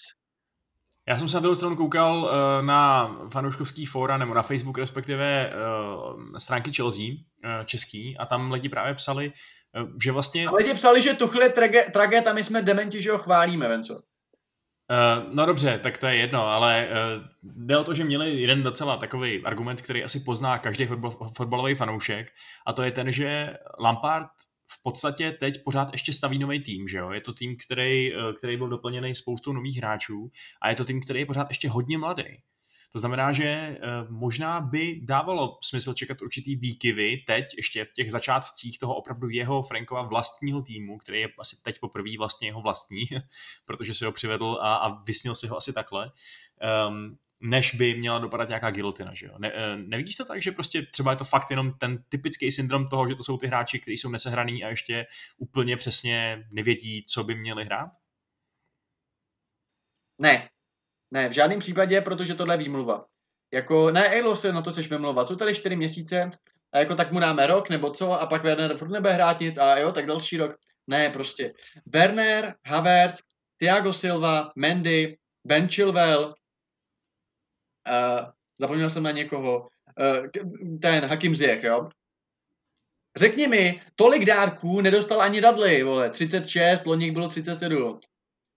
Já 1.10 1.20
jsem 1.20 1.30
se 1.30 1.38
na 1.38 1.42
druhou 1.42 1.56
stranu 1.56 1.76
koukal 1.76 2.24
uh, 2.24 2.66
na 2.66 3.12
fanouškovský 3.30 3.86
fóra, 3.86 4.18
nebo 4.18 4.34
na 4.34 4.42
Facebook 4.42 4.78
respektive 4.78 5.54
uh, 5.54 6.38
stránky 6.38 6.74
Chelsea 6.74 7.06
uh, 7.06 7.66
český 7.66 8.18
a 8.18 8.26
tam 8.26 8.52
lidi 8.52 8.70
právě 8.70 8.94
psali, 8.94 9.32
uh, 9.82 9.90
že 10.04 10.12
vlastně... 10.12 10.48
A 10.48 10.56
lidi 10.56 10.74
psali, 10.74 11.02
že 11.02 11.14
Tuchl 11.14 11.42
je 11.42 11.50
trage, 11.50 11.86
traget 11.94 12.28
a 12.28 12.34
my 12.34 12.44
jsme 12.44 12.62
dementi, 12.62 13.02
že 13.02 13.12
ho 13.12 13.18
chválíme, 13.18 13.68
Venco. 13.68 13.94
Uh, 13.94 15.34
no 15.34 15.46
dobře, 15.46 15.80
tak 15.84 15.98
to 15.98 16.08
je 16.08 16.16
jedno, 16.16 16.48
ale 16.48 16.88
uh, 16.88 17.24
jde 17.44 17.78
o 17.78 17.84
to, 17.84 17.94
že 17.94 18.04
měli 18.04 18.42
jeden 18.42 18.64
docela 18.64 18.98
takový 18.98 19.44
argument, 19.46 19.82
který 19.82 20.04
asi 20.04 20.20
pozná 20.20 20.58
každý 20.58 20.86
fotbal, 20.86 21.12
fotbalový 21.38 21.76
fanoušek 21.76 22.32
a 22.68 22.74
to 22.74 22.84
je 22.84 22.92
ten, 22.92 23.12
že 23.12 23.58
Lampard 23.80 24.30
v 24.68 24.84
podstatě 24.84 25.32
teď 25.32 25.64
pořád 25.64 25.90
ještě 25.92 26.14
staví 26.14 26.40
nový 26.40 26.60
tým, 26.60 26.88
že 26.88 26.98
jo? 26.98 27.12
Je 27.12 27.22
to 27.22 27.34
tým, 27.34 27.58
který, 27.66 28.14
eh, 28.14 28.34
který 28.38 28.58
byl 28.58 28.70
doplněný 28.70 29.16
spoustou 29.16 29.54
nových 29.54 29.78
hráčů 29.78 30.32
a 30.62 30.70
je 30.70 30.76
to 30.76 30.86
tým, 30.86 31.02
který 31.02 31.20
je 31.20 31.26
pořád 31.26 31.48
ještě 31.50 31.70
hodně 31.70 31.98
mladý. 31.98 32.24
To 32.92 33.00
znamená, 33.00 33.34
že 33.34 33.44
eh, 33.44 33.78
možná 34.10 34.62
by 34.62 35.02
dávalo 35.04 35.60
smysl 35.64 35.94
čekat 35.94 36.22
určitý 36.22 36.56
výkyvy 36.56 37.24
teď, 37.28 37.46
ještě 37.58 37.86
v 37.86 37.94
těch 37.94 38.12
začátcích 38.12 38.80
toho 38.80 38.96
opravdu 38.96 39.30
jeho 39.30 39.64
Frankova 39.64 40.02
vlastního 40.02 40.62
týmu, 40.62 40.98
který 40.98 41.22
je 41.22 41.30
asi 41.40 41.62
teď 41.64 41.80
poprvé 41.80 42.10
vlastně 42.18 42.48
jeho 42.48 42.62
vlastní, 42.62 43.06
protože 43.66 43.94
si 43.94 44.06
ho 44.06 44.12
přivedl 44.12 44.58
a, 44.62 44.76
a 44.76 45.04
vysnil 45.04 45.36
si 45.36 45.48
ho 45.48 45.58
asi 45.58 45.74
takhle. 45.74 46.12
Um, 46.90 47.18
než 47.40 47.76
by 47.76 47.96
měla 47.96 48.20
dopadat 48.20 48.48
nějaká 48.48 48.72
gilotina, 48.72 49.14
že 49.14 49.26
jo? 49.26 49.34
Ne, 49.38 49.52
eh, 49.54 49.78
nevidíš 49.78 50.16
to 50.16 50.26
tak, 50.26 50.42
že 50.42 50.52
prostě 50.52 50.82
třeba 50.82 51.12
je 51.12 51.18
to 51.18 51.24
fakt 51.24 51.52
jenom 51.52 51.74
ten 51.74 52.04
typický 52.10 52.52
syndrom 52.52 52.88
toho, 52.88 53.08
že 53.08 53.16
to 53.16 53.24
jsou 53.24 53.38
ty 53.38 53.48
hráči, 53.48 53.80
kteří 53.80 53.98
jsou 53.98 54.10
nesehraný 54.10 54.64
a 54.64 54.70
ještě 54.70 55.06
úplně 55.38 55.78
přesně 55.78 56.48
nevědí, 56.52 57.06
co 57.10 57.24
by 57.24 57.36
měli 57.36 57.66
hrát? 57.66 57.90
Ne, 60.22 60.50
ne, 61.12 61.30
v 61.30 61.32
žádném 61.32 61.60
případě, 61.60 62.02
protože 62.02 62.36
tohle 62.36 62.54
je 62.54 62.58
výmluva. 62.58 63.06
Jako, 63.54 63.92
ne, 63.92 64.10
Ejlo 64.10 64.36
se 64.36 64.54
na 64.54 64.62
to 64.62 64.72
chceš 64.72 64.90
vymluvat, 64.90 65.28
jsou 65.28 65.36
tady 65.36 65.56
čtyři 65.56 65.76
měsíce, 65.76 66.32
a 66.74 66.80
jako 66.80 66.96
tak 66.96 67.12
mu 67.12 67.20
dáme 67.20 67.48
rok, 67.48 67.70
nebo 67.70 67.92
co, 67.92 68.22
a 68.22 68.26
pak 68.26 68.44
Werner 68.44 68.78
furt 68.78 68.90
nebude 68.90 69.14
hrát 69.14 69.40
nic, 69.40 69.58
a 69.58 69.78
jo, 69.78 69.92
tak 69.92 70.06
další 70.06 70.38
rok. 70.38 70.56
Ne, 70.88 71.10
prostě. 71.10 71.54
Werner, 71.86 72.56
Havertz, 72.66 73.22
Thiago 73.58 73.94
Silva, 73.94 74.52
Mendy, 74.56 75.18
Ben 75.46 75.68
Chilwell, 75.68 76.34
uh, 77.90 78.30
zapomněl 78.60 78.90
jsem 78.90 79.04
na 79.04 79.12
někoho, 79.12 79.60
uh, 79.60 80.28
ten 80.82 81.06
Hakim 81.06 81.36
Ziyech, 81.36 81.64
jo. 81.64 81.90
Řekni 83.18 83.48
mi, 83.48 83.82
tolik 83.96 84.26
dárků 84.26 84.82
nedostal 84.82 85.22
ani 85.22 85.42
Dudley, 85.42 85.84
vole, 85.84 86.10
36, 86.10 86.86
lonik 86.86 87.14
bylo 87.14 87.28
37. 87.28 88.00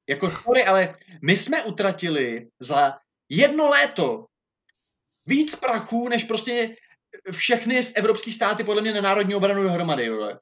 Jako 0.09 0.31
sorry, 0.31 0.65
ale 0.65 0.95
my 1.23 1.37
jsme 1.37 1.65
utratili 1.65 2.47
za 2.61 2.99
jedno 3.29 3.69
léto 3.69 4.27
víc 5.27 5.57
prachů, 5.57 6.09
než 6.09 6.25
prostě 6.25 6.77
všechny 7.31 7.83
z 7.83 7.93
evropských 7.97 8.35
státy 8.35 8.65
podle 8.65 8.83
mě 8.83 8.93
na 8.93 9.01
národní 9.01 9.35
obranu 9.35 9.63
dohromady, 9.63 10.11
vole. 10.11 10.39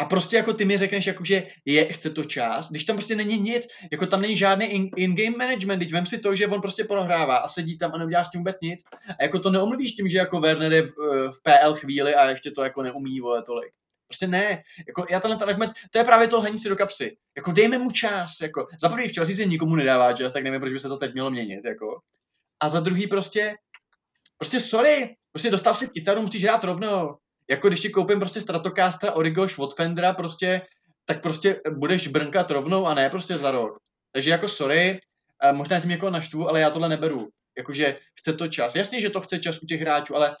A 0.00 0.04
prostě 0.04 0.36
jako 0.36 0.52
ty 0.52 0.64
mi 0.64 0.78
řekneš, 0.78 1.06
jako, 1.06 1.24
že 1.24 1.46
je, 1.64 1.92
chce 1.92 2.10
to 2.10 2.24
čas, 2.24 2.70
když 2.70 2.84
tam 2.84 2.96
prostě 2.96 3.16
není 3.16 3.38
nic, 3.38 3.68
jako 3.92 4.06
tam 4.06 4.22
není 4.22 4.36
žádný 4.36 4.66
in-game 4.66 5.22
in 5.22 5.38
management, 5.38 5.78
teď 5.78 5.92
vem 5.92 6.06
si 6.06 6.18
to, 6.18 6.34
že 6.34 6.46
on 6.46 6.60
prostě 6.60 6.84
prohrává 6.84 7.36
a 7.36 7.48
sedí 7.48 7.78
tam 7.78 7.90
a 7.94 7.98
neudělá 7.98 8.24
s 8.24 8.30
tím 8.30 8.40
vůbec 8.40 8.60
nic. 8.62 8.84
A 9.18 9.22
jako 9.22 9.38
to 9.38 9.50
neomluvíš 9.50 9.92
tím, 9.92 10.08
že 10.08 10.18
jako 10.18 10.40
Werner 10.40 10.72
je 10.72 10.82
v, 10.82 10.92
v 11.30 11.42
PL 11.42 11.74
chvíli 11.74 12.14
a 12.14 12.30
ještě 12.30 12.50
to 12.50 12.62
jako 12.62 12.82
neumí, 12.82 13.20
vole, 13.20 13.42
tolik. 13.42 13.72
Prostě 14.06 14.26
ne. 14.26 14.62
Jako 14.86 15.06
já 15.10 15.20
tenhle 15.20 15.46
argument, 15.46 15.72
to 15.90 15.98
je 15.98 16.04
právě 16.04 16.28
to 16.28 16.38
lhaní 16.38 16.58
si 16.58 16.68
do 16.68 16.76
kapsy. 16.76 17.16
Jako 17.36 17.52
dejme 17.52 17.78
mu 17.78 17.90
čas. 17.90 18.40
Jako. 18.42 18.66
Za 18.80 18.88
prvý 18.88 19.08
v 19.08 19.14
Chelsea 19.14 19.36
se 19.36 19.44
nikomu 19.44 19.76
nedává 19.76 20.12
čas, 20.12 20.32
tak 20.32 20.44
nevím, 20.44 20.60
proč 20.60 20.72
by 20.72 20.78
se 20.78 20.88
to 20.88 20.96
teď 20.96 21.12
mělo 21.12 21.30
měnit. 21.30 21.64
Jako. 21.64 22.00
A 22.60 22.68
za 22.68 22.80
druhý 22.80 23.06
prostě, 23.06 23.54
prostě 24.38 24.60
sorry, 24.60 25.16
prostě 25.32 25.50
dostal 25.50 25.74
si 25.74 25.88
kytaru, 25.88 26.22
musíš 26.22 26.44
hrát 26.44 26.64
rovnou 26.64 27.16
jako 27.50 27.68
když 27.68 27.80
ti 27.80 27.90
koupím 27.90 28.18
prostě 28.18 28.40
Stratocastra 28.40 29.12
Origo 29.12 29.46
od 29.58 29.74
Fendera 29.74 30.12
prostě, 30.12 30.62
tak 31.04 31.22
prostě 31.22 31.60
budeš 31.70 32.08
brnkat 32.08 32.50
rovnou 32.50 32.86
a 32.86 32.94
ne 32.94 33.10
prostě 33.10 33.38
za 33.38 33.50
rok. 33.50 33.78
Takže 34.12 34.30
jako 34.30 34.48
sorry, 34.48 34.98
možná 35.52 35.80
tím 35.80 35.90
jako 35.90 36.10
naštvu, 36.10 36.48
ale 36.48 36.60
já 36.60 36.70
tohle 36.70 36.88
neberu. 36.88 37.28
Jakože 37.58 37.96
chce 38.20 38.32
to 38.32 38.48
čas. 38.48 38.74
Jasně, 38.74 39.00
že 39.00 39.10
to 39.10 39.20
chce 39.20 39.38
čas 39.38 39.62
u 39.62 39.66
těch 39.66 39.80
hráčů, 39.80 40.16
ale 40.16 40.34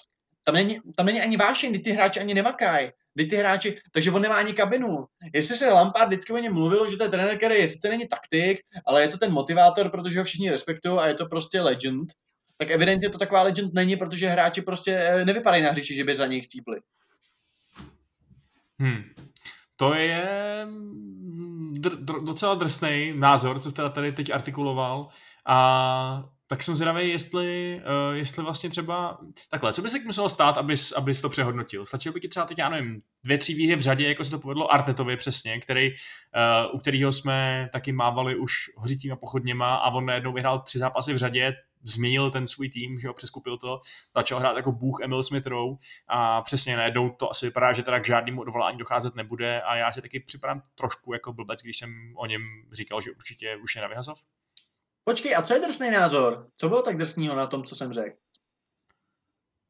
tam 0.44 0.54
není, 0.54 0.80
tam 0.96 1.06
není 1.06 1.20
ani 1.20 1.36
vášeň, 1.36 1.70
kdy 1.70 1.78
ty 1.78 1.90
hráči 1.90 2.20
ani 2.20 2.34
nemakají. 2.34 2.90
Kdy 3.14 3.26
ty 3.26 3.36
hráči, 3.36 3.78
takže 3.92 4.10
on 4.10 4.22
nemá 4.22 4.34
ani 4.34 4.52
kabinu. 4.52 5.06
Jestli 5.34 5.56
se 5.56 5.70
Lampard 5.70 6.06
vždycky 6.06 6.32
o 6.32 6.38
něm 6.38 6.54
mluvilo, 6.54 6.88
že 6.88 6.96
to 6.96 7.04
je 7.04 7.10
trenér, 7.10 7.36
který 7.36 7.54
je, 7.54 7.68
sice 7.68 7.88
není 7.88 8.08
taktik, 8.08 8.60
ale 8.86 9.02
je 9.02 9.08
to 9.08 9.18
ten 9.18 9.32
motivátor, 9.32 9.90
protože 9.90 10.18
ho 10.18 10.24
všichni 10.24 10.50
respektují 10.50 10.98
a 10.98 11.08
je 11.08 11.14
to 11.14 11.26
prostě 11.26 11.60
legend, 11.60 12.12
tak 12.60 12.70
evidentně 12.70 13.10
to 13.10 13.18
taková 13.18 13.42
legend 13.42 13.74
není, 13.74 13.96
protože 13.96 14.28
hráči 14.28 14.62
prostě 14.62 14.92
eh, 14.94 15.24
nevypadají 15.24 15.62
na 15.62 15.70
hřiši, 15.70 15.94
že 15.94 16.04
by 16.04 16.14
za 16.14 16.26
něj 16.26 16.40
chcípli. 16.40 16.76
Hmm. 18.80 19.02
To 19.76 19.94
je 19.94 20.66
dr- 21.72 22.04
dr- 22.04 22.24
docela 22.24 22.54
drsný 22.54 23.12
názor, 23.16 23.60
co 23.60 23.70
jste 23.70 23.90
tady 23.90 24.12
teď 24.12 24.30
artikuloval. 24.30 25.08
A 25.46 26.24
tak 26.46 26.62
jsem 26.62 26.76
zvědavý, 26.76 27.08
jestli, 27.08 27.80
uh, 28.08 28.16
jestli 28.16 28.42
vlastně 28.42 28.70
třeba... 28.70 29.18
Takhle, 29.50 29.72
co 29.72 29.82
by 29.82 29.90
se 29.90 29.98
muselo 30.04 30.28
stát, 30.28 30.58
abys, 30.58 30.92
abys 30.92 31.20
to 31.20 31.28
přehodnotil? 31.28 31.86
Stačilo 31.86 32.12
by 32.12 32.20
ti 32.20 32.28
třeba 32.28 32.46
teď, 32.46 32.58
já 32.58 32.68
nevím, 32.68 33.00
dvě, 33.24 33.38
tři 33.38 33.54
výhry 33.54 33.76
v 33.76 33.80
řadě, 33.80 34.08
jako 34.08 34.24
se 34.24 34.30
to 34.30 34.38
povedlo 34.38 34.74
Artetovi 34.74 35.16
přesně, 35.16 35.60
který, 35.60 35.90
uh, 35.90 36.74
u 36.74 36.78
kterého 36.78 37.12
jsme 37.12 37.68
taky 37.72 37.92
mávali 37.92 38.36
už 38.36 38.54
hořícíma 38.76 39.16
pochodněma 39.16 39.74
a 39.74 39.90
on 39.90 40.06
najednou 40.06 40.32
vyhrál 40.32 40.60
tři 40.60 40.78
zápasy 40.78 41.12
v 41.12 41.18
řadě, 41.18 41.52
změnil 41.82 42.30
ten 42.30 42.46
svůj 42.46 42.68
tým, 42.68 42.98
že 42.98 43.08
ho 43.08 43.14
přeskupil 43.14 43.58
to, 43.58 43.80
začal 44.14 44.38
hrát 44.38 44.56
jako 44.56 44.72
bůh 44.72 45.00
Emil 45.02 45.22
Smith 45.22 45.46
Rowe 45.46 45.76
a 46.08 46.42
přesně 46.42 46.76
najednou 46.76 47.10
to 47.10 47.30
asi 47.30 47.46
vypadá, 47.46 47.72
že 47.72 47.82
teda 47.82 48.00
k 48.00 48.06
žádnému 48.06 48.40
odvolání 48.40 48.78
docházet 48.78 49.14
nebude 49.14 49.60
a 49.62 49.76
já 49.76 49.92
si 49.92 50.02
taky 50.02 50.20
připadám 50.20 50.62
trošku 50.74 51.12
jako 51.12 51.32
blbec, 51.32 51.62
když 51.62 51.78
jsem 51.78 52.14
o 52.16 52.26
něm 52.26 52.42
říkal, 52.72 53.00
že 53.00 53.10
určitě 53.10 53.56
už 53.56 53.76
je 53.76 53.82
na 53.82 53.88
vyhazov. 53.88 54.22
Počkej, 55.04 55.36
a 55.36 55.42
co 55.42 55.54
je 55.54 55.60
drsný 55.60 55.90
názor? 55.90 56.48
Co 56.56 56.68
bylo 56.68 56.82
tak 56.82 56.96
drsného 56.96 57.36
na 57.36 57.46
tom, 57.46 57.64
co 57.64 57.76
jsem 57.76 57.92
řekl? 57.92 58.16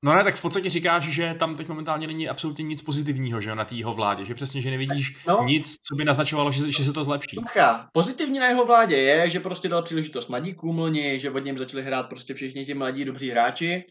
No 0.05 0.15
ne, 0.15 0.25
tak 0.25 0.35
v 0.35 0.43
podstatě 0.43 0.71
říkáš, 0.71 1.05
že 1.05 1.35
tam 1.39 1.57
teď 1.57 1.69
momentálně 1.69 2.07
není 2.07 2.29
absolutně 2.29 2.63
nic 2.63 2.83
pozitivního 2.83 3.41
že, 3.41 3.55
na 3.55 3.65
té 3.65 3.75
jeho 3.75 3.95
vládě, 3.95 4.25
že 4.25 4.35
přesně, 4.35 4.63
že 4.63 4.71
nevidíš 4.71 5.17
no, 5.27 5.45
nic, 5.45 5.77
co 5.83 5.95
by 5.97 6.05
naznačovalo, 6.05 6.53
že, 6.53 6.73
že 6.73 6.85
se 6.85 6.93
to 6.93 7.05
zlepší. 7.05 7.37
Bacha, 7.37 7.89
pozitivní 7.93 8.39
na 8.39 8.47
jeho 8.47 8.67
vládě 8.67 8.97
je, 8.97 9.31
že 9.31 9.41
prostě 9.41 9.69
dal 9.69 9.83
příležitost 9.83 10.29
mladíkům 10.29 10.79
loni, 10.79 11.21
že 11.21 11.31
od 11.31 11.39
něm 11.39 11.59
začali 11.59 11.83
hrát 11.83 12.09
prostě 12.09 12.35
všichni 12.35 12.65
ti 12.65 12.75
mladí 12.75 13.05
dobří 13.05 13.31
hráči, 13.31 13.85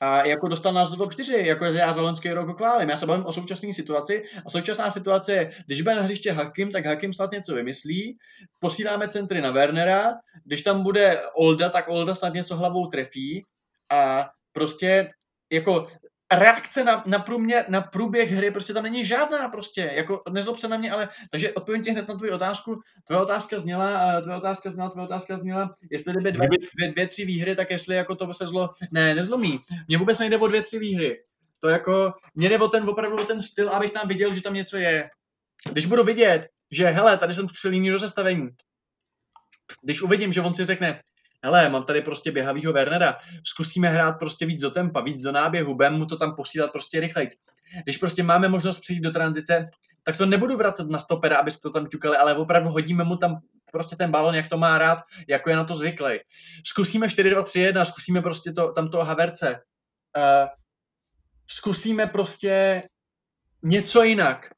a 0.00 0.24
jako 0.26 0.48
dostal 0.48 0.72
nás 0.72 0.90
do 0.90 0.96
top 0.96 1.12
4, 1.12 1.46
jako 1.46 1.64
já 1.64 1.92
za 1.92 2.02
loňský 2.02 2.30
rok 2.30 2.56
chválím. 2.56 2.88
Já 2.88 2.96
se 2.96 3.06
bavím 3.06 3.26
o 3.26 3.32
současné 3.32 3.72
situaci 3.72 4.24
a 4.46 4.50
současná 4.50 4.90
situace 4.90 5.32
je, 5.32 5.50
když 5.66 5.82
bude 5.82 5.94
na 5.94 6.02
hřiště 6.02 6.32
Hakim, 6.32 6.72
tak 6.72 6.86
Hakim 6.86 7.12
snad 7.12 7.32
něco 7.32 7.54
vymyslí, 7.54 8.18
posíláme 8.60 9.08
centry 9.08 9.40
na 9.40 9.50
Wernera, 9.50 10.14
když 10.44 10.62
tam 10.62 10.82
bude 10.82 11.22
Olda, 11.36 11.70
tak 11.70 11.88
Olda 11.88 12.14
snad 12.14 12.34
něco 12.34 12.56
hlavou 12.56 12.86
trefí. 12.86 13.44
A 13.92 14.28
prostě 14.52 15.08
jako 15.52 15.88
reakce 16.32 16.84
na, 16.84 17.02
na, 17.06 17.18
průměr, 17.18 17.64
na 17.68 17.80
průběh 17.80 18.30
hry 18.30 18.50
prostě 18.50 18.74
tam 18.74 18.82
není 18.82 19.04
žádná 19.04 19.48
prostě, 19.48 19.90
jako 19.94 20.22
nezlob 20.30 20.56
se 20.56 20.68
na 20.68 20.76
mě, 20.76 20.90
ale, 20.90 21.08
takže 21.30 21.52
odpovím 21.52 21.82
ti 21.82 21.90
hned 21.90 22.08
na 22.08 22.14
tvoji 22.14 22.32
otázku, 22.32 22.80
tvoje 23.06 23.22
otázka 23.22 23.58
zněla, 23.58 24.20
tvoje 24.20 24.38
otázka 24.38 24.70
zněla, 24.70 24.90
tvoje 24.90 25.04
otázka 25.06 25.36
zněla, 25.36 25.74
jestli 25.90 26.12
kdyby 26.12 26.32
dvě, 26.32 26.48
dvě, 26.48 26.92
dvě, 26.92 27.08
tři 27.08 27.24
výhry, 27.24 27.56
tak 27.56 27.70
jestli 27.70 27.94
jako 27.94 28.16
to 28.16 28.34
se 28.34 28.46
zlo, 28.46 28.70
ne, 28.90 29.14
nezlomí, 29.14 29.60
mně 29.88 29.98
vůbec 29.98 30.18
nejde 30.18 30.38
o 30.38 30.48
dvě, 30.48 30.62
tři 30.62 30.78
výhry, 30.78 31.22
to 31.60 31.68
jako, 31.68 32.12
mě 32.34 32.48
jde 32.48 32.58
o 32.58 32.68
ten, 32.68 32.88
opravdu 32.88 33.22
o 33.22 33.24
ten 33.24 33.40
styl, 33.40 33.70
abych 33.70 33.90
tam 33.90 34.08
viděl, 34.08 34.32
že 34.32 34.42
tam 34.42 34.54
něco 34.54 34.76
je. 34.76 35.10
Když 35.72 35.86
budu 35.86 36.04
vidět, 36.04 36.48
že 36.70 36.86
hele, 36.86 37.18
tady 37.18 37.34
jsem 37.34 37.48
zkusil 37.48 37.72
jiný 37.72 37.90
rozestavení, 37.90 38.48
když 39.82 40.02
uvidím, 40.02 40.32
že 40.32 40.40
on 40.40 40.54
si 40.54 40.64
řekne, 40.64 41.02
hele, 41.44 41.68
mám 41.68 41.84
tady 41.84 42.02
prostě 42.02 42.30
běhavýho 42.30 42.72
Wernera, 42.72 43.16
zkusíme 43.44 43.88
hrát 43.88 44.18
prostě 44.18 44.46
víc 44.46 44.60
do 44.60 44.70
tempa, 44.70 45.00
víc 45.00 45.22
do 45.22 45.32
náběhu, 45.32 45.74
budeme 45.74 45.98
mu 45.98 46.06
to 46.06 46.16
tam 46.16 46.34
posílat 46.34 46.72
prostě 46.72 47.00
rychlejc. 47.00 47.34
Když 47.84 47.96
prostě 47.96 48.22
máme 48.22 48.48
možnost 48.48 48.78
přijít 48.78 49.00
do 49.00 49.10
tranzice, 49.10 49.70
tak 50.04 50.16
to 50.16 50.26
nebudu 50.26 50.56
vracet 50.56 50.90
na 50.90 50.98
stopera, 50.98 51.38
aby 51.38 51.50
to 51.62 51.70
tam 51.70 51.86
ťukali, 51.86 52.16
ale 52.16 52.36
opravdu 52.36 52.68
hodíme 52.68 53.04
mu 53.04 53.16
tam 53.16 53.40
prostě 53.72 53.96
ten 53.96 54.10
balon, 54.10 54.34
jak 54.34 54.48
to 54.48 54.58
má 54.58 54.78
rád, 54.78 54.98
jako 55.28 55.50
je 55.50 55.56
na 55.56 55.64
to 55.64 55.74
zvyklý. 55.74 56.18
Zkusíme 56.66 57.06
4-2-3-1, 57.06 57.84
zkusíme 57.84 58.22
prostě 58.22 58.52
to, 58.52 58.72
tam 58.72 58.88
toho 58.88 59.04
Haverce. 59.04 59.60
Uh, 60.16 60.48
zkusíme 61.46 62.06
prostě 62.06 62.82
něco 63.62 64.02
jinak. 64.02 64.50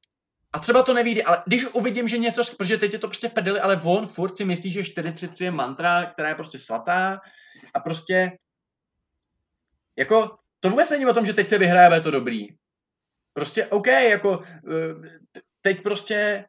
A 0.52 0.58
třeba 0.58 0.82
to 0.82 0.94
nevíde, 0.94 1.22
ale 1.22 1.42
když 1.46 1.66
uvidím, 1.66 2.08
že 2.08 2.18
něco, 2.18 2.42
protože 2.56 2.78
teď 2.78 2.92
je 2.92 2.98
to 2.98 3.08
prostě 3.08 3.28
v 3.28 3.32
pedeli, 3.32 3.60
ale 3.60 3.80
on 3.84 4.06
furt 4.06 4.36
si 4.36 4.44
myslí, 4.44 4.70
že 4.70 4.84
433 4.84 5.44
je 5.44 5.50
mantra, 5.50 6.04
která 6.04 6.28
je 6.28 6.34
prostě 6.34 6.58
svatá 6.58 7.20
a 7.74 7.80
prostě 7.80 8.32
jako 9.96 10.36
to 10.60 10.70
vůbec 10.70 10.90
není 10.90 11.06
o 11.06 11.14
tom, 11.14 11.26
že 11.26 11.32
teď 11.32 11.48
se 11.48 11.58
vyhraje, 11.58 12.00
to 12.00 12.10
dobrý. 12.10 12.46
Prostě 13.32 13.66
OK, 13.66 13.86
jako 13.86 14.40
eh, 14.44 15.20
teď 15.60 15.82
prostě 15.82 16.44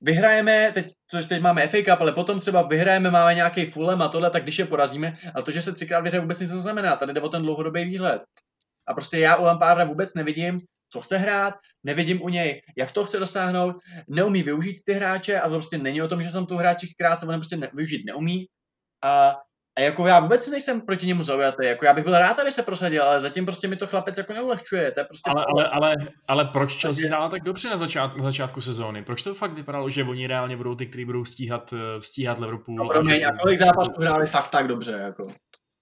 vyhrajeme, 0.00 0.72
teď, 0.72 0.92
což 1.10 1.24
teď 1.24 1.42
máme 1.42 1.68
FA 1.68 1.78
Cup, 1.78 2.00
ale 2.00 2.12
potom 2.12 2.40
třeba 2.40 2.62
vyhrajeme, 2.62 3.10
máme 3.10 3.34
nějaký 3.34 3.66
fullem 3.66 4.02
a 4.02 4.08
tohle, 4.08 4.30
tak 4.30 4.42
když 4.42 4.58
je 4.58 4.66
porazíme, 4.66 5.16
ale 5.34 5.44
to, 5.44 5.50
že 5.50 5.62
se 5.62 5.72
třikrát 5.72 6.00
vyhraje, 6.00 6.20
vůbec 6.20 6.40
nic 6.40 6.52
neznamená. 6.52 6.96
Tady 6.96 7.12
jde 7.12 7.20
o 7.20 7.28
ten 7.28 7.42
dlouhodobý 7.42 7.84
výhled. 7.84 8.22
A 8.86 8.94
prostě 8.94 9.18
já 9.18 9.36
u 9.36 9.44
Lampárda 9.44 9.84
vůbec 9.84 10.14
nevidím, 10.14 10.58
co 10.94 11.00
chce 11.00 11.18
hrát, 11.18 11.54
nevidím 11.84 12.22
u 12.22 12.28
něj, 12.28 12.62
jak 12.76 12.92
to 12.92 13.04
chce 13.04 13.18
dosáhnout, 13.18 13.76
neumí 14.08 14.42
využít 14.42 14.76
ty 14.86 14.92
hráče 14.92 15.40
a 15.40 15.48
to 15.48 15.54
prostě 15.54 15.78
není 15.78 16.02
o 16.02 16.08
tom, 16.08 16.22
že 16.22 16.30
jsem 16.30 16.46
tu 16.46 16.56
hráči 16.56 16.94
krátce, 16.98 17.26
on 17.26 17.34
prostě 17.34 17.56
ne, 17.56 17.70
využít 17.74 18.04
neumí. 18.06 18.46
A, 19.04 19.36
a 19.78 19.80
jako 19.80 20.06
já 20.06 20.20
vůbec 20.20 20.50
nejsem 20.50 20.80
proti 20.80 21.06
němu 21.06 21.22
zaujatý, 21.22 21.66
jako 21.66 21.84
já 21.84 21.92
bych 21.92 22.04
byl 22.04 22.18
rád, 22.18 22.38
aby 22.38 22.52
se 22.52 22.62
prosadil, 22.62 23.02
ale 23.02 23.20
zatím 23.20 23.44
prostě 23.44 23.68
mi 23.68 23.76
to 23.76 23.86
chlapec 23.86 24.18
jako 24.18 24.32
neulehčuje. 24.32 24.90
To 24.90 25.00
je 25.00 25.04
prostě 25.04 25.30
ale, 25.30 25.44
ale, 25.48 25.68
ale, 25.68 25.96
ale, 26.28 26.44
proč 26.44 26.80
Chelsea 26.80 27.08
hrála 27.08 27.28
tak 27.28 27.42
dobře 27.42 27.70
na, 27.70 27.78
začát, 27.78 28.16
na 28.16 28.24
začátku 28.24 28.60
sezóny? 28.60 29.04
Proč 29.04 29.22
to 29.22 29.34
fakt 29.34 29.52
vypadalo, 29.52 29.90
že 29.90 30.04
oni 30.04 30.26
reálně 30.26 30.56
budou 30.56 30.74
ty, 30.74 30.86
kteří 30.86 31.04
budou 31.04 31.24
stíhat, 31.24 31.72
eh, 31.72 32.00
stíhat 32.00 32.38
Liverpool? 32.38 32.76
No, 32.76 33.02
mě, 33.02 33.26
a 33.26 33.36
kolik 33.36 33.58
zápasů 33.58 33.92
hráli 33.98 34.26
fakt 34.26 34.50
tak 34.50 34.68
dobře, 34.68 34.92
jako. 34.92 35.28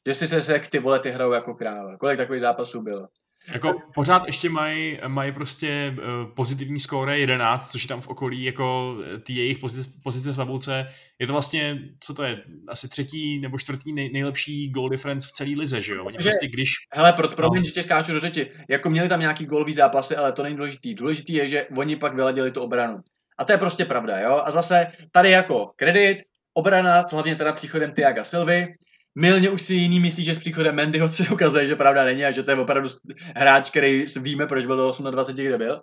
Že 0.06 0.14
si 0.14 0.26
se 0.26 0.40
řekl, 0.40 0.66
ty 0.70 0.78
vole, 0.78 0.98
ty 0.98 1.10
hrajou 1.10 1.32
jako 1.32 1.54
kráva. 1.54 1.96
Kolik 1.96 2.18
takových 2.18 2.40
zápasů 2.40 2.82
bylo? 2.82 3.08
Jako 3.48 3.74
pořád 3.94 4.26
ještě 4.26 4.48
mají 4.48 4.98
maj 5.06 5.32
prostě 5.32 5.94
uh, 5.98 6.34
pozitivní 6.34 6.80
skóre 6.80 7.18
11, 7.18 7.70
což 7.70 7.82
je 7.82 7.88
tam 7.88 8.00
v 8.00 8.08
okolí 8.08 8.44
jako 8.44 8.96
eh, 9.14 9.18
ty 9.18 9.32
jejich 9.32 9.58
pozitiv, 9.58 9.92
pozitiv 10.02 10.36
tabulce. 10.36 10.88
Je 11.18 11.26
to 11.26 11.32
vlastně, 11.32 11.78
co 12.00 12.14
to 12.14 12.22
je, 12.22 12.42
asi 12.68 12.88
třetí 12.88 13.40
nebo 13.40 13.58
čtvrtý 13.58 13.92
nej, 13.92 14.10
nejlepší 14.12 14.70
goal 14.70 14.88
difference 14.88 15.28
v 15.28 15.32
celé 15.32 15.50
lize, 15.50 15.82
že 15.82 15.92
jo? 15.92 16.04
Oni 16.04 16.16
že, 16.20 16.28
prostě 16.28 16.48
když... 16.48 16.70
Hele, 16.92 17.12
pro, 17.12 17.28
pro 17.28 17.46
no. 17.46 17.50
mě, 17.50 17.66
že 17.66 17.72
tě 17.72 17.82
skáču 17.82 18.12
do 18.12 18.20
řeči, 18.20 18.50
jako 18.68 18.90
měli 18.90 19.08
tam 19.08 19.20
nějaký 19.20 19.46
golový 19.46 19.72
zápasy, 19.72 20.16
ale 20.16 20.32
to 20.32 20.42
není 20.42 20.56
důležitý. 20.56 20.94
Důležitý 20.94 21.32
je, 21.32 21.48
že 21.48 21.66
oni 21.76 21.96
pak 21.96 22.14
vyladili 22.14 22.50
tu 22.50 22.60
obranu. 22.60 22.98
A 23.38 23.44
to 23.44 23.52
je 23.52 23.58
prostě 23.58 23.84
pravda, 23.84 24.18
jo? 24.18 24.42
A 24.44 24.50
zase 24.50 24.86
tady 25.12 25.30
jako 25.30 25.70
kredit, 25.76 26.18
obrana, 26.54 27.04
hlavně 27.12 27.36
teda 27.36 27.52
příchodem 27.52 27.92
Tiaga 27.92 28.24
Silvy, 28.24 28.66
Milně 29.14 29.50
už 29.50 29.62
si 29.62 29.74
jiný 29.74 30.00
myslí, 30.00 30.24
že 30.24 30.34
s 30.34 30.38
příchodem 30.38 30.74
Mendyho 30.74 31.08
se 31.08 31.28
ukazuje, 31.28 31.66
že 31.66 31.76
pravda 31.76 32.04
není 32.04 32.24
a 32.24 32.30
že 32.30 32.42
to 32.42 32.50
je 32.50 32.56
opravdu 32.56 32.88
hráč, 33.36 33.70
který 33.70 34.04
víme, 34.20 34.46
proč 34.46 34.66
byl 34.66 34.76
do 34.76 35.10
28, 35.10 35.46
kde 35.46 35.58
byl. 35.58 35.82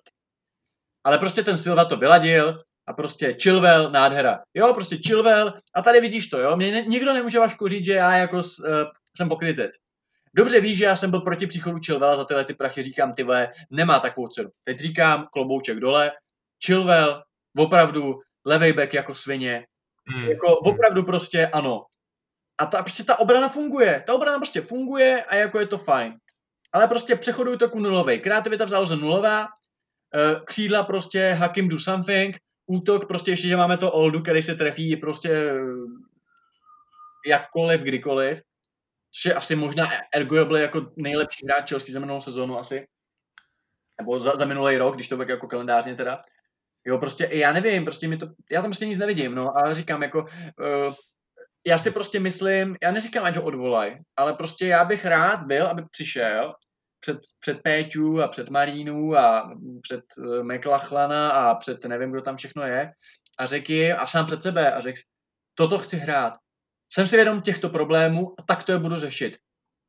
Ale 1.03 1.17
prostě 1.17 1.43
ten 1.43 1.57
Silva 1.57 1.85
to 1.85 1.97
vyladil 1.97 2.57
a 2.87 2.93
prostě 2.93 3.35
Chilwell, 3.41 3.91
nádhera. 3.91 4.39
Jo, 4.53 4.73
prostě 4.73 4.97
Chilwell 5.07 5.53
a 5.75 5.81
tady 5.81 6.01
vidíš 6.01 6.27
to, 6.27 6.39
jo. 6.39 6.55
Mě 6.55 6.71
ne, 6.71 6.81
nikdo 6.81 7.13
nemůže 7.13 7.39
Vašku 7.39 7.67
říct, 7.67 7.85
že 7.85 7.93
já 7.93 8.17
jako 8.17 8.35
uh, 8.37 8.43
jsem 9.17 9.29
pokrytec. 9.29 9.71
Dobře 10.33 10.61
víš, 10.61 10.77
že 10.77 10.85
já 10.85 10.95
jsem 10.95 11.11
byl 11.11 11.21
proti 11.21 11.47
příchodu 11.47 11.77
Chilwell 11.85 12.17
za 12.17 12.25
tyhle 12.25 12.45
ty 12.45 12.53
prachy, 12.53 12.83
říkám, 12.83 13.13
ty 13.13 13.23
vole, 13.23 13.51
nemá 13.69 13.99
takovou 13.99 14.27
cenu. 14.27 14.49
Teď 14.63 14.79
říkám, 14.79 15.27
klobouček 15.33 15.79
dole, 15.79 16.11
Chilwell, 16.65 17.23
opravdu, 17.57 18.19
levej 18.45 18.73
back 18.73 18.93
jako 18.93 19.15
svině, 19.15 19.65
hmm. 20.07 20.29
jako 20.29 20.57
opravdu 20.57 21.03
prostě 21.03 21.47
ano, 21.47 21.85
a 22.59 22.65
ta, 22.65 22.81
prostě 22.83 23.03
ta 23.03 23.19
obrana 23.19 23.49
funguje. 23.49 24.03
Ta 24.05 24.13
obrana 24.13 24.37
prostě 24.37 24.61
funguje 24.61 25.23
a 25.23 25.35
jako 25.35 25.59
je 25.59 25.67
to 25.67 25.77
fajn. 25.77 26.17
Ale 26.73 26.87
prostě 26.87 27.15
přechoduj 27.15 27.57
to 27.57 27.69
ku 27.69 27.79
nulové. 27.79 28.17
Kreativita 28.17 28.65
v 28.65 28.69
záloze 28.69 28.95
nulová, 28.95 29.47
eh, 30.15 30.41
křídla 30.45 30.83
prostě 30.83 31.33
Hakim 31.33 31.69
do 31.69 31.79
something, 31.79 32.37
útok 32.65 33.07
prostě 33.07 33.31
ještě, 33.31 33.47
že 33.47 33.55
máme 33.55 33.77
to 33.77 33.91
Oldu, 33.91 34.21
který 34.21 34.41
se 34.41 34.55
trefí 34.55 34.95
prostě 34.95 35.29
eh, 35.29 35.59
jakkoliv, 37.27 37.81
kdykoliv. 37.81 38.41
Což 39.11 39.25
je 39.25 39.33
asi 39.33 39.55
možná 39.55 39.87
ergoable 40.13 40.61
jako 40.61 40.91
nejlepší 40.95 41.45
hráč 41.45 41.69
Chelsea 41.69 41.93
za 41.93 41.99
minulou 41.99 42.21
sezónu 42.21 42.59
asi. 42.59 42.87
Nebo 44.01 44.19
za, 44.19 44.35
za 44.35 44.45
minulý 44.45 44.77
rok, 44.77 44.95
když 44.95 45.07
to 45.07 45.17
tak 45.17 45.29
jako 45.29 45.47
kalendářně 45.47 45.95
teda. 45.95 46.21
Jo, 46.85 46.97
prostě 46.97 47.29
já 47.31 47.53
nevím, 47.53 47.85
prostě 47.85 48.07
mi 48.07 48.17
to, 48.17 48.27
já 48.51 48.61
tam 48.61 48.71
prostě 48.71 48.85
nic 48.85 48.97
nevidím, 48.97 49.35
no, 49.35 49.57
a 49.57 49.73
říkám 49.73 50.03
jako, 50.03 50.21
uh, 50.21 50.93
já 51.67 51.77
si 51.77 51.91
prostě 51.91 52.19
myslím, 52.19 52.77
já 52.83 52.91
neříkám, 52.91 53.25
ať 53.25 53.35
ho 53.35 53.43
odvolaj, 53.43 53.99
ale 54.15 54.33
prostě 54.33 54.67
já 54.67 54.85
bych 54.85 55.05
rád 55.05 55.43
byl, 55.43 55.67
aby 55.67 55.85
přišel 55.91 56.53
před, 56.99 57.17
před 57.39 57.61
Péťu 57.61 58.21
a 58.21 58.27
před 58.27 58.49
Marínu 58.49 59.15
a 59.15 59.57
před 59.81 60.03
uh, 60.17 60.43
McLachlana 60.43 61.31
a 61.31 61.55
před 61.55 61.85
nevím, 61.85 62.11
kdo 62.11 62.21
tam 62.21 62.37
všechno 62.37 62.63
je 62.63 62.91
a 63.37 63.45
řekl 63.45 63.73
a 63.97 64.07
sám 64.07 64.25
před 64.25 64.43
sebe 64.43 64.71
a 64.71 64.79
řekl, 64.79 64.99
toto 65.53 65.79
chci 65.79 65.97
hrát. 65.97 66.33
Jsem 66.91 67.07
si 67.07 67.15
vědom 67.15 67.41
těchto 67.41 67.69
problémů 67.69 68.33
a 68.39 68.41
tak 68.41 68.63
to 68.63 68.71
je 68.71 68.77
budu 68.77 68.97
řešit. 68.97 69.37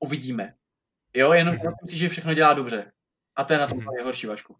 Uvidíme. 0.00 0.54
Jo, 1.14 1.32
jenom 1.32 1.54
mm-hmm. 1.54 1.92
že 1.92 2.08
všechno 2.08 2.34
dělá 2.34 2.52
dobře. 2.52 2.92
A 3.36 3.44
to 3.44 3.52
je 3.52 3.58
na 3.58 3.66
tom 3.66 3.78
mm-hmm. 3.78 3.94
nejhorší, 3.96 4.26
Vašku. 4.26 4.56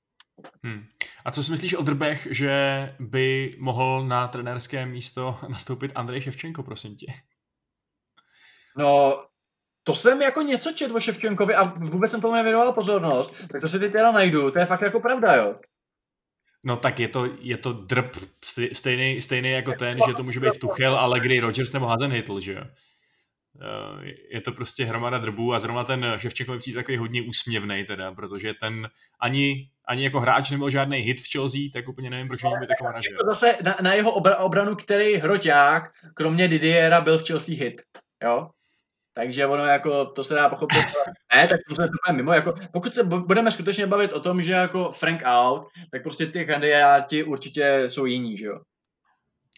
Hmm. 0.65 0.87
A 1.25 1.31
co 1.31 1.43
si 1.43 1.51
myslíš 1.51 1.75
o 1.75 1.83
Drbech, 1.83 2.29
že 2.31 2.53
by 3.01 3.57
mohl 3.59 4.05
na 4.09 4.29
trenérské 4.29 4.87
místo 4.87 5.39
nastoupit 5.49 5.93
Andrej 5.95 6.21
Ševčenko, 6.21 6.63
prosím 6.63 6.97
tě? 6.97 7.07
No, 8.77 9.23
to 9.85 9.95
jsem 9.95 10.23
jako 10.23 10.43
něco 10.43 10.73
četl 10.73 10.97
o 10.97 11.01
Ševčenkovi 11.01 11.55
a 11.55 11.63
vůbec 11.63 12.11
jsem 12.11 12.21
tomu 12.21 12.35
nevěnoval 12.35 12.73
pozornost, 12.73 13.35
tak 13.53 13.61
to 13.61 13.69
si 13.69 13.79
teď 13.79 13.93
teda 13.93 14.13
najdu, 14.13 14.51
to 14.51 14.59
je 14.59 14.67
fakt 14.67 14.81
jako 14.81 15.01
pravda, 15.01 15.35
jo. 15.35 15.55
No 16.65 16.77
tak 16.77 17.01
je 17.01 17.09
to, 17.09 17.29
je 17.41 17.57
to 17.57 17.73
drb 17.73 18.17
stejný, 18.73 19.21
stejný 19.21 19.51
jako 19.51 19.73
ten, 19.73 19.99
že 20.07 20.15
to 20.15 20.23
může 20.23 20.41
být 20.41 20.59
Tuchel, 20.61 20.97
Allegri, 20.97 21.41
Rodgers 21.41 21.73
nebo 21.73 21.87
Hazenhytl, 21.87 22.41
že 22.41 22.53
jo. 22.53 22.65
Eh, 23.63 24.13
je 24.31 24.41
to 24.41 24.53
prostě 24.53 24.85
hromada 24.85 25.19
drbů 25.19 25.55
a 25.55 25.59
zrovna 25.59 25.85
ten 25.85 26.15
Ševčenko 26.17 26.53
mi 26.53 26.59
přijde 26.59 26.79
takový 26.79 26.97
hodně 26.97 27.23
úsměvný 27.23 27.85
teda, 27.85 28.13
protože 28.13 28.55
ten 28.55 28.89
ani, 29.21 29.71
ani 29.89 30.05
jako 30.05 30.21
hráč 30.21 30.51
nebyl 30.51 30.71
žádný 30.71 30.99
hit 30.99 31.21
v 31.21 31.33
Chelsea, 31.33 31.61
tak 31.73 31.89
úplně 31.89 32.11
nevím, 32.11 32.29
proč 32.29 32.43
by 32.43 32.67
taková 32.67 32.91
manažer. 32.91 33.13
Jako 33.13 33.25
zase 33.27 33.59
na, 33.65 33.77
na 33.83 33.95
jeho 33.95 34.13
obranu, 34.39 34.77
který 34.77 35.15
hroťák, 35.15 35.91
kromě 36.15 36.49
Didiera, 36.49 37.01
byl 37.01 37.19
v 37.19 37.27
Chelsea 37.27 37.55
hit, 37.59 37.83
jo? 38.23 38.51
Takže 39.15 39.47
ono 39.47 39.67
jako, 39.67 40.07
to 40.07 40.25
se 40.25 40.35
dá 40.35 40.49
pochopit. 40.49 40.79
ne, 41.37 41.49
tak 41.49 41.61
to 41.77 41.83
je 41.83 41.89
to 41.89 42.13
mimo. 42.13 42.33
Jako, 42.33 42.55
pokud 42.73 42.95
se 42.95 43.05
budeme 43.05 43.51
skutečně 43.51 43.87
bavit 43.87 44.13
o 44.13 44.21
tom, 44.21 44.43
že 44.43 44.53
jako 44.53 44.91
Frank 44.93 45.23
out, 45.25 45.69
tak 45.93 46.03
prostě 46.03 46.27
ty 46.27 46.47
kandidáti 46.47 47.25
určitě 47.25 47.85
jsou 47.89 48.07
jiní, 48.07 48.37
že 48.37 48.47
jo? 48.47 48.61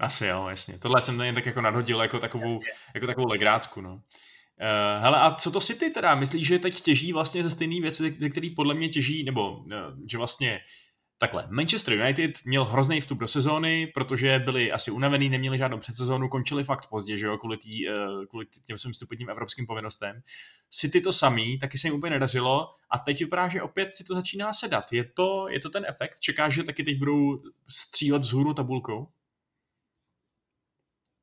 Asi 0.03 0.27
jo, 0.27 0.47
jasně. 0.49 0.79
Tohle 0.79 1.03
jsem 1.03 1.21
jen 1.21 1.35
tak 1.35 1.47
jako 1.47 1.61
nadhodil 1.61 2.03
jako 2.03 2.19
takovou, 2.19 2.61
jako 2.95 3.07
takovou 3.07 3.27
legrácku, 3.27 3.81
no. 3.81 3.95
Uh, 3.95 5.03
hele, 5.03 5.21
a 5.21 5.35
co 5.35 5.51
to 5.51 5.61
City 5.61 5.91
teda? 5.91 6.15
Myslíš, 6.15 6.47
že 6.47 6.59
teď 6.59 6.81
těží 6.81 7.13
vlastně 7.13 7.43
ze 7.43 7.51
stejné 7.51 7.81
věci, 7.81 8.17
ze 8.19 8.29
kterých 8.29 8.53
podle 8.57 8.75
mě 8.75 8.89
těží, 8.89 9.25
nebo 9.25 9.59
uh, 9.59 9.67
že 10.11 10.19
vlastně 10.19 10.61
Takhle, 11.19 11.47
Manchester 11.51 11.95
United 11.95 12.31
měl 12.45 12.65
hrozný 12.65 13.01
vstup 13.01 13.19
do 13.19 13.29
sezóny, 13.29 13.87
protože 13.95 14.39
byli 14.39 14.73
asi 14.73 14.91
unavený, 14.91 15.29
neměli 15.29 15.59
žádnou 15.59 15.79
předsezónu, 15.79 16.29
končili 16.29 16.65
fakt 16.65 16.87
pozdě, 16.91 17.17
že 17.17 17.27
jo, 17.27 17.39
kvůli, 17.39 17.57
tý, 17.57 17.89
uh, 17.89 18.25
kvůli 18.27 18.47
těm 18.67 18.79
svým 18.79 18.93
vstupním 18.93 19.31
evropským 19.31 19.67
povinnostem. 19.67 20.21
City 20.71 21.01
to 21.01 21.13
samý, 21.13 21.59
taky 21.59 21.79
se 21.79 21.87
jim 21.89 21.95
úplně 21.95 22.11
nedařilo 22.11 22.69
a 22.91 22.99
teď 22.99 23.21
vypadá, 23.21 23.49
že 23.49 23.63
opět 23.63 23.95
si 23.95 24.05
to 24.05 24.15
začíná 24.15 24.53
sedat. 24.53 24.93
Je 24.93 25.05
to, 25.05 25.47
je 25.51 25.61
to 25.61 25.71
ten 25.71 25.87
efekt? 25.89 26.21
Čekáš, 26.21 26.55
že 26.55 26.63
taky 26.63 26.85
teď 26.85 26.99
budou 26.99 27.43
střílet 27.69 28.23
vzhůru 28.23 28.55
tabulkou? 28.55 29.09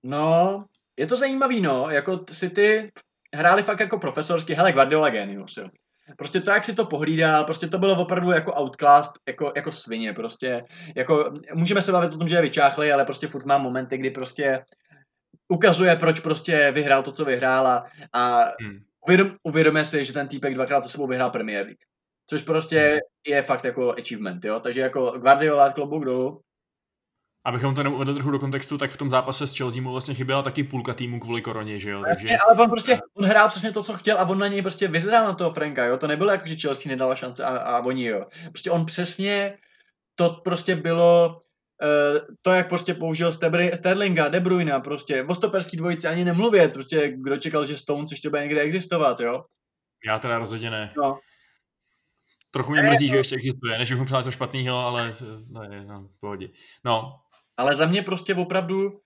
No, 0.03 0.59
je 0.99 1.07
to 1.07 1.15
zajímavý, 1.15 1.61
no, 1.61 1.89
jako 1.89 2.25
si 2.31 2.49
ty 2.49 2.91
hráli 3.35 3.63
fakt 3.63 3.79
jako 3.79 3.99
profesorsky, 3.99 4.53
hele, 4.53 4.71
Guardiola 4.71 5.09
genius, 5.09 5.57
jo. 5.57 5.69
Prostě 6.17 6.41
to, 6.41 6.51
jak 6.51 6.65
si 6.65 6.75
to 6.75 6.85
pohlídal, 6.85 7.43
prostě 7.43 7.67
to 7.67 7.77
bylo 7.77 8.01
opravdu 8.01 8.31
jako 8.31 8.53
outclass, 8.61 9.11
jako, 9.27 9.51
jako 9.55 9.71
svině, 9.71 10.13
prostě, 10.13 10.63
jako, 10.95 11.33
můžeme 11.53 11.81
se 11.81 11.91
bavit 11.91 12.13
o 12.13 12.17
tom, 12.17 12.27
že 12.27 12.35
je 12.35 12.41
vyčáchlej, 12.41 12.93
ale 12.93 13.05
prostě 13.05 13.27
furt 13.27 13.45
má 13.45 13.57
momenty, 13.57 13.97
kdy 13.97 14.11
prostě 14.11 14.63
ukazuje, 15.47 15.95
proč 15.95 16.19
prostě 16.19 16.71
vyhrál 16.71 17.03
to, 17.03 17.11
co 17.11 17.25
vyhrál 17.25 17.67
a, 17.67 17.85
a 18.13 18.43
hmm. 18.61 18.79
uvědom, 19.05 19.31
uvědomuje 19.43 19.85
si, 19.85 20.05
že 20.05 20.13
ten 20.13 20.27
týpek 20.27 20.53
dvakrát 20.53 20.83
za 20.83 20.89
sebou 20.89 21.07
vyhrál 21.07 21.29
Premier 21.29 21.65
League. 21.65 21.83
Což 22.29 22.43
prostě 22.43 22.87
hmm. 22.89 22.99
je 23.27 23.41
fakt 23.41 23.63
jako 23.63 23.95
achievement, 23.99 24.45
jo. 24.45 24.59
Takže 24.59 24.81
jako 24.81 25.19
Guardiola 25.19 25.71
klobouk 25.71 26.05
dolů. 26.05 26.41
Abychom 27.45 27.75
to 27.75 27.91
uvedli 27.91 28.13
trochu 28.13 28.31
do 28.31 28.39
kontextu, 28.39 28.77
tak 28.77 28.91
v 28.91 28.97
tom 28.97 29.11
zápase 29.11 29.47
s 29.47 29.57
Chelsea 29.57 29.81
mu 29.81 29.91
vlastně 29.91 30.13
chyběla 30.13 30.41
taky 30.41 30.63
půlka 30.63 30.93
týmu 30.93 31.19
kvůli 31.19 31.41
koroně, 31.41 31.79
že 31.79 31.89
jo? 31.89 32.03
Takže... 32.07 32.37
ale 32.37 32.63
on 32.63 32.69
prostě, 32.69 32.99
on 33.13 33.25
hrál 33.25 33.49
přesně 33.49 33.71
to, 33.71 33.83
co 33.83 33.93
chtěl 33.93 34.19
a 34.19 34.29
on 34.29 34.39
na 34.39 34.47
něj 34.47 34.61
prostě 34.61 34.87
vyzrál 34.87 35.25
na 35.25 35.33
toho 35.33 35.51
Franka, 35.51 35.85
jo? 35.85 35.97
To 35.97 36.07
nebylo 36.07 36.31
jako, 36.31 36.47
že 36.47 36.55
Chelsea 36.55 36.89
nedala 36.89 37.15
šance 37.15 37.43
a, 37.43 37.57
a 37.57 37.85
oni, 37.85 38.05
jo? 38.05 38.25
Prostě 38.51 38.71
on 38.71 38.85
přesně, 38.85 39.57
to 40.15 40.29
prostě 40.29 40.75
bylo, 40.75 41.33
uh, 41.81 42.35
to, 42.41 42.51
jak 42.51 42.69
prostě 42.69 42.93
použil 42.93 43.31
Sterlinga, 43.73 44.27
De 44.27 44.39
Bruyne, 44.39 44.79
prostě 44.79 45.23
o 45.23 45.35
stoperský 45.35 45.77
dvojici 45.77 46.07
ani 46.07 46.25
nemluvě, 46.25 46.67
prostě 46.67 47.13
kdo 47.15 47.37
čekal, 47.37 47.65
že 47.65 47.77
Stones 47.77 48.11
ještě 48.11 48.29
bude 48.29 48.41
někde 48.41 48.61
existovat, 48.61 49.19
jo? 49.19 49.43
Já 50.05 50.19
teda 50.19 50.37
rozhodně 50.37 50.69
ne. 50.69 50.93
No. 50.97 51.19
Trochu 52.51 52.71
mě 52.71 52.81
mrzí, 52.81 53.07
že 53.07 53.17
ještě 53.17 53.35
existuje, 53.35 53.77
než 53.77 53.91
bychom 53.91 54.05
přáli 54.05 54.21
něco 54.21 54.31
špatného, 54.31 54.77
ale 54.77 55.11
no, 55.49 55.63
je, 55.63 55.83
no, 55.85 56.09
pohodě. 56.19 56.49
No. 56.85 57.19
Ale 57.59 57.75
za 57.75 57.85
mě 57.85 58.01
prostě 58.01 58.35
opravdu, 58.35 59.01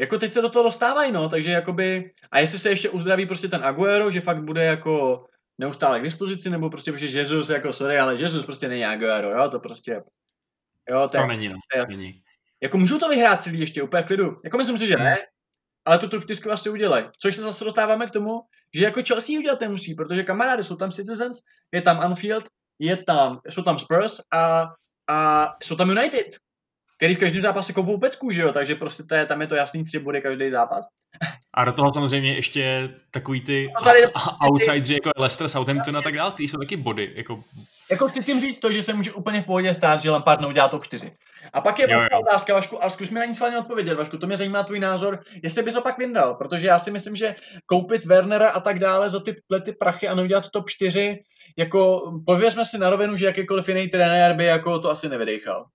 jako 0.00 0.18
teď 0.18 0.32
se 0.32 0.42
do 0.42 0.48
toho 0.48 0.62
dostávají, 0.62 1.12
no, 1.12 1.28
takže 1.28 1.50
jakoby, 1.50 2.06
a 2.30 2.38
jestli 2.38 2.58
se 2.58 2.68
ještě 2.68 2.90
uzdraví 2.90 3.26
prostě 3.26 3.48
ten 3.48 3.64
Aguero, 3.64 4.10
že 4.10 4.20
fakt 4.20 4.42
bude 4.42 4.64
jako 4.64 5.24
neustále 5.58 6.00
k 6.00 6.02
dispozici, 6.02 6.50
nebo 6.50 6.70
prostě, 6.70 6.92
protože 6.92 7.18
Jesus 7.18 7.48
jako, 7.48 7.72
sorry, 7.72 7.98
ale 7.98 8.14
Jesus 8.14 8.44
prostě 8.44 8.68
není 8.68 8.84
Aguero, 8.84 9.30
jo, 9.30 9.48
to 9.48 9.60
prostě, 9.60 10.02
jo, 10.90 11.08
to, 11.08 11.18
to 11.18 11.26
není, 11.26 11.48
no, 11.48 11.54
to 11.76 11.96
není. 11.96 12.22
Jako 12.62 12.78
můžu 12.78 12.98
to 12.98 13.08
vyhrát 13.08 13.42
celý 13.42 13.60
ještě 13.60 13.82
úplně 13.82 14.02
v 14.02 14.06
klidu, 14.06 14.36
jako 14.44 14.56
myslím 14.56 14.78
si, 14.78 14.86
že 14.86 14.96
ne, 14.96 15.16
ale 15.84 15.98
tu 15.98 16.20
čtyřku 16.20 16.50
asi 16.50 16.70
udělají. 16.70 17.04
Což 17.18 17.36
se 17.36 17.42
zase 17.42 17.64
dostáváme 17.64 18.06
k 18.06 18.10
tomu, 18.10 18.40
že 18.74 18.84
jako 18.84 19.00
Chelsea 19.08 19.38
udělat 19.38 19.60
nemusí, 19.60 19.94
protože 19.94 20.22
kamarády 20.22 20.62
jsou 20.62 20.76
tam 20.76 20.90
Citizens, 20.90 21.38
je 21.72 21.82
tam 21.82 22.00
Anfield, 22.00 22.44
je 22.78 22.96
tam, 22.96 23.40
jsou 23.48 23.62
tam 23.62 23.78
Spurs 23.78 24.20
a, 24.32 24.66
a 25.08 25.48
jsou 25.62 25.76
tam 25.76 25.90
United, 25.90 26.26
který 26.96 27.14
v 27.14 27.18
každém 27.18 27.42
zápase 27.42 27.72
kopou 27.72 27.98
pecku, 27.98 28.30
že 28.30 28.40
jo, 28.40 28.52
takže 28.52 28.74
prostě 28.74 29.02
to 29.02 29.14
je, 29.14 29.26
tam 29.26 29.40
je 29.40 29.46
to 29.46 29.54
jasný 29.54 29.84
tři 29.84 29.98
body 29.98 30.20
každý 30.20 30.50
zápas. 30.50 30.84
A 31.54 31.64
do 31.64 31.72
toho 31.72 31.92
samozřejmě 31.92 32.34
ještě 32.34 32.90
takový 33.10 33.40
ty 33.40 33.68
no 33.78 33.84
tady, 33.84 34.00
outsideri 34.46 34.94
jako 34.94 35.10
Leicester, 35.16 35.48
Southampton 35.48 35.96
a 35.96 36.02
tak 36.02 36.14
dále, 36.14 36.30
kteří 36.30 36.48
jsou 36.48 36.58
taky 36.58 36.76
body. 36.76 37.12
Jako... 37.14 37.44
jako 37.90 38.08
chci 38.08 38.24
tím 38.24 38.40
říct 38.40 38.58
to, 38.58 38.72
že 38.72 38.82
se 38.82 38.92
může 38.92 39.12
úplně 39.12 39.40
v 39.42 39.46
pohodě 39.46 39.74
stát, 39.74 40.00
že 40.00 40.10
Lampard 40.10 40.40
neudělá 40.40 40.68
top 40.68 40.84
4. 40.84 41.12
A 41.52 41.60
pak 41.60 41.78
je 41.78 41.86
jo, 41.90 42.00
jo. 42.00 42.20
otázka, 42.20 42.54
Vašku, 42.54 42.84
a 42.84 42.90
zkus 42.90 43.10
mi 43.10 43.18
na 43.18 43.24
nic 43.24 43.38
hlavně 43.38 43.58
odpovědět, 43.58 43.94
Vašku, 43.94 44.18
to 44.18 44.26
mě 44.26 44.36
zajímá 44.36 44.62
tvůj 44.62 44.80
názor, 44.80 45.20
jestli 45.42 45.62
bys 45.62 45.74
ho 45.74 45.80
pak 45.80 45.98
vyndal, 45.98 46.34
protože 46.34 46.66
já 46.66 46.78
si 46.78 46.90
myslím, 46.90 47.16
že 47.16 47.34
koupit 47.66 48.04
Wernera 48.04 48.50
a 48.50 48.60
tak 48.60 48.78
dále 48.78 49.10
za 49.10 49.20
ty, 49.20 49.36
ty 49.64 49.72
prachy 49.72 50.08
a 50.08 50.14
neudělat 50.14 50.50
top 50.50 50.70
4, 50.70 51.18
jako 51.58 52.12
pověřme 52.26 52.64
si 52.64 52.78
na 52.78 52.90
rovinu, 52.90 53.16
že 53.16 53.26
jakýkoliv 53.26 53.68
jiný 53.68 53.88
trenér 53.88 54.36
by 54.36 54.44
jako 54.44 54.78
to 54.78 54.90
asi 54.90 55.08
nevydechal. 55.08 55.66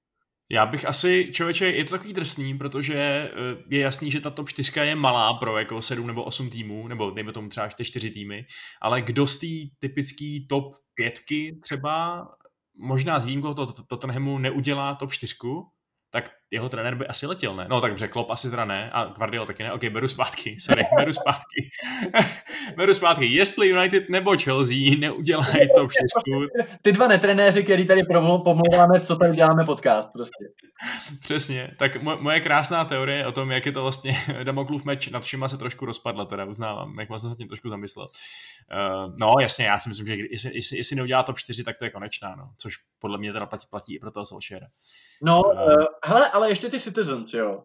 Já 0.52 0.66
bych 0.66 0.86
asi, 0.86 1.30
člověče, 1.32 1.66
je 1.66 1.86
to 1.86 1.91
takový 1.91 2.14
drsný, 2.14 2.58
protože 2.58 2.95
eh, 2.95 3.32
je 3.70 3.80
jasný, 3.80 4.12
že 4.12 4.22
ta 4.22 4.30
top 4.30 4.49
4 4.49 4.80
je 4.80 4.95
malá 4.95 5.34
pro 5.34 5.58
jako 5.58 5.82
7 5.82 6.08
nebo 6.08 6.24
8 6.24 6.49
týmů, 6.49 6.88
nebo 6.88 7.12
dejme 7.12 7.34
tomu 7.34 7.49
třeba 7.49 7.70
ty 7.70 7.86
4 7.86 8.12
týmy, 8.12 8.45
ale 8.82 9.02
kdo 9.02 9.28
z 9.28 9.38
té 9.38 9.47
typický 9.80 10.47
top 10.47 10.74
5 10.95 11.14
třeba, 11.62 12.28
možná 12.78 13.20
s 13.20 13.26
výjimkou 13.26 13.54
to, 13.54 13.74
to, 13.74 13.84
Tottenhamu 13.84 14.38
neudělá 14.38 14.95
top 14.95 15.12
4, 15.12 15.36
tak 16.14 16.32
jeho 16.51 16.70
trenér 16.70 16.95
by 16.95 17.07
asi 17.07 17.28
letěl, 17.28 17.55
ne? 17.55 17.66
No 17.70 17.82
tak 17.82 18.12
Klopp 18.12 18.32
asi 18.32 18.49
teda 18.49 18.66
ne 18.66 18.89
a 18.93 19.05
Guardiola 19.05 19.45
taky 19.45 19.64
ne. 19.64 19.74
Ok, 19.74 19.86
beru 19.86 20.07
zpátky, 20.07 20.57
sorry, 20.59 20.84
beru 20.97 21.14
zpátky. 21.14 21.70
beru 22.76 22.93
zpátky. 22.93 23.28
Jestli 23.28 23.70
United 23.70 24.09
nebo 24.09 24.38
Chelsea 24.43 24.97
neudělají 24.99 25.70
to 25.76 25.88
všechno. 25.88 26.47
Ty 26.82 26.91
dva 26.91 27.07
netrenéři, 27.07 27.64
který 27.64 27.86
tady 27.86 28.03
pomlouváme, 28.43 28.99
co 28.99 29.16
tady 29.16 29.36
děláme 29.36 29.66
podcast 29.66 30.14
prostě. 30.14 30.45
Přesně, 31.22 31.72
tak 31.78 32.01
moje 32.01 32.39
krásná 32.39 32.86
teorie 32.86 33.28
o 33.28 33.32
tom, 33.32 33.51
jak 33.51 33.66
je 33.66 33.72
to 33.72 33.82
vlastně 33.82 34.18
Damoklův 34.43 34.86
meč 34.86 35.07
nad 35.07 35.24
všema 35.24 35.47
se 35.47 35.57
trošku 35.57 35.86
rozpadla, 35.86 36.26
teda 36.26 36.45
uznávám, 36.45 36.99
jak 36.99 37.09
jsem 37.18 37.30
se 37.30 37.36
tím 37.36 37.47
trošku 37.47 37.70
zamyslel. 37.70 38.07
Uh, 38.07 39.16
no 39.20 39.34
jasně, 39.41 39.66
já 39.66 39.80
si 39.80 39.89
myslím, 39.89 40.07
že 40.07 40.16
jestli, 40.32 40.55
jestli, 40.55 40.78
jestli 40.78 40.95
neudělá 40.95 41.24
top 41.24 41.38
4, 41.38 41.64
tak 41.64 41.78
to 41.78 41.86
je 41.86 41.91
konečná, 41.91 42.36
no. 42.36 42.51
což 42.57 42.76
podle 42.99 43.18
mě 43.18 43.34
teda 43.34 43.45
platí, 43.45 43.68
platí 43.70 43.95
i 43.95 43.99
pro 43.99 44.12
toho 44.12 44.26
Solskjaera. 44.26 44.68
No, 45.24 45.41
uh, 45.41 45.86
hele, 46.05 46.30
ale 46.30 46.49
ještě 46.49 46.69
ty 46.69 46.80
Citizens, 46.80 47.34
jo. 47.34 47.63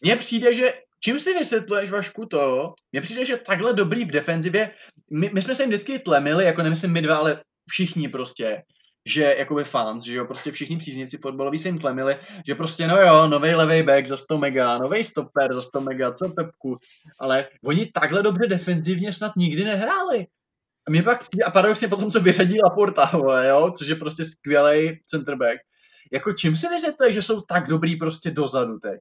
Mně 0.00 0.16
přijde, 0.16 0.54
že 0.54 0.72
čím 1.00 1.20
si 1.20 1.34
vysvětluješ, 1.34 1.90
Vašku, 1.90 2.26
to, 2.26 2.72
mně 2.92 3.00
přijde, 3.00 3.24
že 3.24 3.36
takhle 3.36 3.72
dobrý 3.72 4.04
v 4.04 4.10
defenzivě, 4.10 4.70
my, 5.12 5.30
my 5.34 5.42
jsme 5.42 5.54
se 5.54 5.62
jim 5.62 5.70
vždycky 5.70 5.98
tlemili, 5.98 6.44
jako 6.44 6.62
nemyslím 6.62 6.92
my 6.92 7.02
dva, 7.02 7.16
ale 7.16 7.42
všichni 7.70 8.08
prostě, 8.08 8.62
že 9.06 9.34
jakoby 9.38 9.64
fans, 9.64 10.04
že 10.04 10.14
jo, 10.14 10.24
prostě 10.24 10.52
všichni 10.52 10.76
příznivci 10.76 11.18
fotbaloví 11.18 11.58
se 11.58 11.68
jim 11.68 11.78
tlemili, 11.78 12.16
že 12.46 12.54
prostě 12.54 12.86
no 12.86 13.02
jo, 13.02 13.26
nový 13.26 13.54
levý 13.54 13.82
back 13.82 14.06
za 14.06 14.16
100 14.16 14.38
mega, 14.38 14.78
nový 14.78 15.04
stopper 15.04 15.54
za 15.54 15.60
100 15.62 15.80
mega, 15.80 16.12
co 16.12 16.28
Pepku, 16.28 16.78
ale 17.20 17.48
oni 17.64 17.86
takhle 17.94 18.22
dobře 18.22 18.46
defenzivně 18.46 19.12
snad 19.12 19.32
nikdy 19.36 19.64
nehráli. 19.64 20.26
A 20.88 20.90
mě 20.90 21.02
pak, 21.02 21.24
a 21.46 21.50
paradoxně 21.50 21.88
potom, 21.88 22.10
co 22.10 22.20
vyřadí 22.20 22.60
Laporta, 22.60 23.10
jo, 23.48 23.70
což 23.78 23.88
je 23.88 23.94
prostě 23.94 24.24
skvělý 24.24 25.00
centerback, 25.06 25.58
jako 26.12 26.32
čím 26.32 26.56
si 26.56 26.68
vysvětluje, 26.68 27.12
že 27.12 27.22
jsou 27.22 27.40
tak 27.40 27.68
dobrý 27.68 27.96
prostě 27.96 28.30
dozadu 28.30 28.78
teď? 28.78 29.00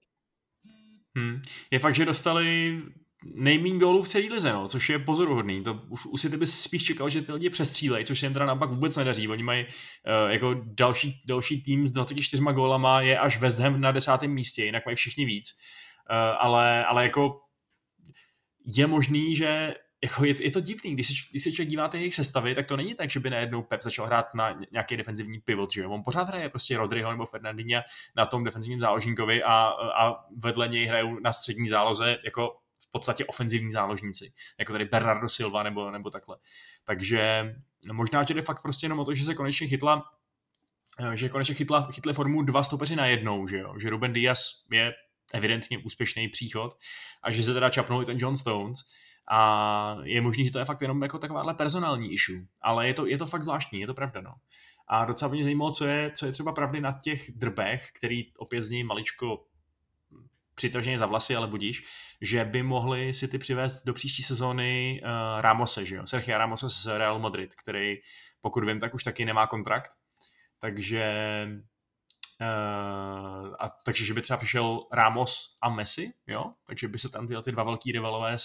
Hmm. 1.18 1.42
Je 1.72 1.80
fakt, 1.80 1.96
že 1.96 2.06
dostali 2.06 2.82
nejmín 3.24 3.80
gólů 3.80 4.04
v 4.04 4.08
celé 4.08 4.26
lize, 4.26 4.54
no, 4.54 4.68
což 4.68 4.90
je 4.90 5.00
pozoruhodný. 5.00 5.64
To 5.64 5.82
už, 5.90 6.06
už 6.06 6.22
si 6.22 6.30
ty 6.30 6.38
bys 6.38 6.62
spíš 6.62 6.84
čekal, 6.84 7.10
že 7.10 7.22
ty 7.22 7.34
lidi 7.34 7.50
přestřílejí, 7.50 8.06
což 8.06 8.20
se 8.20 8.26
jim 8.26 8.34
teda 8.34 8.46
naopak 8.46 8.70
vůbec 8.70 8.96
nedaří. 8.96 9.28
Oni 9.28 9.44
mají 9.44 9.66
uh, 9.66 10.32
jako 10.32 10.56
další, 10.64 11.22
další 11.28 11.64
tým 11.64 11.88
s 11.88 11.92
24 11.92 12.44
gólama 12.44 13.02
je 13.02 13.20
až 13.20 13.40
West 13.40 13.60
Ham 13.60 13.82
na 13.82 13.92
desátém 13.92 14.32
místě, 14.32 14.66
jinak 14.66 14.86
mají 14.86 14.96
všichni 14.96 15.26
víc. 15.26 15.50
Uh, 16.10 16.16
ale, 16.40 16.86
ale 16.86 17.04
jako 17.04 17.40
je 18.66 18.88
možný, 18.88 19.36
že 19.36 19.74
jako 20.04 20.26
je, 20.26 20.44
je 20.44 20.52
to 20.52 20.60
divný, 20.60 20.94
když 20.94 21.08
se, 21.08 21.14
když 21.32 21.44
se 21.44 21.52
člověk 21.52 21.70
díváte 21.70 21.98
jejich 21.98 22.16
sestavy, 22.16 22.56
tak 22.56 22.68
to 22.68 22.78
není 22.78 22.96
tak, 22.96 23.10
že 23.10 23.20
by 23.20 23.30
najednou 23.30 23.62
Pep 23.62 23.82
začal 23.82 24.06
hrát 24.06 24.34
na 24.34 24.60
nějaký 24.72 24.98
defenzivní 24.98 25.40
pivot, 25.40 25.72
že? 25.72 25.86
On 25.86 26.04
pořád 26.04 26.28
hraje 26.28 26.50
prostě 26.50 26.78
Rodryho 26.78 27.12
nebo 27.12 27.26
Fernandinha 27.26 27.84
na 28.16 28.26
tom 28.26 28.44
defenzivním 28.44 28.80
záložníkovi 28.80 29.44
a, 29.44 29.54
a 30.02 30.26
vedle 30.38 30.68
něj 30.68 30.86
hrajou 30.86 31.20
na 31.20 31.34
střední 31.34 31.68
záloze 31.68 32.18
jako 32.26 32.58
v 32.80 32.92
podstatě 32.92 33.26
ofenzivní 33.26 33.72
záložníci, 33.72 34.34
jako 34.60 34.72
tady 34.72 34.86
Bernardo 34.86 35.30
Silva 35.30 35.64
nebo, 35.64 35.92
nebo 35.92 36.10
takhle. 36.10 36.38
Takže 36.84 37.56
možná, 37.92 38.24
že 38.24 38.34
jde 38.34 38.42
fakt 38.42 38.62
prostě 38.62 38.86
jenom 38.86 39.00
o 39.00 39.06
to, 39.06 39.14
že 39.14 39.24
se 39.24 39.36
konečně 39.36 39.68
chytla 39.68 40.04
že 41.14 41.30
konečně 41.30 41.56
chytla, 41.56 41.92
chytli 41.92 42.14
formu 42.14 42.42
dva 42.42 42.64
stopeři 42.64 42.96
na 42.96 43.06
jednou, 43.06 43.48
že 43.48 43.58
jo? 43.58 43.74
Že 43.80 43.90
Ruben 43.90 44.14
Diaz 44.14 44.66
je 44.72 44.94
evidentně 45.34 45.78
úspěšný 45.78 46.28
příchod 46.28 46.78
a 47.24 47.32
že 47.32 47.44
se 47.44 47.54
teda 47.54 47.70
čapnou 47.70 48.02
i 48.02 48.06
ten 48.06 48.18
John 48.20 48.38
Stones, 48.38 48.80
a 49.32 49.98
je 50.04 50.22
možný, 50.22 50.46
že 50.46 50.52
to 50.52 50.60
je 50.60 50.66
fakt 50.66 50.82
jenom 50.82 51.02
jako 51.02 51.20
takováhle 51.20 51.54
personální 51.54 52.14
issue. 52.14 52.42
Ale 52.62 52.88
je 52.88 52.94
to, 52.94 53.06
je 53.06 53.18
to 53.18 53.26
fakt 53.26 53.44
zvláštní, 53.44 53.80
je 53.80 53.88
to 53.88 53.94
pravda, 53.94 54.22
no. 54.22 54.34
A 54.88 55.06
docela 55.06 55.32
mě 55.32 55.44
zajímalo, 55.44 55.72
co 55.72 55.86
je, 55.86 56.12
co 56.12 56.26
je 56.26 56.32
třeba 56.32 56.52
pravdy 56.52 56.82
na 56.82 57.00
těch 57.04 57.32
drbech, 57.32 57.90
který 57.98 58.34
opět 58.38 58.64
z 58.64 58.72
něj 58.72 58.84
maličko 58.84 59.46
přitaženě 60.56 60.98
za 60.98 61.06
vlasy, 61.06 61.36
ale 61.36 61.48
budíš, 61.48 61.84
že 62.22 62.46
by 62.46 62.64
mohli 62.64 63.14
si 63.14 63.28
ty 63.28 63.38
přivést 63.38 63.84
do 63.84 63.94
příští 63.94 64.24
sezóny 64.24 65.02
uh, 65.04 65.42
Ramose, 65.42 65.86
že 65.86 65.96
jo? 65.96 66.08
Sergio 66.08 66.38
Ramose 66.38 66.70
z 66.70 66.86
Real 66.98 67.20
Madrid, 67.20 67.56
který, 67.56 67.96
pokud 68.42 68.66
vím, 68.66 68.80
tak 68.80 68.94
už 68.94 69.04
taky 69.04 69.26
nemá 69.26 69.48
kontrakt. 69.48 69.92
Takže 70.60 71.14
Uh, 72.42 73.56
a 73.60 73.78
takže, 73.86 74.06
že 74.06 74.14
by 74.14 74.22
třeba 74.22 74.38
přišel 74.38 74.80
Ramos 74.94 75.58
a 75.62 75.70
Messi, 75.70 76.14
jo? 76.28 76.54
Takže 76.68 76.88
by 76.88 77.00
se 77.00 77.10
tam 77.10 77.28
tyhle 77.28 77.44
ty 77.44 77.52
dva 77.52 77.64
velký 77.64 77.92
rivalové 77.92 78.36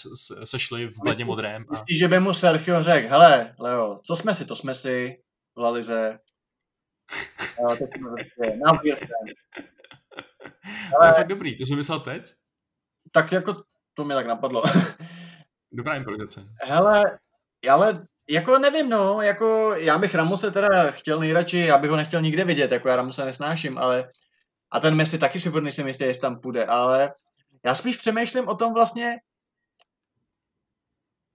sešli 0.43 0.87
v 0.87 0.99
bledě 1.03 1.25
modrém. 1.25 1.65
A... 1.67 1.71
Myslíš, 1.71 1.99
že 1.99 2.07
by 2.07 2.19
mu 2.19 2.33
Sergio 2.33 2.83
řekl, 2.83 3.09
hele, 3.09 3.55
Leo, 3.59 3.99
co 4.03 4.15
jsme 4.15 4.33
si, 4.33 4.45
to 4.45 4.55
jsme 4.55 4.75
si 4.75 5.23
v 5.55 5.59
Lalize. 5.59 6.19
to 7.77 7.87
To 10.99 11.05
je 11.05 11.13
fakt 11.13 11.27
dobrý, 11.27 11.57
to 11.57 11.65
jsem 11.65 11.77
myslel 11.77 11.99
teď? 11.99 12.33
Tak 13.11 13.31
jako 13.31 13.63
to 13.93 14.05
mi 14.05 14.13
tak 14.13 14.27
napadlo. 14.27 14.63
Dobrá 15.71 15.95
improvizace. 15.95 16.47
Hele, 16.61 17.19
ale 17.71 18.07
jako 18.29 18.59
nevím, 18.59 18.89
no, 18.89 19.21
jako 19.21 19.73
já 19.75 19.97
bych 19.97 20.15
Ramose 20.15 20.51
teda 20.51 20.91
chtěl 20.91 21.19
nejradši, 21.19 21.57
já 21.57 21.77
bych 21.77 21.89
ho 21.89 21.97
nechtěl 21.97 22.21
nikde 22.21 22.45
vidět, 22.45 22.71
jako 22.71 22.89
já 22.89 22.95
Ramose 22.95 23.25
nesnáším, 23.25 23.77
ale 23.77 24.09
a 24.71 24.79
ten 24.79 24.95
Messi 24.95 25.17
taky 25.17 25.39
si 25.39 25.49
furt 25.49 25.61
nejsem 25.61 25.87
jistý, 25.87 26.03
jestli 26.03 26.21
tam 26.21 26.39
půjde, 26.39 26.65
ale 26.65 27.13
já 27.65 27.75
spíš 27.75 27.97
přemýšlím 27.97 28.47
o 28.47 28.55
tom 28.55 28.73
vlastně, 28.73 29.15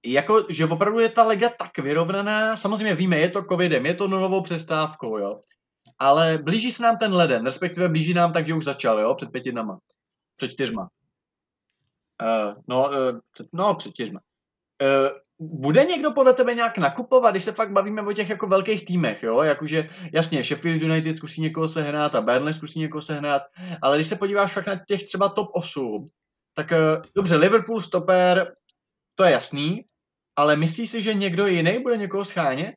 jako, 0.07 0.47
že 0.49 0.67
opravdu 0.67 0.99
je 0.99 1.09
ta 1.09 1.23
liga 1.23 1.49
tak 1.49 1.79
vyrovnaná, 1.79 2.57
samozřejmě 2.57 2.95
víme, 2.95 3.19
je 3.19 3.29
to 3.29 3.45
covidem, 3.45 3.87
je 3.87 3.95
to 3.95 4.09
novou 4.09 4.43
přestávkou, 4.43 5.19
jo, 5.19 5.41
ale 5.99 6.39
blíží 6.39 6.73
se 6.73 6.83
nám 6.83 6.97
ten 6.97 7.15
leden, 7.15 7.45
respektive 7.45 7.89
blíží 7.89 8.15
nám 8.15 8.33
tak, 8.33 8.47
že 8.47 8.55
už 8.55 8.65
začal, 8.65 8.99
jo, 8.99 9.15
před 9.15 9.33
pěti 9.33 9.53
dnama, 9.53 9.79
před 10.37 10.49
čtyřma. 10.49 10.89
Uh, 12.23 12.63
no, 12.69 12.89
uh, 12.89 13.19
před, 13.33 13.47
no, 13.53 13.75
před 13.75 13.95
čtyřma. 13.95 14.21
Uh, 14.83 15.19
bude 15.41 15.85
někdo 15.85 16.11
podle 16.11 16.35
tebe 16.35 16.55
nějak 16.55 16.79
nakupovat, 16.79 17.31
když 17.31 17.45
se 17.45 17.53
fakt 17.53 17.73
bavíme 17.73 18.03
o 18.03 18.13
těch 18.13 18.31
jako 18.31 18.47
velkých 18.47 18.85
týmech, 18.85 19.23
jo? 19.23 19.43
Jakože, 19.43 19.89
jasně, 20.13 20.45
Sheffield 20.45 20.83
United 20.83 21.17
zkusí 21.17 21.41
někoho 21.41 21.69
sehnat 21.69 22.15
a 22.15 22.21
Burnley 22.21 22.55
zkusí 22.55 22.81
někoho 22.81 23.03
sehnat, 23.03 23.43
ale 23.83 23.97
když 23.97 24.07
se 24.07 24.17
podíváš 24.17 24.53
fakt 24.53 24.67
na 24.67 24.81
těch 24.89 25.05
třeba 25.05 25.29
top 25.29 25.49
8, 25.53 26.05
tak 26.55 26.71
uh, 26.71 27.03
dobře, 27.17 27.37
Liverpool 27.37 27.81
stoper, 27.81 28.53
to 29.15 29.25
je 29.25 29.33
jasný, 29.33 29.85
ale 30.37 30.57
myslíš 30.57 30.91
si, 30.91 31.03
že 31.03 31.15
někdo 31.15 31.47
jiný 31.47 31.79
bude 31.83 31.97
někoho 31.97 32.25
schánět? 32.25 32.75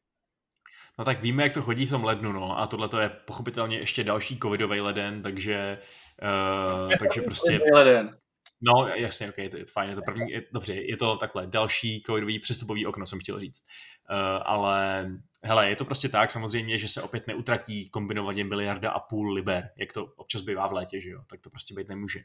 No 0.99 1.05
tak 1.05 1.21
víme, 1.21 1.43
jak 1.43 1.53
to 1.53 1.61
chodí 1.61 1.85
v 1.85 1.89
tom 1.89 2.03
lednu, 2.03 2.31
no. 2.31 2.59
A 2.59 2.67
tohle 2.67 2.89
to 2.89 2.99
je 2.99 3.09
pochopitelně 3.09 3.77
ještě 3.77 4.03
další 4.03 4.39
covidový 4.39 4.81
leden, 4.81 5.21
takže, 5.21 5.77
uh, 6.85 6.91
takže 6.99 7.21
prostě... 7.21 7.59
Leden. 7.73 8.20
No, 8.61 8.87
jasně, 8.87 9.29
ok, 9.29 9.35
to 9.51 9.57
je 9.57 9.65
fajn, 9.73 9.89
je 9.89 9.95
to 9.95 10.01
první, 10.01 10.31
je, 10.31 10.43
dobře, 10.53 10.73
je 10.73 10.97
to 10.97 11.17
takhle, 11.17 11.47
další 11.47 12.03
covidový 12.05 12.39
přestupový 12.39 12.85
okno, 12.85 13.05
jsem 13.05 13.19
chtěl 13.19 13.39
říct. 13.39 13.65
Uh, 14.11 14.17
ale 14.45 15.07
hele, 15.43 15.69
je 15.69 15.75
to 15.75 15.85
prostě 15.85 16.09
tak, 16.09 16.31
samozřejmě, 16.31 16.77
že 16.77 16.87
se 16.87 17.01
opět 17.01 17.27
neutratí 17.27 17.89
kombinovaně 17.89 18.43
miliarda 18.43 18.91
a 18.91 18.99
půl 18.99 19.33
liber, 19.33 19.69
jak 19.77 19.93
to 19.93 20.05
občas 20.05 20.41
bývá 20.41 20.67
v 20.67 20.73
létě, 20.73 21.01
že 21.01 21.09
jo, 21.09 21.23
tak 21.29 21.41
to 21.41 21.49
prostě 21.49 21.73
být 21.73 21.89
nemůže. 21.89 22.19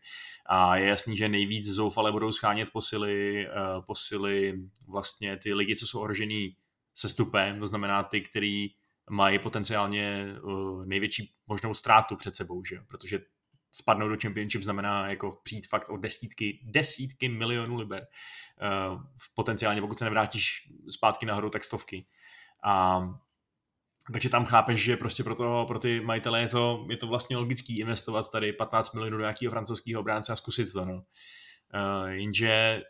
A 0.47 0.76
je 0.76 0.87
jasný, 0.87 1.16
že 1.16 1.28
nejvíc 1.28 1.66
zoufale 1.66 2.12
budou 2.12 2.32
schánět 2.32 2.70
posily, 2.72 3.47
uh, 3.49 3.84
posily 3.84 4.55
vlastně 4.89 5.37
ty 5.37 5.55
lidi, 5.55 5.76
co 5.76 5.87
jsou 5.87 6.01
ohrožený 6.01 6.57
sestupem, 6.95 7.61
to 7.61 7.66
znamená 7.66 8.03
ty, 8.03 8.20
který 8.20 8.68
mají 9.11 9.39
potenciálně 9.39 10.34
uh, 10.43 10.87
největší 10.87 11.32
možnou 11.47 11.74
ztrátu 11.74 12.16
před 12.16 12.37
sebou, 12.37 12.64
že 12.64 12.74
jo? 12.74 12.82
protože 12.87 13.18
spadnout 13.77 14.11
do 14.11 14.16
Championship 14.22 14.62
znamená 14.62 15.09
jako 15.09 15.39
přijít 15.43 15.66
fakt 15.66 15.89
o 15.89 15.97
desítky, 15.97 16.61
desítky 16.62 17.29
milionů 17.29 17.77
liber. 17.77 18.07
Uh, 18.93 19.03
potenciálně, 19.35 19.81
pokud 19.81 19.99
se 19.99 20.05
nevrátíš 20.05 20.72
zpátky 20.91 21.27
nahoru, 21.27 21.51
tak 21.51 21.64
stovky. 21.64 22.07
A 22.64 23.01
takže 24.12 24.29
tam 24.29 24.45
chápeš, 24.45 24.81
že 24.81 24.97
prostě 24.97 25.24
pro, 25.24 25.35
toho, 25.35 25.66
pro 25.66 25.79
ty 25.79 26.01
majitele 26.01 26.41
je 26.41 26.49
to, 26.49 26.87
je 26.91 26.97
to 26.97 27.07
vlastně 27.07 27.37
logický 27.37 27.79
investovat 27.81 28.31
tady 28.31 28.53
15 28.53 28.95
milionů 28.95 29.16
do 29.16 29.22
nějakého 29.22 29.51
francouzského 29.51 30.01
obránce 30.01 30.33
a 30.33 30.37
zkusit 30.37 30.72
to. 30.72 30.85
No. 30.85 30.95
Uh, 30.95 32.09
jenže 32.09 32.83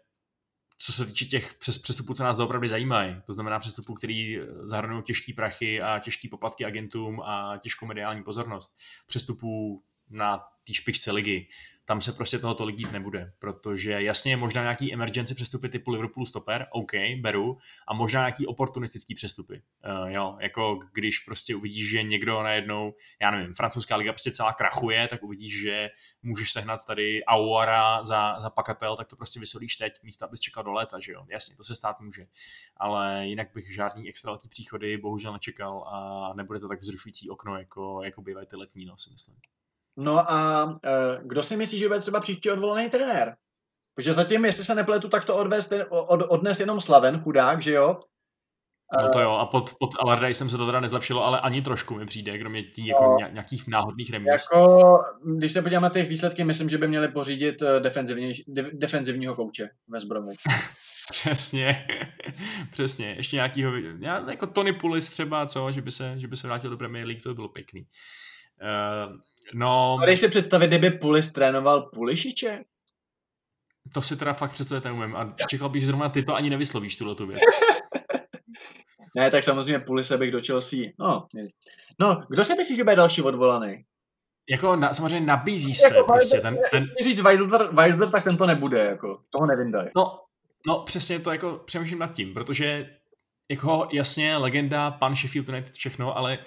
co 0.79 0.93
se 0.93 1.07
týče 1.07 1.25
těch 1.25 1.55
přes 1.55 1.79
přestupů, 1.79 2.15
co 2.15 2.25
nás 2.25 2.39
opravdu 2.39 2.69
zajímají, 2.69 3.23
to 3.27 3.33
znamená 3.33 3.59
přestupů, 3.59 3.95
který 3.95 4.39
zahrnují 4.63 5.03
těžký 5.03 5.33
prachy 5.33 5.83
a 5.83 5.99
těžký 5.99 6.29
poplatky 6.29 6.65
agentům 6.65 7.21
a 7.21 7.59
těžkou 7.63 7.87
mediální 7.87 8.23
pozornost, 8.23 8.77
přestupů 9.07 9.83
na 10.11 10.39
té 10.67 10.75
špičce 10.75 11.13
ligy, 11.13 11.49
tam 11.87 12.01
se 12.01 12.13
prostě 12.13 12.39
toho 12.39 12.55
tolik 12.55 12.77
dít 12.77 12.93
nebude, 12.93 13.33
protože 13.39 13.91
jasně 13.91 14.33
je 14.33 14.37
možná 14.37 14.63
nějaký 14.63 14.93
emergency 14.93 15.35
přestupy 15.35 15.69
typu 15.69 15.91
Liverpool 15.91 16.27
stoper, 16.27 16.67
OK, 16.71 16.93
beru, 17.21 17.59
a 17.89 17.95
možná 17.95 18.21
nějaký 18.21 18.47
oportunistický 18.47 19.15
přestupy, 19.15 19.63
uh, 20.03 20.11
jo, 20.11 20.37
jako 20.41 20.79
když 20.93 21.19
prostě 21.19 21.57
uvidíš, 21.57 21.91
že 21.91 22.03
někdo 22.03 22.43
najednou, 22.43 22.95
já 23.23 23.31
nevím, 23.31 23.55
francouzská 23.55 23.97
liga 23.97 24.13
prostě 24.13 24.33
celá 24.33 24.53
krachuje, 24.53 25.09
tak 25.09 25.23
uvidíš, 25.23 25.61
že 25.61 25.91
můžeš 26.23 26.53
sehnat 26.53 26.85
tady 26.87 27.25
Aouara 27.25 28.05
za, 28.05 28.41
za 28.41 28.51
pakatel, 28.51 28.97
tak 28.97 29.09
to 29.09 29.17
prostě 29.17 29.41
vysolíš 29.41 29.77
teď, 29.77 30.03
místo 30.03 30.25
abys 30.25 30.41
čekal 30.41 30.65
do 30.65 30.73
léta, 30.73 31.01
že 31.01 31.13
jo, 31.13 31.27
jasně, 31.29 31.57
to 31.57 31.65
se 31.65 31.75
stát 31.75 32.01
může, 32.01 32.27
ale 32.77 33.27
jinak 33.27 33.49
bych 33.55 33.75
žádný 33.75 34.09
extra 34.09 34.33
letní 34.33 34.49
příchody 34.49 34.97
bohužel 34.97 35.33
nečekal 35.33 35.85
a 35.89 36.33
nebude 36.37 36.61
to 36.61 36.69
tak 36.69 36.81
vzrušující 36.81 37.31
okno, 37.31 37.59
jako, 37.59 38.01
jako 38.05 38.23
bývají 38.23 38.47
ty 38.47 38.57
letní, 38.57 38.85
no, 38.85 38.97
si 38.97 39.11
myslím. 39.11 39.37
No 39.97 40.31
a 40.33 40.65
uh, 40.65 40.73
kdo 41.23 41.43
si 41.43 41.57
myslí, 41.57 41.79
že 41.79 41.89
bude 41.89 42.01
třeba 42.01 42.21
příští 42.21 42.51
odvolaný 42.51 42.91
trenér? 42.91 43.37
Protože 43.95 44.13
zatím, 44.13 44.45
jestli 44.45 44.65
se 44.65 44.75
nepletu, 44.75 45.09
tak 45.09 45.25
to 45.25 45.37
odvést, 45.37 45.73
od, 45.91 46.23
odnes 46.29 46.61
jenom 46.61 46.81
Slaven, 46.81 47.21
chudák, 47.21 47.63
že 47.63 47.73
jo? 47.73 47.99
No 49.03 49.09
to 49.09 49.21
jo, 49.21 49.33
a 49.33 49.47
pod, 49.47 49.75
pod 49.81 49.91
Alardaj 50.01 50.35
jsem 50.35 50.51
se 50.51 50.57
to 50.57 50.67
teda 50.67 50.81
nezlepšilo, 50.81 51.25
ale 51.25 51.41
ani 51.41 51.63
trošku 51.63 51.95
mi 51.95 52.07
přijde, 52.07 52.39
kromě 52.39 52.63
tý, 52.63 52.87
jako 52.87 53.05
no, 53.05 53.29
nějakých 53.33 53.69
náhodných 53.69 54.11
remíz. 54.11 54.29
Jako, 54.29 54.99
když 55.37 55.53
se 55.53 55.63
podíváme 55.63 55.85
na 55.85 55.93
těch 55.93 56.09
výsledky, 56.09 56.45
myslím, 56.45 56.69
že 56.69 56.79
by 56.79 56.89
měli 56.89 57.09
pořídit 57.09 57.63
eh, 57.63 57.81
defenzivní, 57.81 58.33
de, 58.49 58.71
defenzivního 58.73 59.35
kouče 59.35 59.69
ve 59.89 60.01
Zbromovi. 60.01 60.37
přesně, 61.11 61.87
přesně. 62.71 63.15
Ještě 63.17 63.37
nějakýho, 63.37 63.73
jako 64.31 64.47
Tony 64.47 64.73
Pulis 64.73 65.09
třeba, 65.09 65.47
co, 65.47 65.73
že 65.73 65.83
by 65.83 65.91
se, 65.91 66.15
že 66.17 66.29
by 66.29 66.37
se 66.37 66.47
vrátil 66.47 66.71
do 66.71 66.77
Premier 66.77 67.07
League, 67.07 67.23
to 67.23 67.29
by 67.29 67.35
bylo 67.35 67.49
pěkný. 67.49 67.87
Uh, 68.63 69.17
No... 69.55 69.99
A 70.03 70.05
když 70.05 70.21
si 70.21 70.29
představit, 70.29 70.67
kdyby 70.67 70.91
Pulis 70.91 71.33
trénoval 71.33 71.83
Pulišiče? 71.83 72.65
To 73.95 74.03
si 74.03 74.17
teda 74.17 74.33
fakt 74.33 74.53
představit 74.53 74.85
neumím. 74.85 75.17
A 75.17 75.35
čekal 75.49 75.69
bych, 75.69 75.83
že 75.83 75.87
zrovna 75.87 76.09
ty 76.09 76.23
to 76.23 76.35
ani 76.35 76.51
nevyslovíš, 76.51 76.97
tuhle 76.97 77.15
tu 77.15 77.27
věc. 77.27 77.41
ne, 79.17 79.31
tak 79.31 79.45
samozřejmě 79.45 79.79
Pulise 79.79 80.19
bych 80.19 80.31
do 80.31 80.41
Chelsea. 80.47 80.79
No, 80.99 81.27
no 82.01 82.23
kdo 82.29 82.45
si 82.45 82.55
myslí, 82.55 82.77
že 82.77 82.85
bude 82.85 82.97
další 82.97 83.23
odvolaný? 83.23 83.85
Jako 84.51 84.77
na, 84.77 84.95
samozřejmě 84.95 85.27
nabízí 85.27 85.75
se 85.75 85.95
jako 85.95 86.13
prostě 86.13 86.41
ten... 86.41 86.59
ten... 86.71 86.87
říct 87.03 87.21
Wilder, 87.21 87.69
Wilder, 87.73 88.11
tak 88.11 88.25
ten 88.25 88.37
to 88.37 88.47
nebude, 88.47 88.79
jako. 88.79 89.21
Toho 89.31 89.47
nevyndají. 89.47 89.89
No, 89.97 90.21
no, 90.67 90.83
přesně 90.83 91.19
to 91.19 91.33
jako 91.33 91.63
přemýšlím 91.65 91.99
nad 91.99 92.15
tím, 92.15 92.35
protože 92.35 92.97
jako 93.51 93.89
jasně 93.93 94.37
legenda, 94.37 94.91
pan 94.91 95.17
Sheffield 95.17 95.49
United, 95.49 95.75
všechno, 95.75 96.17
ale 96.17 96.39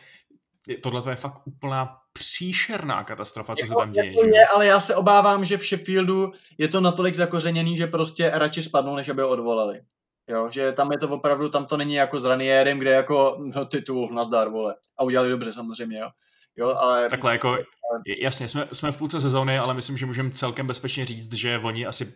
tohle 0.78 1.01
to 1.01 1.09
je 1.09 1.15
fakt 1.15 1.41
úplná 1.45 1.97
příšerná 2.13 3.03
katastrofa, 3.03 3.55
co 3.55 3.65
jako, 3.65 3.74
se 3.74 3.78
tam 3.78 3.91
děje. 3.91 4.11
Jako 4.11 4.28
je, 4.28 4.47
ale 4.47 4.65
já 4.65 4.80
se 4.80 4.95
obávám, 4.95 5.45
že 5.45 5.57
v 5.57 5.65
Sheffieldu 5.65 6.32
je 6.57 6.67
to 6.67 6.82
natolik 6.82 7.15
zakořeněný, 7.15 7.78
že 7.78 7.88
prostě 7.88 8.32
radši 8.34 8.63
spadnou, 8.63 8.95
než 8.95 9.09
aby 9.09 9.22
ho 9.22 9.30
odvolali. 9.30 9.82
Jo, 10.30 10.49
že 10.49 10.72
tam 10.72 10.91
je 10.91 10.97
to 10.97 11.07
opravdu, 11.07 11.49
tam 11.49 11.65
to 11.65 11.78
není 11.78 11.93
jako 11.93 12.20
s 12.20 12.26
Ranierem, 12.26 12.80
kde 12.80 12.91
jako 12.91 13.38
no, 13.55 13.65
titul, 13.65 14.09
nazdar, 14.13 14.49
vole. 14.49 14.76
A 14.97 15.03
udělali 15.03 15.30
dobře 15.30 15.53
samozřejmě, 15.53 15.99
jo. 15.99 16.09
Jo, 16.57 16.76
ale... 16.80 17.09
Takhle 17.09 17.32
jako, 17.32 17.57
jasně, 18.22 18.47
jsme, 18.47 18.67
jsme 18.74 18.91
v 18.91 18.97
půlce 18.97 19.22
sezóny, 19.22 19.59
ale 19.59 19.74
myslím, 19.74 19.97
že 19.97 20.05
můžeme 20.05 20.32
celkem 20.32 20.67
bezpečně 20.67 21.05
říct, 21.05 21.34
že 21.34 21.59
oni 21.63 21.86
asi 21.86 22.13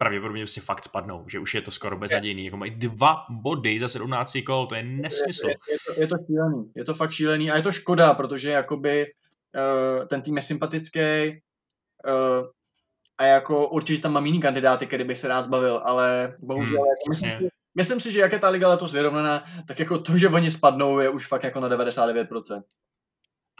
pravděpodobně 0.00 0.42
prostě 0.42 0.60
fakt 0.60 0.84
spadnou, 0.84 1.24
že 1.28 1.38
už 1.38 1.54
je 1.54 1.62
to 1.62 1.70
skoro 1.70 1.96
beznadějný. 1.96 2.44
Jako 2.44 2.56
mají 2.56 2.70
dva 2.70 3.24
body 3.30 3.80
za 3.80 3.88
17 3.88 4.38
kol, 4.46 4.66
to 4.66 4.74
je 4.74 4.82
nesmysl. 4.82 5.48
Je, 5.48 5.52
je, 5.52 5.56
je, 5.72 5.78
to, 5.86 6.00
je 6.00 6.06
to 6.06 6.16
šílený, 6.26 6.72
je 6.76 6.84
to 6.84 6.94
fakt 6.94 7.10
šílený 7.10 7.50
a 7.50 7.56
je 7.56 7.62
to 7.62 7.72
škoda, 7.72 8.14
protože 8.14 8.50
jakoby 8.50 9.06
uh, 9.06 10.06
ten 10.06 10.22
tým 10.22 10.36
je 10.36 10.42
sympatický 10.42 11.00
uh, 11.00 12.46
a 13.18 13.24
jako 13.24 13.68
určitě 13.68 14.02
tam 14.02 14.12
mám 14.12 14.26
jiný 14.26 14.40
kandidáty, 14.40 14.86
který 14.86 15.04
bych 15.04 15.18
se 15.18 15.28
rád 15.28 15.44
zbavil, 15.44 15.82
ale 15.84 16.34
bohužel 16.42 16.76
hmm, 16.76 16.86
jako 16.86 17.08
myslím, 17.08 17.30
si, 17.30 17.48
myslím 17.74 18.00
si, 18.00 18.10
že 18.10 18.20
jak 18.20 18.32
je 18.32 18.38
ta 18.38 18.48
liga 18.48 18.68
letos 18.68 18.92
vyrovnaná, 18.92 19.44
tak 19.68 19.78
jako 19.78 19.98
to, 19.98 20.18
že 20.18 20.28
oni 20.28 20.50
spadnou, 20.50 20.98
je 20.98 21.08
už 21.08 21.26
fakt 21.26 21.44
jako 21.44 21.60
na 21.60 21.68
99%. 21.68 22.62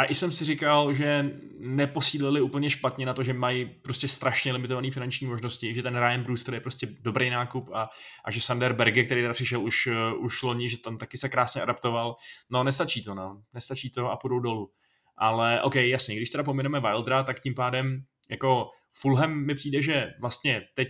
A 0.00 0.04
i 0.04 0.14
jsem 0.14 0.32
si 0.32 0.44
říkal, 0.44 0.94
že 0.94 1.30
neposílili 1.58 2.40
úplně 2.40 2.70
špatně 2.70 3.06
na 3.06 3.14
to, 3.14 3.22
že 3.22 3.32
mají 3.32 3.64
prostě 3.64 4.08
strašně 4.08 4.52
limitované 4.52 4.90
finanční 4.90 5.26
možnosti, 5.26 5.74
že 5.74 5.82
ten 5.82 5.98
Ryan 5.98 6.22
Brewster 6.22 6.54
je 6.54 6.60
prostě 6.60 6.86
dobrý 7.00 7.30
nákup 7.30 7.70
a, 7.72 7.90
a 8.24 8.30
že 8.30 8.40
Sander 8.40 8.72
Berge, 8.72 9.04
který 9.04 9.20
teda 9.20 9.34
přišel 9.34 9.62
už, 9.62 9.86
uh, 9.86 10.24
už 10.24 10.42
loni, 10.42 10.68
že 10.68 10.78
tam 10.78 10.98
taky 10.98 11.18
se 11.18 11.28
krásně 11.28 11.62
adaptoval. 11.62 12.16
No, 12.50 12.64
nestačí 12.64 13.02
to, 13.02 13.14
no. 13.14 13.42
Nestačí 13.54 13.90
to 13.90 14.10
a 14.10 14.16
půjdou 14.16 14.40
dolů. 14.40 14.70
Ale 15.16 15.62
OK, 15.62 15.74
jasně, 15.74 16.16
když 16.16 16.30
teda 16.30 16.44
pomineme 16.44 16.80
Wildra, 16.80 17.22
tak 17.22 17.40
tím 17.40 17.54
pádem 17.54 18.04
jako 18.30 18.70
Fulham 18.92 19.46
mi 19.46 19.54
přijde, 19.54 19.82
že 19.82 20.06
vlastně 20.20 20.62
teď 20.74 20.88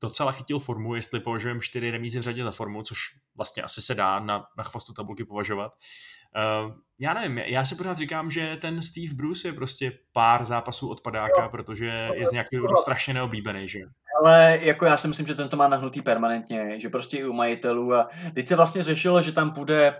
docela 0.00 0.32
chytil 0.32 0.58
formu, 0.58 0.94
jestli 0.94 1.20
považujeme 1.20 1.60
čtyři 1.60 1.90
remízy 1.90 2.18
v 2.18 2.22
řadě 2.22 2.44
za 2.44 2.50
formu, 2.50 2.82
což 2.82 2.98
vlastně 3.36 3.62
asi 3.62 3.82
se 3.82 3.94
dá 3.94 4.20
na, 4.20 4.44
na 4.58 4.64
chvostu 4.64 4.92
tabulky 4.92 5.24
považovat. 5.24 5.72
Uh, 6.36 6.72
já 7.00 7.14
nevím, 7.14 7.38
já 7.38 7.64
si 7.64 7.74
pořád 7.74 7.98
říkám, 7.98 8.30
že 8.30 8.56
ten 8.60 8.82
Steve 8.82 9.14
Bruce 9.14 9.48
je 9.48 9.52
prostě 9.52 9.92
pár 10.12 10.44
zápasů 10.44 10.90
od 10.90 11.00
padáka, 11.00 11.48
protože 11.48 11.86
je 12.14 12.26
z 12.26 12.32
nějakého 12.32 12.60
důvodu 12.60 12.76
strašně 12.76 13.14
neoblíbený, 13.14 13.68
že? 13.68 13.78
Ale 14.24 14.58
jako 14.62 14.84
já 14.84 14.96
si 14.96 15.08
myslím, 15.08 15.26
že 15.26 15.34
ten 15.34 15.48
to 15.48 15.56
má 15.56 15.68
nahnutý 15.68 16.02
permanentně, 16.02 16.80
že 16.80 16.88
prostě 16.88 17.16
i 17.16 17.24
u 17.24 17.32
majitelů 17.32 17.94
a 17.94 18.08
teď 18.34 18.46
se 18.46 18.56
vlastně 18.56 18.82
řešilo, 18.82 19.22
že 19.22 19.32
tam 19.32 19.50
bude 19.50 19.98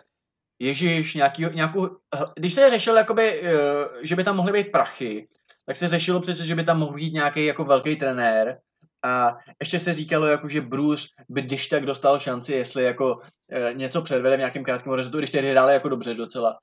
Ježíš, 0.59 1.14
nějaký, 1.14 1.47
nějakou, 1.55 1.97
když 2.37 2.55
se 2.55 2.70
řešil, 2.70 2.97
jakoby, 2.97 3.43
eh, 3.43 3.55
že 4.03 4.16
by 4.16 4.24
tam 4.24 4.37
mohly 4.37 4.53
být 4.53 4.72
prachy, 4.72 5.29
tak 5.66 5.76
se 5.76 5.89
řešilo 5.89 6.20
přece, 6.20 6.47
že 6.47 6.55
by 6.55 6.64
tam 6.64 6.79
mohl 6.79 6.95
být 6.95 7.12
nějaký 7.12 7.45
jako 7.45 7.64
velký 7.64 7.97
trenér 7.97 8.59
a 9.05 9.37
ještě 9.61 9.79
se 9.79 9.95
říkalo, 9.95 10.27
jako, 10.27 10.49
že 10.49 10.61
Bruce 10.61 11.09
by 11.29 11.43
když 11.43 11.67
tak 11.67 11.87
dostal 11.87 12.19
šanci, 12.19 12.53
jestli 12.53 12.85
jako 12.85 13.21
e, 13.53 13.75
něco 13.75 14.03
předvede 14.03 14.37
v 14.37 14.39
nějakém 14.39 14.65
krátkém 14.65 14.91
horizontu, 14.91 15.19
když 15.19 15.31
tedy 15.31 15.51
hráli 15.51 15.73
jako 15.73 15.89
dobře 15.89 16.15
docela. 16.15 16.59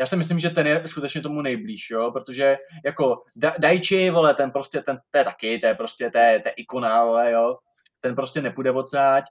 Já 0.00 0.06
si 0.06 0.16
myslím, 0.16 0.38
že 0.38 0.50
ten 0.50 0.66
je 0.66 0.88
skutečně 0.88 1.20
tomu 1.20 1.42
nejblíž, 1.42 1.90
jo, 1.90 2.10
protože 2.10 2.56
jako 2.84 3.22
da, 3.36 3.54
Dajči, 3.58 4.10
vole, 4.10 4.34
ten 4.34 4.50
prostě, 4.50 4.80
ten, 4.80 4.98
to 5.10 5.18
je 5.18 5.24
taky, 5.24 5.58
to 5.58 5.66
je 5.66 5.74
prostě, 5.74 6.10
to 6.10 6.18
je, 6.18 6.40
to 6.40 6.48
je 6.48 6.52
ikona, 6.52 7.04
vole, 7.04 7.32
jo, 7.32 7.56
ten 8.00 8.14
prostě 8.14 8.42
nepůjde 8.42 8.70
odsáď. 8.70 9.24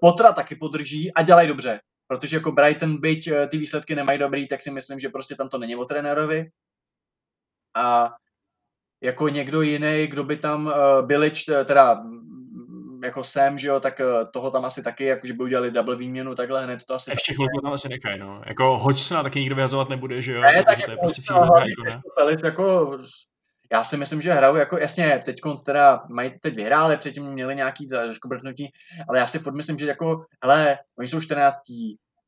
Potra 0.00 0.32
taky 0.32 0.56
podrží 0.56 1.12
a 1.14 1.22
dělají 1.22 1.48
dobře. 1.48 1.80
Protože 2.06 2.36
jako 2.36 2.52
Brighton, 2.52 3.00
byť 3.00 3.30
ty 3.48 3.58
výsledky 3.58 3.94
nemají 3.94 4.18
dobrý, 4.18 4.48
tak 4.48 4.62
si 4.62 4.70
myslím, 4.70 4.98
že 4.98 5.08
prostě 5.08 5.34
tam 5.34 5.48
to 5.48 5.58
není 5.58 5.76
o 5.76 5.84
trenérovi. 5.84 6.50
A 7.74 8.14
jako 9.00 9.28
někdo 9.28 9.62
jiný, 9.62 10.06
kdo 10.06 10.24
by 10.24 10.36
tam 10.36 10.66
uh, 10.66 11.06
byli, 11.06 11.32
teda 11.64 12.02
jako 13.04 13.24
sem, 13.24 13.58
že 13.58 13.68
jo, 13.68 13.80
tak 13.80 14.00
uh, 14.00 14.30
toho 14.30 14.50
tam 14.50 14.64
asi 14.64 14.82
taky, 14.82 15.04
jakože 15.04 15.32
by 15.32 15.42
udělali 15.42 15.70
double 15.70 15.96
výměnu, 15.96 16.34
takhle 16.34 16.64
hned 16.64 16.84
to 16.84 16.94
asi... 16.94 17.10
Ještě 17.10 17.34
chvilku 17.34 17.60
tam 17.60 17.72
asi 17.72 17.88
nekají, 17.88 18.18
no. 18.18 18.42
Jako 18.46 18.78
hoď 18.78 18.98
se 18.98 19.14
na 19.14 19.22
taky 19.22 19.40
nikdo 19.40 19.54
vyhazovat 19.54 19.88
nebude, 19.88 20.22
že 20.22 20.32
jo? 20.32 20.40
Ne, 20.40 20.64
tak 20.64 20.82
to 20.84 20.90
je 20.90 20.94
jako, 20.94 21.00
prostě 21.00 21.22
jako, 22.44 22.46
jako, 22.46 22.98
já 23.72 23.84
si 23.84 23.96
myslím, 23.96 24.20
že 24.20 24.32
hrajou 24.32 24.56
jako, 24.56 24.78
jasně, 24.78 25.22
teď 25.24 25.36
teda 25.66 26.02
mají 26.08 26.30
teď 26.40 26.54
vyhráli, 26.54 26.96
předtím 26.96 27.24
měli 27.24 27.56
nějaký 27.56 27.88
zaškobrtnutí, 27.88 28.72
ale 29.08 29.18
já 29.18 29.26
si 29.26 29.38
furt 29.38 29.54
myslím, 29.54 29.78
že 29.78 29.86
jako, 29.86 30.24
hele, 30.42 30.78
oni 30.98 31.08
jsou 31.08 31.20
14, 31.20 31.56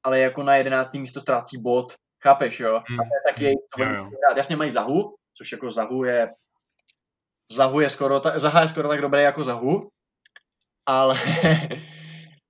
ale 0.05 0.21
jako 0.21 0.43
na 0.43 0.57
11. 0.57 0.95
místo 0.95 1.21
ztrácí 1.21 1.63
bod, 1.63 1.93
chápeš, 2.23 2.61
jo? 2.61 2.83
Hmm. 2.89 3.01
A 3.01 3.03
to 3.03 3.09
je 3.15 3.33
taky 3.33 3.45
jejich, 3.45 3.59
jasně 4.37 4.57
mají 4.57 4.71
Zahu, 4.71 5.15
což 5.35 5.53
jako 5.53 5.71
Zahu 5.71 6.05
je 6.05 6.29
Zahu 7.53 7.81
je 7.81 7.91
skoro, 7.91 8.21
ta, 8.21 8.39
Zaha 8.39 8.63
je 8.63 8.69
skoro 8.69 8.89
tak 8.89 9.01
dobrý 9.01 9.23
jako 9.23 9.45
Zahu, 9.45 9.89
ale 10.87 11.21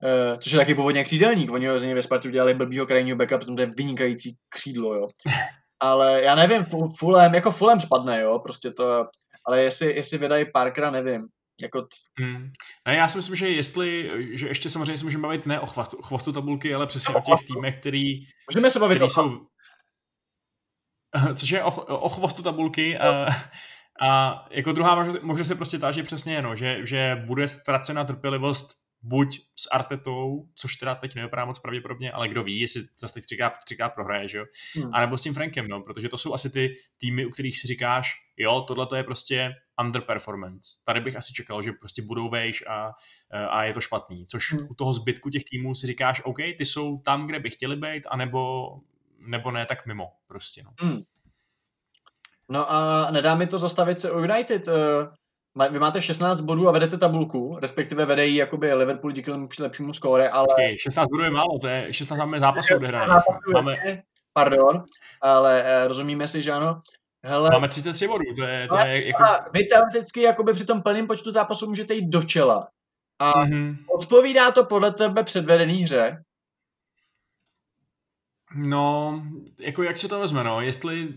eh, 0.04 0.38
což 0.38 0.52
je 0.52 0.58
taky 0.58 0.74
původně 0.74 1.04
křídelník. 1.04 1.50
Oni 1.50 1.78
z 1.78 1.82
něj 1.82 1.94
ve 1.94 2.02
Spartu 2.02 2.30
dělali 2.30 2.54
blbýho 2.54 2.86
krajního 2.86 3.16
backup, 3.16 3.38
protože 3.38 3.54
to 3.54 3.60
je 3.60 3.70
vynikající 3.76 4.36
křídlo, 4.48 4.94
jo. 4.94 5.06
Ale 5.80 6.22
já 6.22 6.34
nevím, 6.34 6.66
Fulham, 6.98 7.34
jako 7.34 7.50
Fulham 7.50 7.80
spadne, 7.80 8.20
jo, 8.20 8.38
prostě 8.38 8.70
to, 8.70 9.06
ale 9.46 9.62
jestli, 9.62 9.96
jestli 9.96 10.18
vydají 10.18 10.46
Parkera, 10.52 10.90
nevím. 10.90 11.28
Jako 11.62 11.82
t... 11.82 11.88
hmm. 12.18 12.50
Ne, 12.88 12.96
já 12.96 13.08
si 13.08 13.18
myslím, 13.18 13.36
že 13.36 13.48
jestli, 13.48 14.10
že 14.32 14.48
ještě 14.48 14.70
samozřejmě 14.70 14.96
se 14.96 15.04
můžeme 15.04 15.22
bavit 15.22 15.46
ne 15.46 15.60
o 15.60 15.66
chvastu, 15.66 16.02
chvostu 16.02 16.32
tabulky, 16.32 16.74
ale 16.74 16.86
přesně 16.86 17.14
o 17.14 17.20
těch 17.20 17.46
týmech, 17.46 17.80
který, 17.80 18.20
můžeme 18.50 18.70
se 18.70 18.78
bavit 18.78 18.94
který 18.94 19.06
o 19.06 19.08
jsou, 19.08 19.46
což 21.34 21.50
je 21.50 21.62
o, 21.62 21.70
o 21.96 22.08
chvostu 22.08 22.42
tabulky 22.42 22.98
a, 22.98 23.26
a 24.00 24.44
jako 24.50 24.72
druhá 24.72 24.94
možnost, 24.94 25.22
možnost 25.22 25.50
je 25.50 25.56
prostě 25.56 25.78
ta, 25.78 25.92
že 25.92 26.02
přesně 26.02 26.42
no, 26.42 26.56
že, 26.56 26.86
že 26.86 27.22
bude 27.26 27.48
ztracena 27.48 28.04
trpělivost 28.04 28.68
buď 29.02 29.40
s 29.56 29.66
Artetou, 29.72 30.48
což 30.54 30.76
teda 30.76 30.94
teď 30.94 31.14
nevypadá 31.14 31.44
moc 31.44 31.58
pravděpodobně, 31.58 32.12
ale 32.12 32.28
kdo 32.28 32.44
ví, 32.44 32.60
jestli 32.60 32.82
zase 33.00 33.14
teď 33.14 33.24
třikrát, 33.24 33.52
třikrát 33.64 33.88
prohraje, 33.88 34.28
že 34.28 34.38
jo? 34.38 34.44
Hmm. 34.76 34.94
A 34.94 35.00
nebo 35.00 35.18
s 35.18 35.22
tím 35.22 35.34
Frankem, 35.34 35.68
no, 35.68 35.80
protože 35.80 36.08
to 36.08 36.18
jsou 36.18 36.34
asi 36.34 36.50
ty 36.50 36.76
týmy, 37.00 37.26
u 37.26 37.30
kterých 37.30 37.60
si 37.60 37.66
říkáš, 37.66 38.14
jo, 38.36 38.60
tohle 38.60 38.86
to 38.86 38.96
je 38.96 39.04
prostě 39.04 39.54
underperformance. 39.84 40.68
Tady 40.84 41.00
bych 41.00 41.16
asi 41.16 41.32
čekal, 41.32 41.62
že 41.62 41.72
prostě 41.72 42.02
budou 42.02 42.28
vejš 42.28 42.64
a, 42.66 42.92
a 43.50 43.64
je 43.64 43.74
to 43.74 43.80
špatný. 43.80 44.26
Což 44.26 44.52
hmm. 44.52 44.66
u 44.70 44.74
toho 44.74 44.94
zbytku 44.94 45.30
těch 45.30 45.44
týmů 45.50 45.74
si 45.74 45.86
říkáš, 45.86 46.20
OK, 46.24 46.38
ty 46.58 46.64
jsou 46.64 46.98
tam, 46.98 47.26
kde 47.26 47.40
by 47.40 47.50
chtěli 47.50 47.76
být, 47.76 48.06
anebo 48.10 48.68
nebo 49.18 49.50
ne 49.50 49.66
tak 49.66 49.86
mimo 49.86 50.12
prostě. 50.26 50.62
No. 50.64 50.70
Hmm. 50.80 51.02
No 52.48 52.72
a 52.72 53.10
nedá 53.10 53.34
mi 53.34 53.46
to 53.46 53.58
zastavit 53.58 54.00
se 54.00 54.10
o 54.10 54.18
United. 54.18 54.68
Eh, 54.68 55.68
vy 55.70 55.78
máte 55.78 56.00
16 56.00 56.40
bodů 56.40 56.68
a 56.68 56.72
vedete 56.72 56.98
tabulku, 56.98 57.58
respektive 57.62 58.06
vede 58.06 58.26
ji 58.26 58.36
jakoby 58.36 58.74
Liverpool 58.74 59.12
díky 59.12 59.30
lepšímu 59.60 59.92
skóre, 59.92 60.28
ale... 60.28 60.46
Okay, 60.50 60.78
16 60.78 61.08
bodů 61.08 61.24
je 61.24 61.30
málo, 61.30 61.58
to 61.58 61.68
je 61.68 61.92
16 61.92 62.18
máme 62.18 62.40
zápasů 62.40 62.74
odehraných. 62.76 63.22
Máme... 63.54 63.76
Pardon, 64.32 64.84
ale 65.22 65.62
eh, 65.64 65.88
rozumíme 65.88 66.28
si, 66.28 66.42
že 66.42 66.52
ano. 66.52 66.80
Hele, 67.24 67.50
máme 67.52 67.68
33 67.68 68.08
bodů, 68.08 68.24
to 68.36 68.42
je, 68.42 68.68
to 68.68 68.78
je 68.78 69.06
jako... 69.06 69.24
Vy 69.52 69.64
teoreticky 69.64 70.22
jakoby 70.22 70.52
při 70.52 70.64
tom 70.64 70.82
plném 70.82 71.06
počtu 71.06 71.32
zápasů 71.32 71.66
můžete 71.66 71.94
jít 71.94 72.08
do 72.08 72.22
čela. 72.22 72.68
A 73.18 73.32
mm-hmm. 73.32 73.76
odpovídá 73.94 74.50
to 74.50 74.64
podle 74.64 74.90
tebe 74.92 75.24
předvedený 75.24 75.82
hře? 75.82 76.22
No, 78.54 79.22
jako 79.58 79.82
jak 79.82 79.96
se 79.96 80.08
to 80.08 80.20
vezme, 80.20 80.44
no, 80.44 80.60
jestli 80.60 81.14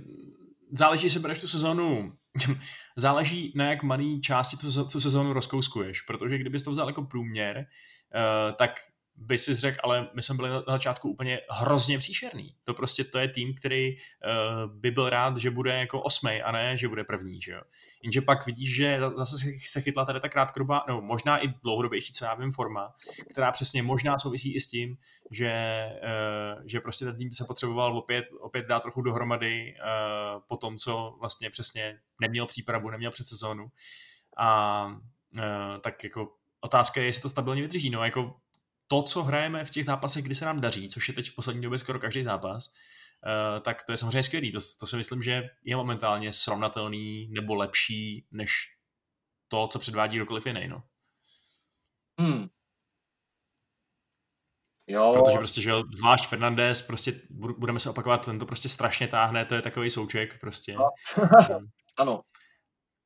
záleží, 0.72 1.06
jestli 1.06 1.20
bereš 1.20 1.42
tu 1.42 1.48
sezonu, 1.48 2.14
záleží 2.96 3.54
na 3.56 3.70
jak 3.70 3.84
malý 3.84 4.22
části 4.22 4.58
tu, 4.58 4.86
tu 4.92 5.02
sezonu 5.02 5.34
rozkouskuješ, 5.34 6.02
protože 6.02 6.38
kdybys 6.38 6.64
to 6.64 6.72
vzal 6.72 6.88
jako 6.88 7.02
průměr, 7.02 7.58
uh, 7.58 8.56
tak 8.56 8.72
by 9.22 9.38
si 9.38 9.54
řekl, 9.54 9.78
ale 9.84 10.10
my 10.14 10.22
jsme 10.22 10.36
byli 10.36 10.50
na 10.50 10.64
začátku 10.68 11.10
úplně 11.10 11.42
hrozně 11.50 11.98
příšerný. 11.98 12.56
To 12.64 12.74
prostě 12.74 13.04
to 13.04 13.20
je 13.20 13.28
tým, 13.28 13.56
který 13.56 13.96
uh, 13.96 14.72
by 14.74 14.92
byl 14.92 15.10
rád, 15.10 15.38
že 15.38 15.52
bude 15.52 15.76
jako 15.76 16.02
osmej 16.02 16.44
a 16.46 16.52
ne, 16.52 16.78
že 16.78 16.88
bude 16.88 17.04
první, 17.04 17.42
že 17.42 17.52
jo. 17.52 17.62
Jenže 18.04 18.22
pak 18.22 18.46
vidíš, 18.46 18.76
že 18.76 19.00
zase 19.00 19.38
se 19.66 19.82
chytla 19.82 20.06
tady 20.06 20.20
ta 20.20 20.30
krátkodobá, 20.30 20.86
no 20.88 21.02
možná 21.02 21.38
i 21.38 21.48
dlouhodobější, 21.48 22.14
co 22.14 22.26
já 22.26 22.36
vím, 22.36 22.52
forma, 22.52 22.94
která 23.32 23.52
přesně 23.52 23.84
možná 23.84 24.18
souvisí 24.18 24.56
i 24.56 24.60
s 24.60 24.70
tím, 24.70 24.98
že, 25.32 25.54
uh, 26.04 26.64
že 26.66 26.80
prostě 26.80 27.06
ten 27.06 27.18
tým 27.18 27.34
se 27.34 27.46
potřeboval 27.46 27.98
opět, 27.98 28.26
opět 28.40 28.68
dát 28.68 28.80
trochu 28.80 29.02
dohromady 29.02 29.76
uh, 29.76 30.42
po 30.48 30.58
tom, 30.58 30.78
co 30.78 31.16
vlastně 31.20 31.50
přesně 31.50 32.00
neměl 32.22 32.46
přípravu, 32.46 32.90
neměl 32.90 33.12
před 33.12 33.28
sezónu. 33.28 33.68
A 34.38 34.86
uh, 34.86 35.44
tak 35.82 36.04
jako 36.04 36.32
otázka 36.62 37.02
je, 37.02 37.06
jestli 37.06 37.22
to 37.22 37.30
stabilně 37.30 37.62
vydrží. 37.62 37.90
No, 37.90 38.04
jako 38.04 38.36
to, 38.92 39.04
co 39.04 39.24
hrajeme 39.24 39.66
v 39.66 39.70
těch 39.70 39.86
zápasech, 39.86 40.24
kdy 40.24 40.36
se 40.36 40.46
nám 40.46 40.62
daří, 40.62 40.90
což 40.90 41.08
je 41.08 41.14
teď 41.14 41.30
v 41.30 41.36
poslední 41.36 41.62
době 41.62 41.78
skoro 41.78 42.00
každý 42.00 42.24
zápas, 42.24 42.68
uh, 42.68 43.64
tak 43.64 43.84
to 43.84 43.92
je 43.92 43.98
samozřejmě 43.98 44.24
skvělý. 44.24 44.52
To, 44.52 44.60
to 44.80 44.88
si 44.88 44.96
myslím, 44.96 45.24
že 45.24 45.50
je 45.64 45.76
momentálně 45.76 46.34
srovnatelný 46.34 47.28
nebo 47.32 47.56
lepší 47.56 48.28
než 48.32 48.52
to, 49.48 49.68
co 49.68 49.80
předvádí 49.80 50.16
kdokoliv 50.18 50.46
jiný. 50.46 50.68
No. 50.68 50.84
Hmm. 52.20 52.48
Jo. 54.88 55.22
Protože 55.24 55.38
prostě, 55.38 55.62
že 55.62 55.72
zvlášť 55.94 56.28
Fernandez, 56.28 56.82
prostě 56.82 57.22
budeme 57.58 57.80
se 57.80 57.90
opakovat, 57.90 58.26
ten 58.26 58.40
to 58.40 58.46
prostě 58.46 58.70
strašně 58.70 59.08
táhne, 59.08 59.46
to 59.46 59.56
je 59.56 59.62
takový 59.62 59.90
souček 59.90 60.40
prostě. 60.40 60.74
No. 60.74 60.90
ano. 61.98 62.22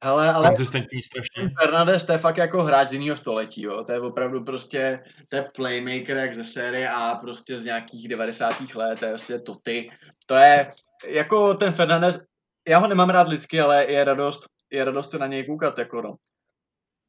Hele, 0.04 0.34
ale 0.34 0.48
konzistentní 0.48 1.02
strašně. 1.02 1.50
Fernandez 1.62 2.06
to 2.06 2.12
je 2.12 2.18
fakt 2.18 2.38
jako 2.38 2.64
hráč 2.64 2.90
z 2.90 2.94
jiného 2.94 3.18
století, 3.18 3.62
jo. 3.62 3.84
To 3.84 3.92
je 3.92 4.00
opravdu 4.00 4.44
prostě, 4.44 5.04
to 5.30 5.36
je 5.36 5.50
playmaker 5.56 6.18
jak 6.18 6.34
ze 6.34 6.44
série 6.44 6.90
A 6.90 7.16
prostě 7.16 7.60
z 7.60 7.66
nějakých 7.66 8.08
90. 8.08 8.62
let, 8.76 9.00
to 9.00 9.06
je 9.06 9.12
prostě 9.12 9.40
to 9.40 9.56
ty. 9.56 9.90
To 10.26 10.36
je, 10.36 10.74
jako 11.08 11.54
ten 11.54 11.74
Fernandez, 11.74 12.24
já 12.68 12.78
ho 12.78 12.88
nemám 12.88 13.10
rád 13.10 13.28
lidsky, 13.28 13.62
ale 13.62 13.92
je 13.92 14.04
radost, 14.04 14.46
je 14.72 14.86
radost 14.86 15.12
se 15.12 15.18
na 15.18 15.28
něj 15.28 15.46
koukat, 15.46 15.78
jako 15.78 16.02
no. 16.02 16.16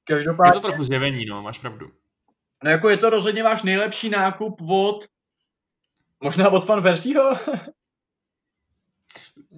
Každopádně... 0.05 0.49
Je 0.49 0.53
to 0.53 0.68
trochu 0.68 0.82
zjevení, 0.82 1.26
no, 1.26 1.43
máš 1.43 1.59
pravdu. 1.59 1.87
No 2.64 2.70
jako 2.70 2.89
je 2.89 2.97
to 2.97 3.11
rozhodně 3.11 3.43
váš 3.43 3.62
nejlepší 3.62 4.09
nákup 4.09 4.61
od, 4.70 5.05
možná 6.20 6.51
od 6.51 6.64
fan 6.64 6.80
Versiho? 6.80 7.30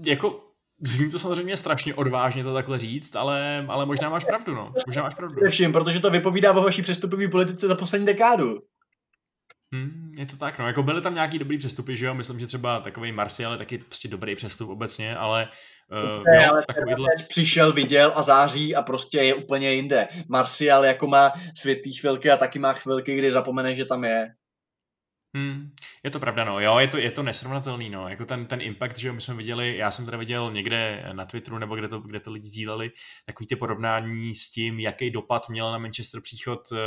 jako 0.04 0.47
Zní 0.80 1.10
to 1.10 1.18
samozřejmě 1.18 1.56
strašně 1.56 1.94
odvážně 1.94 2.44
to 2.44 2.54
takhle 2.54 2.78
říct, 2.78 3.16
ale, 3.16 3.66
ale 3.68 3.86
možná 3.86 4.08
máš 4.08 4.24
pravdu, 4.24 4.54
no. 4.54 4.72
Možná 4.86 5.02
máš 5.02 5.14
pravdu. 5.14 5.36
Především, 5.36 5.72
protože 5.72 6.00
to 6.00 6.10
vypovídá 6.10 6.52
o 6.52 6.62
vaší 6.62 6.82
přestupové 6.82 7.28
politice 7.28 7.68
za 7.68 7.74
poslední 7.74 8.06
dekádu. 8.06 8.58
Hmm, 9.74 10.12
je 10.18 10.26
to 10.26 10.36
tak, 10.36 10.58
no. 10.58 10.66
Jako 10.66 10.82
byly 10.82 11.02
tam 11.02 11.14
nějaký 11.14 11.38
dobrý 11.38 11.58
přestupy, 11.58 11.96
že 11.96 12.06
jo? 12.06 12.14
Myslím, 12.14 12.40
že 12.40 12.46
třeba 12.46 12.80
takový 12.80 13.12
Martial 13.12 13.52
je 13.52 13.58
taky 13.58 13.78
prostě 13.78 14.08
dobrý 14.08 14.36
přestup 14.36 14.70
obecně, 14.70 15.16
ale 15.16 15.48
Uh, 15.92 16.24
ne, 16.24 16.44
jo, 16.44 16.50
ale 16.52 16.62
takovýhle... 16.66 17.08
přišel, 17.28 17.72
viděl 17.72 18.12
a 18.16 18.22
září 18.22 18.76
a 18.76 18.82
prostě 18.82 19.18
je 19.18 19.34
úplně 19.34 19.72
jinde. 19.72 20.08
Martial 20.28 20.84
jako 20.84 21.06
má 21.06 21.32
světlý 21.56 21.92
chvilky 21.92 22.30
a 22.30 22.36
taky 22.36 22.58
má 22.58 22.72
chvilky, 22.72 23.16
kdy 23.16 23.30
zapomene, 23.30 23.74
že 23.74 23.84
tam 23.84 24.04
je. 24.04 24.26
Hmm, 25.36 25.74
je 26.04 26.10
to 26.10 26.20
pravda, 26.20 26.44
no. 26.44 26.60
Jo, 26.60 26.78
je 26.78 26.88
to, 26.88 26.98
je 26.98 27.10
to 27.10 27.22
nesrovnatelný, 27.22 27.90
no. 27.90 28.08
Jako 28.08 28.24
ten, 28.24 28.46
ten 28.46 28.60
impact, 28.60 28.98
že 28.98 29.12
my 29.12 29.20
jsme 29.20 29.34
viděli, 29.34 29.76
já 29.76 29.90
jsem 29.90 30.04
teda 30.04 30.18
viděl 30.18 30.52
někde 30.52 31.10
na 31.12 31.24
Twitteru, 31.24 31.58
nebo 31.58 31.76
kde 31.76 31.88
to, 31.88 32.00
kde 32.00 32.20
to 32.20 32.32
lidi 32.32 32.46
sdíleli, 32.46 32.90
takový 33.26 33.46
ty 33.46 33.56
porovnání 33.56 34.34
s 34.34 34.50
tím, 34.50 34.80
jaký 34.80 35.10
dopad 35.10 35.48
měl 35.48 35.72
na 35.72 35.78
Manchester 35.78 36.20
příchod 36.20 36.72
uh, 36.72 36.78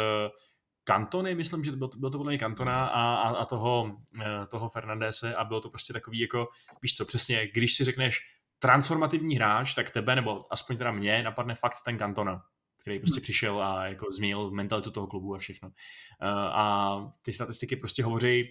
Kantony, 0.83 1.35
myslím, 1.35 1.63
že 1.63 1.71
to 1.71 1.77
byl, 1.77 1.89
byl 1.97 2.09
to 2.09 2.17
podle 2.17 2.37
Kantona 2.37 2.85
a, 2.85 3.15
a, 3.15 3.29
a 3.29 3.45
toho, 3.45 3.83
uh, 3.83 4.23
toho 4.51 4.69
Fernandese 4.69 5.35
a 5.35 5.43
bylo 5.43 5.61
to 5.61 5.69
prostě 5.69 5.93
takový 5.93 6.19
jako, 6.19 6.47
víš 6.81 6.95
co, 6.95 7.05
přesně, 7.05 7.47
když 7.47 7.75
si 7.75 7.83
řekneš 7.83 8.21
transformativní 8.59 9.35
hráč, 9.35 9.73
tak 9.73 9.89
tebe, 9.89 10.15
nebo 10.15 10.53
aspoň 10.53 10.77
teda 10.77 10.91
mě, 10.91 11.23
napadne 11.23 11.55
fakt 11.55 11.75
ten 11.85 11.97
Kantona 11.97 12.41
který 12.81 12.99
prostě 12.99 13.19
hmm. 13.19 13.23
přišel 13.23 13.63
a 13.63 13.85
jako 13.85 14.11
změnil 14.11 14.51
mentalitu 14.51 14.91
toho 14.91 15.07
klubu 15.07 15.35
a 15.35 15.37
všechno. 15.37 15.69
Uh, 15.69 16.27
a 16.39 16.97
ty 17.21 17.33
statistiky 17.33 17.75
prostě 17.75 18.03
hovoří 18.03 18.49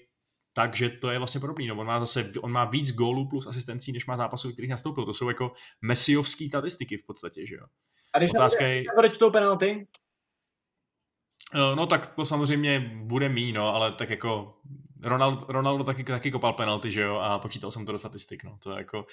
tak, 0.52 0.76
že 0.76 0.88
to 0.88 1.10
je 1.10 1.18
vlastně 1.18 1.40
podobný. 1.40 1.66
No, 1.66 1.76
on 1.76 1.86
má 1.86 2.00
zase, 2.00 2.32
on 2.40 2.52
má 2.52 2.64
víc 2.64 2.92
gólů 2.92 3.28
plus 3.28 3.46
asistencí, 3.46 3.92
než 3.92 4.06
má 4.06 4.16
zápasů, 4.16 4.52
kterých 4.52 4.70
nastoupil. 4.70 5.04
To 5.04 5.14
jsou 5.14 5.28
jako 5.28 5.52
mesiovské 5.82 6.46
statistiky 6.48 6.96
v 6.96 7.06
podstatě, 7.06 7.46
že 7.46 7.54
jo. 7.54 7.66
A 8.14 8.18
když 8.18 8.30
Otázka 8.34 8.66
je... 8.66 8.84
tou 9.18 9.30
penalty? 9.30 9.86
Uh, 11.54 11.76
no 11.76 11.86
tak 11.86 12.06
to 12.06 12.26
samozřejmě 12.26 12.80
bude 13.04 13.28
mý, 13.28 13.52
no, 13.52 13.74
ale 13.74 13.92
tak 13.92 14.10
jako 14.10 14.60
Ronaldo, 15.02 15.46
Ronaldo 15.48 15.84
taky, 15.84 16.04
taky 16.04 16.30
kopal 16.30 16.52
penalty, 16.52 16.92
že 16.92 17.00
jo, 17.00 17.16
a 17.16 17.38
počítal 17.38 17.70
jsem 17.70 17.86
to 17.86 17.92
do 17.92 17.98
statistik, 17.98 18.44
no, 18.44 18.58
to 18.62 18.70
je 18.70 18.78
jako, 18.78 19.06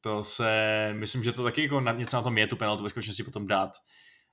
to 0.00 0.24
se, 0.24 0.90
myslím, 0.92 1.22
že 1.22 1.32
to 1.32 1.44
taky 1.44 1.62
jako 1.62 1.80
na, 1.80 1.92
něco 1.92 2.16
na 2.16 2.22
tom 2.22 2.38
je 2.38 2.46
tu 2.46 2.56
penaltu 2.56 2.84
ve 2.84 2.90
skutečnosti 2.90 3.22
potom 3.22 3.46
dát, 3.46 3.70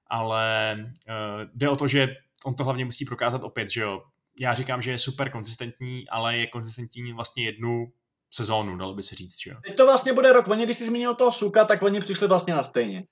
ale 0.08 0.76
uh, 0.80 1.52
jde 1.54 1.70
o 1.70 1.76
to, 1.76 1.88
že 1.88 2.08
on 2.46 2.56
to 2.56 2.64
hlavně 2.64 2.86
musí 2.86 3.06
prokázat 3.06 3.44
opět, 3.44 3.70
že 3.70 3.82
jo. 3.82 4.04
Já 4.40 4.54
říkám, 4.54 4.82
že 4.82 4.92
je 4.92 4.98
super 4.98 5.32
konzistentní, 5.32 6.10
ale 6.10 6.38
je 6.38 6.48
konzistentní 6.48 7.14
vlastně 7.14 7.46
jednu 7.46 7.94
sezónu, 8.32 8.78
dalo 8.78 8.94
by 8.94 9.04
se 9.04 9.16
říct, 9.16 9.42
že 9.44 9.50
jo. 9.50 9.58
Teď 9.66 9.76
to 9.76 9.86
vlastně 9.86 10.14
bude 10.14 10.34
rok, 10.34 10.48
oni 10.48 10.66
když 10.66 10.78
jsi 10.78 10.86
zmínil 10.86 11.16
toho 11.16 11.32
Suka, 11.32 11.66
tak 11.66 11.82
oni 11.82 12.00
přišli 12.00 12.28
vlastně 12.28 12.54
na 12.54 12.64
stejně. 12.64 13.04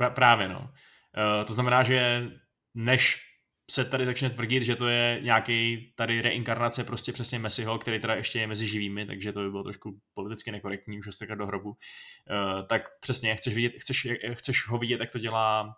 Pra- 0.00 0.14
právě, 0.14 0.48
no. 0.48 0.60
Uh, 0.60 1.44
to 1.46 1.52
znamená, 1.52 1.82
že 1.82 2.28
než 2.74 3.25
se 3.70 3.84
tady 3.84 4.06
začne 4.06 4.30
tvrdit, 4.30 4.62
že 4.62 4.76
to 4.76 4.88
je 4.88 5.20
nějaký 5.22 5.92
tady 5.96 6.22
reinkarnace 6.22 6.84
prostě 6.84 7.12
přesně 7.12 7.38
Messiho, 7.38 7.78
který 7.78 8.00
teda 8.00 8.14
ještě 8.14 8.38
je 8.38 8.46
mezi 8.46 8.66
živými, 8.66 9.06
takže 9.06 9.32
to 9.32 9.40
by 9.40 9.50
bylo 9.50 9.62
trošku 9.62 10.00
politicky 10.14 10.52
nekorektní 10.52 10.98
už 10.98 11.06
ho 11.28 11.34
do 11.34 11.46
hrobu, 11.46 11.70
uh, 11.70 12.66
tak 12.66 12.82
přesně 13.00 13.36
chceš, 13.36 13.54
vidět, 13.54 13.72
chceš, 13.78 14.08
chceš 14.32 14.68
ho 14.68 14.78
vidět, 14.78 15.00
jak 15.00 15.10
to 15.10 15.18
dělá 15.18 15.76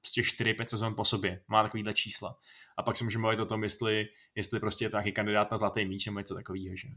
prostě 0.00 0.22
4-5 0.22 0.64
sezon 0.66 0.94
po 0.94 1.04
sobě, 1.04 1.40
má 1.48 1.62
takovýhle 1.62 1.92
čísla. 1.92 2.38
A 2.76 2.82
pak 2.82 2.96
si 2.96 3.04
můžeme 3.04 3.22
mluvit 3.22 3.40
o 3.40 3.46
tom, 3.46 3.64
jestli, 3.64 4.08
jestli 4.34 4.60
prostě 4.60 4.84
je 4.84 4.90
to 4.90 4.96
nějaký 4.96 5.12
kandidát 5.12 5.50
na 5.50 5.56
zlatý 5.56 5.84
míč 5.84 6.06
nebo 6.06 6.18
něco 6.18 6.34
takového. 6.34 6.76
Že? 6.76 6.88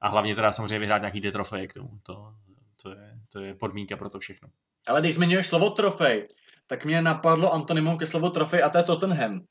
A 0.00 0.08
hlavně 0.08 0.34
teda 0.34 0.52
samozřejmě 0.52 0.78
vyhrát 0.78 1.02
nějaký 1.02 1.20
ty 1.20 1.30
trofeje 1.30 1.66
k 1.66 1.72
tomu. 1.72 2.00
To, 2.02 2.34
to, 2.82 2.90
je, 2.90 3.18
to 3.32 3.40
je 3.40 3.54
podmínka 3.54 3.96
pro 3.96 4.10
to 4.10 4.18
všechno. 4.18 4.48
Ale 4.86 5.00
když 5.00 5.14
zmiňuješ 5.14 5.46
slovo 5.46 5.70
trofej, 5.70 6.28
tak 6.66 6.84
mě 6.84 7.02
napadlo 7.02 7.52
antonymum 7.52 7.98
ke 7.98 8.06
slovu 8.06 8.30
trofej 8.30 8.62
a 8.62 8.68
to 8.68 8.78
je 8.78 8.84
Tottenham. 8.84 9.46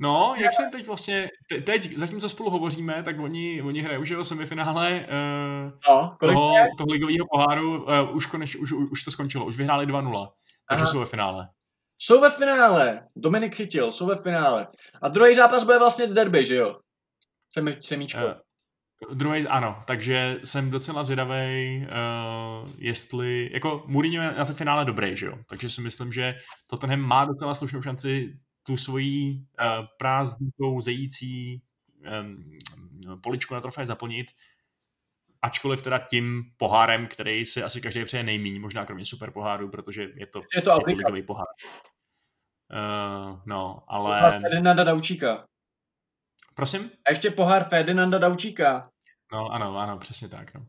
No, 0.00 0.34
jak 0.38 0.52
jsem 0.52 0.70
teď 0.70 0.86
vlastně, 0.86 1.28
teď, 1.66 1.98
zatímco 1.98 2.28
spolu 2.28 2.50
hovoříme, 2.50 3.02
tak 3.02 3.20
oni, 3.20 3.62
oni 3.62 3.80
hrajou, 3.80 4.04
že 4.04 4.18
o 4.18 4.24
semifinále 4.24 5.06
uh, 5.06 5.72
no, 5.88 6.16
toho, 6.20 6.54
toho 6.78 6.90
ligového 6.90 7.26
poháru, 7.30 7.84
uh, 7.84 8.16
už, 8.16 8.26
koneč, 8.26 8.56
už, 8.56 8.72
už 8.72 9.04
to 9.04 9.10
skončilo, 9.10 9.46
už 9.46 9.56
vyhráli 9.56 9.86
2-0, 9.86 10.28
takže 10.68 10.82
Aha. 10.82 10.86
jsou 10.86 11.00
ve 11.00 11.06
finále. 11.06 11.48
Jsou 11.98 12.20
ve 12.20 12.30
finále, 12.30 13.06
Dominik 13.16 13.54
chytil, 13.54 13.92
jsou 13.92 14.06
ve 14.06 14.16
finále. 14.16 14.66
A 15.02 15.08
druhý 15.08 15.34
zápas 15.34 15.64
bude 15.64 15.78
vlastně 15.78 16.06
derby, 16.06 16.44
že 16.44 16.54
jo? 16.54 16.78
Semi, 17.50 17.76
semíčko. 17.80 18.24
Uh, 18.24 18.32
Druhý, 19.12 19.46
ano, 19.46 19.82
takže 19.86 20.36
jsem 20.44 20.70
docela 20.70 21.04
zvědavý, 21.04 21.78
uh, 21.86 22.70
jestli, 22.78 23.50
jako 23.52 23.84
Mourinho 23.86 24.22
je 24.22 24.32
na 24.32 24.44
to 24.44 24.54
finále 24.54 24.84
dobrý, 24.84 25.16
že 25.16 25.26
jo, 25.26 25.38
takže 25.48 25.70
si 25.70 25.80
myslím, 25.80 26.12
že 26.12 26.34
Tottenham 26.66 27.00
má 27.00 27.24
docela 27.24 27.54
slušnou 27.54 27.82
šanci 27.82 28.34
tu 28.66 28.76
svoji 28.76 29.34
uh, 29.34 29.86
prázdnou, 29.98 30.80
zející 30.80 31.62
um, 32.22 32.58
poličku 33.22 33.54
na 33.54 33.60
trofej 33.60 33.86
zaplnit, 33.86 34.26
ačkoliv 35.42 35.82
teda 35.82 35.98
tím 35.98 36.44
pohárem, 36.56 37.06
který 37.06 37.46
si 37.46 37.62
asi 37.62 37.80
každý 37.80 38.04
přeje 38.04 38.22
nejmíň, 38.22 38.60
možná 38.60 38.84
kromě 38.84 39.06
super 39.06 39.30
poháru, 39.30 39.68
protože 39.70 40.02
je 40.02 40.26
to, 40.26 40.40
je 40.56 40.62
to, 40.62 40.70
je 40.70 40.76
to 40.86 40.94
ligový 40.96 41.22
pohár. 41.22 41.46
Uh, 42.72 43.40
no, 43.46 43.82
ale... 43.88 44.40
Ferdinanda 44.40 44.84
Daučíka. 44.84 45.46
Prosím? 46.54 46.90
A 47.06 47.10
ještě 47.10 47.30
pohár 47.30 47.64
Ferdinanda 47.64 48.18
Daučíka. 48.18 48.90
No, 49.32 49.48
ano, 49.48 49.76
ano, 49.76 49.98
přesně 49.98 50.28
tak, 50.28 50.54
no. 50.54 50.60
Uh, 50.60 50.66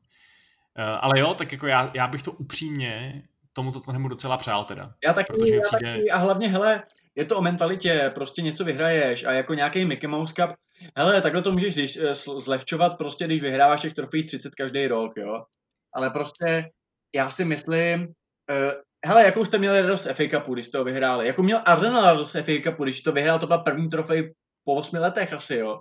ale 0.78 1.20
jo, 1.20 1.34
tak 1.34 1.52
jako 1.52 1.68
já, 1.68 1.92
já 1.94 2.08
bych 2.08 2.24
to 2.24 2.32
upřímně 2.32 3.24
tomu 3.54 3.72
Tottenhamu 3.72 4.08
docela 4.08 4.38
přál 4.38 4.66
teda. 4.66 4.94
Já 5.04 5.14
taky, 5.14 5.34
protože 5.34 5.56
já 5.56 5.62
přijde... 5.62 5.94
taky 5.94 6.12
a 6.12 6.18
hlavně, 6.18 6.48
hele, 6.48 6.84
je 7.16 7.26
to 7.26 7.38
o 7.38 7.42
mentalitě, 7.42 8.12
prostě 8.16 8.42
něco 8.42 8.66
vyhraješ 8.66 9.24
a 9.24 9.32
jako 9.32 9.54
nějaký 9.54 9.86
Mickey 9.86 10.10
Mouse 10.10 10.34
Cup, 10.34 10.56
hele, 10.98 11.22
takhle 11.22 11.42
to 11.42 11.52
můžeš 11.52 11.98
eh, 11.98 12.16
zlehčovat 12.16 12.98
prostě, 12.98 13.26
když 13.26 13.42
vyhráváš 13.42 13.82
těch 13.82 13.94
trofejí 13.94 14.26
30 14.26 14.56
každý 14.56 14.88
rok, 14.88 15.18
jo. 15.18 15.44
Ale 15.94 16.10
prostě 16.10 16.70
já 17.16 17.30
si 17.30 17.46
myslím, 17.46 18.00
uh, 18.02 18.72
hele, 19.06 19.24
jakou 19.24 19.46
jste 19.46 19.58
měli 19.58 19.82
radost 19.82 20.08
FA 20.08 20.24
Cupu, 20.32 20.54
když 20.54 20.66
jste 20.66 20.78
ho 20.78 20.84
vyhráli? 20.84 21.28
Jakou 21.28 21.44
měl 21.44 21.62
Arsenal 21.66 22.04
radost 22.04 22.32
FA 22.32 22.52
Cupu, 22.64 22.84
když 22.84 23.02
to 23.02 23.12
vyhrál, 23.12 23.40
to 23.40 23.48
byla 23.48 23.58
první 23.58 23.90
trofej 23.90 24.34
po 24.64 24.76
8 24.76 24.96
letech 24.96 25.34
asi, 25.34 25.56
jo. 25.56 25.80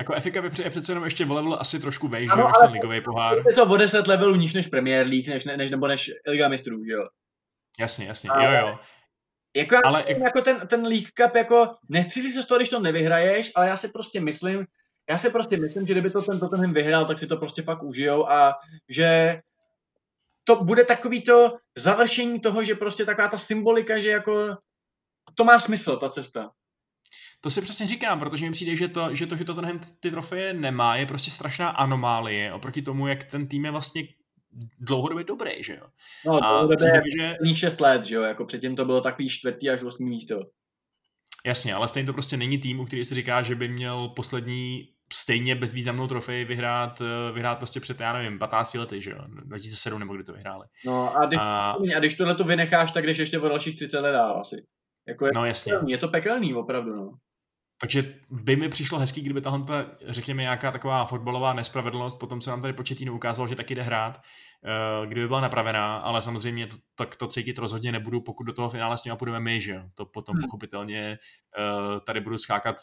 Jako 0.00 0.12
FA 0.12 0.30
Cup 0.30 0.58
je 0.58 0.70
přece 0.70 0.92
jenom 0.92 1.04
ještě 1.04 1.24
level 1.24 1.56
asi 1.60 1.80
trošku 1.80 2.08
vejš, 2.08 2.30
ano, 2.30 2.46
než 2.46 2.56
ten 2.60 2.70
ligový 2.70 3.00
pohár. 3.00 3.38
Je 3.48 3.54
to 3.54 3.66
o 3.66 3.76
10 3.76 4.06
levelů 4.06 4.34
níž 4.34 4.54
než 4.54 4.66
Premier 4.66 5.06
League, 5.06 5.28
než, 5.28 5.44
než, 5.44 5.70
nebo 5.70 5.88
než 5.88 6.10
Liga 6.28 6.48
mistrů, 6.48 6.76
jo. 6.84 7.08
Jasně, 7.78 8.06
jasně, 8.06 8.30
jo, 8.42 8.50
jo. 8.50 8.78
Jako, 9.56 9.76
ale, 9.84 10.04
jako 10.08 10.40
ten, 10.40 10.66
ten 10.66 10.86
League 10.86 11.10
Cup, 11.14 11.34
jako 11.36 11.74
nestřílí 11.88 12.32
se 12.32 12.42
z 12.42 12.46
toho, 12.46 12.58
když 12.58 12.68
to 12.68 12.80
nevyhraješ, 12.80 13.52
ale 13.54 13.68
já 13.68 13.76
si 13.76 13.88
prostě 13.88 14.20
myslím, 14.20 14.66
já 15.10 15.18
si 15.18 15.30
prostě 15.30 15.56
myslím, 15.56 15.86
že 15.86 15.94
kdyby 15.94 16.10
to 16.10 16.22
ten 16.22 16.40
Tottenham 16.40 16.72
vyhrál, 16.72 17.06
tak 17.06 17.18
si 17.18 17.26
to 17.26 17.36
prostě 17.36 17.62
fakt 17.62 17.82
užijou 17.82 18.30
a 18.30 18.54
že 18.88 19.40
to 20.44 20.64
bude 20.64 20.84
takový 20.84 21.22
to 21.22 21.56
završení 21.78 22.40
toho, 22.40 22.64
že 22.64 22.74
prostě 22.74 23.04
taková 23.04 23.28
ta 23.28 23.38
symbolika, 23.38 23.98
že 23.98 24.08
jako 24.08 24.56
to 25.34 25.44
má 25.44 25.60
smysl, 25.60 25.96
ta 25.96 26.08
cesta. 26.08 26.50
To 27.40 27.50
si 27.50 27.62
přesně 27.62 27.86
říkám, 27.86 28.20
protože 28.20 28.46
mi 28.46 28.52
přijde, 28.52 28.76
že 28.76 28.88
to, 28.88 29.14
že 29.14 29.26
to, 29.26 29.36
že 29.36 29.44
to 29.44 29.54
tenhle 29.54 29.78
ty 30.00 30.10
trofeje 30.10 30.52
nemá, 30.52 30.96
je 30.96 31.06
prostě 31.06 31.30
strašná 31.30 31.68
anomálie 31.68 32.52
oproti 32.52 32.82
tomu, 32.82 33.06
jak 33.06 33.24
ten 33.24 33.48
tým 33.48 33.64
je 33.64 33.70
vlastně 33.70 34.02
dlouhodobě 34.78 35.24
dobrý, 35.24 35.62
že 35.62 35.74
jo. 35.74 35.86
No, 36.26 36.40
dlouhodobě 36.40 36.76
je 36.86 37.02
že... 37.48 37.54
6 37.54 37.80
let, 37.80 38.04
že 38.04 38.14
jo, 38.14 38.22
jako 38.22 38.44
předtím 38.44 38.76
to 38.76 38.84
bylo 38.84 39.00
takový 39.00 39.28
čtvrtý 39.28 39.70
až 39.70 39.82
osmý 39.82 40.06
místo. 40.06 40.40
Jasně, 41.46 41.74
ale 41.74 41.88
stejně 41.88 42.06
to 42.06 42.12
prostě 42.12 42.36
není 42.36 42.58
tým, 42.58 42.80
u 42.80 42.84
který 42.84 43.04
se 43.04 43.14
říká, 43.14 43.42
že 43.42 43.54
by 43.54 43.68
měl 43.68 44.08
poslední 44.08 44.88
stejně 45.12 45.54
bezvýznamnou 45.54 46.06
trofej 46.06 46.44
vyhrát, 46.44 47.00
eh, 47.00 47.32
vyhrát 47.32 47.58
prostě 47.58 47.80
před, 47.80 48.00
já 48.00 48.12
nevím, 48.12 48.38
15 48.38 48.78
lety, 48.78 49.00
že 49.00 49.10
jo, 49.10 49.18
2007 49.28 49.98
nebo 49.98 50.14
kdy 50.14 50.24
to 50.24 50.32
vyhráli. 50.32 50.66
No 50.86 51.16
a 51.16 51.26
když, 51.26 51.38
a... 51.42 51.70
a 51.96 51.98
když 51.98 52.14
tohle 52.14 52.34
to 52.34 52.44
vynecháš, 52.44 52.92
tak 52.92 53.06
jdeš 53.06 53.18
ještě 53.18 53.38
o 53.38 53.48
dalších 53.48 53.76
30 53.76 54.00
let 54.00 54.12
dál 54.12 54.36
asi. 54.36 54.66
Jako 55.08 55.26
je, 55.26 55.32
no 55.34 55.44
jasně. 55.44 55.72
Je 55.86 55.98
to 55.98 56.08
pekelný, 56.08 56.54
opravdu, 56.54 56.96
no. 56.96 57.10
Takže 57.78 58.14
by 58.30 58.56
mi 58.56 58.68
přišlo 58.68 58.98
hezký, 58.98 59.22
kdyby 59.22 59.40
tahle, 59.40 59.86
řekněme, 60.06 60.42
nějaká 60.42 60.72
taková 60.72 61.04
fotbalová 61.04 61.52
nespravedlnost, 61.52 62.18
potom 62.18 62.42
se 62.42 62.50
nám 62.50 62.60
tady 62.60 62.72
Početínu 62.72 63.14
ukázalo, 63.14 63.48
že 63.48 63.54
taky 63.54 63.74
jde 63.74 63.82
hrát, 63.82 64.22
eh, 64.64 65.06
kdyby 65.06 65.28
byla 65.28 65.40
napravená, 65.40 65.96
ale 65.96 66.22
samozřejmě 66.22 66.66
to, 66.66 66.76
tak 66.94 67.16
to 67.16 67.26
cítit 67.26 67.58
rozhodně 67.58 67.92
nebudu, 67.92 68.20
pokud 68.20 68.44
do 68.44 68.52
toho 68.52 68.68
finále 68.68 68.98
s 68.98 69.04
nimi 69.04 69.16
půjdeme 69.16 69.40
my, 69.40 69.60
že 69.60 69.82
To 69.94 70.06
potom 70.06 70.36
hmm. 70.36 70.42
pochopitelně 70.44 71.18
eh, 71.58 72.00
tady 72.00 72.20
budu 72.20 72.38
skákat 72.38 72.76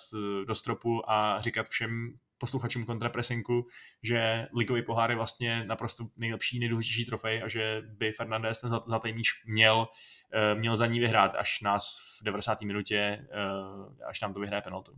do 0.48 0.56
stropu 0.56 1.12
a 1.12 1.42
říkat 1.42 1.68
všem 1.68 2.14
posluchačům 2.44 2.86
kontrapresinku, 2.86 3.68
že 4.04 4.48
ligový 4.56 4.82
pohár 4.82 5.10
je 5.10 5.16
vlastně 5.16 5.66
naprosto 5.66 6.04
nejlepší, 6.18 6.60
nejdůležitější 6.60 7.06
trofej 7.06 7.44
a 7.44 7.48
že 7.48 7.82
by 7.86 8.12
Fernandez 8.12 8.60
ten 8.60 8.70
zlatý 8.70 9.14
míč 9.14 9.30
měl, 9.46 9.88
eh, 10.34 10.56
měl 10.56 10.76
za 10.76 10.86
ní 10.86 11.00
vyhrát 11.00 11.36
až 11.36 11.62
nás 11.62 11.98
v 12.20 12.24
90. 12.24 12.66
minutě, 12.66 12.98
eh, 13.00 14.06
až 14.10 14.22
nám 14.22 14.34
to 14.34 14.40
vyhraje 14.40 14.62
penaltu. 14.62 14.92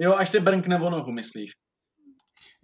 Jo, 0.00 0.14
až 0.14 0.28
se 0.28 0.40
brnkne 0.40 0.80
o 0.80 0.90
nohu, 0.90 1.12
myslíš? 1.12 1.52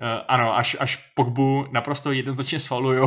Uh, 0.02 0.08
ano, 0.28 0.56
až, 0.56 0.76
až 0.80 0.96
Pogbu 1.14 1.66
naprosto 1.72 2.12
jednoznačně 2.12 2.58
svalujou 2.58 3.06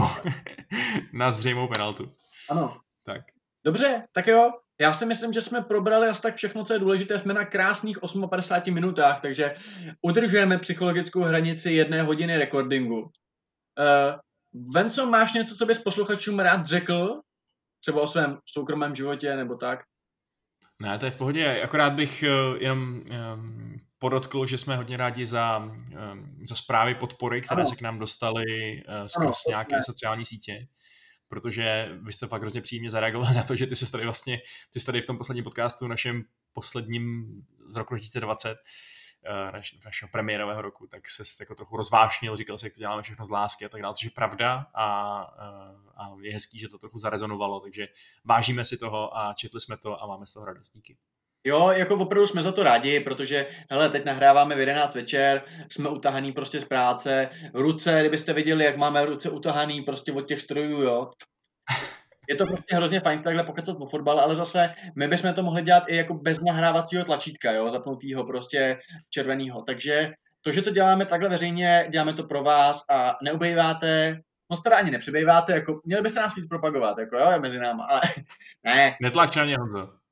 na 1.14 1.32
zřejmou 1.32 1.68
penaltu. 1.68 2.16
Ano. 2.50 2.78
Tak. 3.06 3.22
Dobře, 3.66 4.08
tak 4.12 4.28
jo, 4.28 4.52
já 4.82 4.94
si 4.94 5.06
myslím, 5.06 5.34
že 5.34 5.42
jsme 5.42 5.62
probrali 5.62 6.08
asi 6.08 6.22
tak 6.22 6.36
všechno, 6.36 6.64
co 6.64 6.74
je 6.74 6.80
důležité. 6.80 7.20
Jsme 7.20 7.34
na 7.34 7.46
krásných 7.46 8.00
58 8.30 8.74
minutách, 8.74 9.22
takže 9.22 9.56
udržujeme 10.02 10.58
psychologickou 10.58 11.22
hranici 11.22 11.72
jedné 11.72 12.02
hodiny 12.02 12.38
recordingu. 12.38 13.02
Uh, 13.02 13.10
Venco, 14.74 15.06
máš 15.06 15.34
něco, 15.34 15.56
co 15.56 15.66
bys 15.66 15.78
posluchačům 15.78 16.40
rád 16.40 16.68
řekl? 16.68 17.22
Třeba 17.80 18.02
o 18.02 18.08
svém 18.08 18.38
soukromém 18.46 18.96
životě 18.96 19.36
nebo 19.36 19.56
tak? 19.56 19.84
Ne, 20.82 21.00
to 21.00 21.06
je 21.06 21.12
v 21.12 21.18
pohodě. 21.18 21.62
Akorát 21.62 21.94
bych 21.94 22.24
uh, 22.24 22.62
jenom 22.62 23.02
um, 23.34 23.80
podotkl, 24.00 24.46
že 24.46 24.58
jsme 24.58 24.78
hodně 24.78 24.98
rádi 24.98 25.26
za, 25.26 25.58
um, 25.58 25.88
za 26.48 26.56
zprávy 26.56 26.96
podpory, 26.96 27.42
které 27.42 27.62
ano. 27.62 27.70
se 27.70 27.76
k 27.76 27.82
nám 27.82 28.00
dostaly 28.00 28.84
uh, 28.88 29.06
skrz 29.06 29.24
ano, 29.24 29.34
nějaké 29.48 29.76
ne. 29.76 29.84
sociální 29.84 30.26
sítě 30.26 30.68
protože 31.28 31.90
vy 32.02 32.14
jste 32.14 32.28
fakt 32.28 32.42
hrozně 32.42 32.62
příjemně 32.62 32.90
zareagovali 32.90 33.36
na 33.36 33.44
to, 33.44 33.56
že 33.56 33.68
ty 33.68 33.76
se 33.76 33.92
tady 33.92 34.04
vlastně, 34.04 34.42
ty 34.74 34.80
jsi 34.80 34.86
tady 34.86 35.02
v 35.02 35.06
tom 35.06 35.18
posledním 35.18 35.44
podcastu, 35.44 35.88
našem 35.88 36.24
posledním 36.54 37.26
z 37.70 37.76
roku 37.76 37.94
2020, 37.94 38.58
eh, 39.26 39.52
naš, 39.52 39.76
našeho 39.86 40.10
premiérového 40.10 40.62
roku, 40.62 40.88
tak 40.88 41.10
se 41.10 41.24
jako 41.40 41.56
trochu 41.56 41.78
rozvášnil, 41.78 42.38
říkal 42.38 42.58
si, 42.58 42.66
jak 42.66 42.74
to 42.74 42.80
děláme 42.80 43.02
všechno 43.02 43.26
z 43.26 43.30
lásky 43.30 43.66
a 43.66 43.70
tak 43.70 43.82
dále, 43.82 43.94
což 43.96 44.04
je 44.04 44.12
pravda 44.12 44.68
a, 44.76 44.88
eh, 45.40 45.92
a 45.96 46.16
je 46.22 46.34
hezký, 46.34 46.60
že 46.60 46.70
to 46.70 46.78
trochu 46.78 47.00
zarezonovalo, 47.00 47.60
takže 47.60 47.88
vážíme 48.26 48.66
si 48.66 48.78
toho 48.78 49.18
a 49.18 49.34
četli 49.34 49.60
jsme 49.60 49.78
to 49.78 50.04
a 50.04 50.08
máme 50.08 50.26
z 50.26 50.32
toho 50.32 50.46
radost. 50.46 50.72
Díky. 50.74 50.98
Jo, 51.48 51.70
jako 51.70 51.96
opravdu 51.96 52.28
jsme 52.28 52.42
za 52.42 52.52
to 52.52 52.64
rádi, 52.64 53.00
protože 53.00 53.48
hele, 53.72 53.90
teď 53.90 54.06
nahráváme 54.06 54.56
v 54.56 54.60
11 54.60 54.96
večer, 54.96 55.42
jsme 55.72 55.90
utahaný 55.90 56.32
prostě 56.32 56.60
z 56.60 56.66
práce, 56.66 57.30
ruce, 57.54 58.00
kdybyste 58.00 58.34
viděli, 58.34 58.66
jak 58.66 58.78
máme 58.78 59.06
ruce 59.06 59.30
utahaný 59.30 59.82
prostě 59.82 60.14
od 60.14 60.28
těch 60.28 60.42
strojů, 60.42 60.82
jo. 60.82 61.10
Je 62.30 62.36
to 62.36 62.46
prostě 62.46 62.76
hrozně 62.76 63.00
fajn 63.00 63.24
takhle 63.24 63.44
pokecat 63.44 63.78
o 63.80 63.86
fotbale, 63.86 64.22
ale 64.22 64.36
zase 64.36 64.74
my 64.96 65.08
bychom 65.08 65.34
to 65.34 65.44
mohli 65.44 65.62
dělat 65.62 65.84
i 65.88 65.96
jako 65.96 66.14
bez 66.14 66.40
nahrávacího 66.40 67.06
tlačítka, 67.06 67.52
jo, 67.52 67.72
zapnutýho 67.72 68.24
prostě 68.24 68.78
červeného. 69.10 69.62
Takže 69.62 70.14
to, 70.42 70.52
že 70.52 70.62
to 70.62 70.70
děláme 70.70 71.06
takhle 71.06 71.30
veřejně, 71.30 71.88
děláme 71.92 72.14
to 72.14 72.24
pro 72.24 72.44
vás 72.44 72.82
a 72.90 73.18
neubejváte, 73.24 74.20
moc 74.50 74.62
teda 74.62 74.78
ani 74.78 74.92
nepřibýváte, 74.92 75.54
jako 75.54 75.82
měli 75.86 76.02
byste 76.02 76.20
nás 76.20 76.36
víc 76.36 76.48
propagovat, 76.48 76.98
jako 76.98 77.18
jo, 77.18 77.40
mezi 77.40 77.60
náma, 77.60 77.86
ale 77.86 78.02
ne. 78.66 78.96
Netlač 79.02 79.36
na 79.36 79.44
mě, 79.44 79.58
Honzo. 79.58 80.05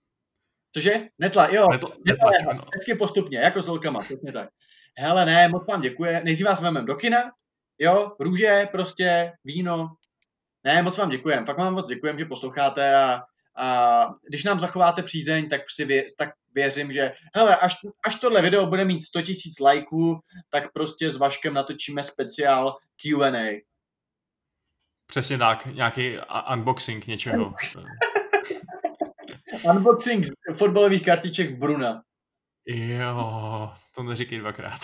Cože? 0.74 1.08
Netla, 1.20 1.48
jo. 1.48 1.68
Netl, 1.72 1.88
netlač, 2.06 2.36
Netla, 2.40 2.54
no. 2.54 2.64
Vždycky 2.74 2.96
postupně, 2.96 3.38
jako 3.38 3.62
s 3.62 3.68
holkama, 3.68 4.00
přesně 4.00 4.32
tak. 4.32 4.50
Hele, 4.98 5.26
ne, 5.26 5.48
moc 5.48 5.68
vám 5.68 5.82
děkuje. 5.82 6.22
Nejdřív 6.24 6.46
vás 6.46 6.62
vemem 6.62 6.86
do 6.86 6.96
kina, 6.96 7.32
jo, 7.80 8.12
růže, 8.20 8.68
prostě, 8.72 9.32
víno. 9.44 9.96
Ne, 10.64 10.84
moc 10.84 10.98
vám 10.98 11.10
děkujem. 11.10 11.46
Fakt 11.46 11.58
vám 11.58 11.74
moc 11.74 11.88
děkujem, 11.88 12.18
že 12.18 12.26
posloucháte 12.26 12.96
a, 12.96 13.22
a 13.58 14.08
když 14.30 14.44
nám 14.44 14.60
zachováte 14.60 15.04
přízeň, 15.04 15.50
tak, 15.50 15.62
si 15.70 15.86
vě, 15.86 16.06
tak 16.18 16.30
věřím, 16.56 16.92
že 16.92 17.14
hele, 17.36 17.56
až, 17.56 17.76
až 18.06 18.16
tohle 18.16 18.42
video 18.42 18.66
bude 18.66 18.86
mít 18.86 19.02
100 19.02 19.20
000 19.20 19.28
lajků, 19.62 20.20
tak 20.50 20.72
prostě 20.74 21.12
s 21.12 21.18
Vaškem 21.18 21.54
natočíme 21.54 22.04
speciál 22.04 22.78
Q&A. 23.02 23.64
Přesně 25.06 25.38
tak, 25.38 25.66
nějaký 25.66 26.18
unboxing 26.54 27.08
něčeho. 27.08 27.54
Unboxing 29.70 30.26
fotbalových 30.54 31.06
kartiček 31.06 31.60
Bruna. 31.60 32.04
Jo, 32.66 33.72
to 33.96 34.04
neříkej 34.04 34.40
dvakrát. 34.40 34.80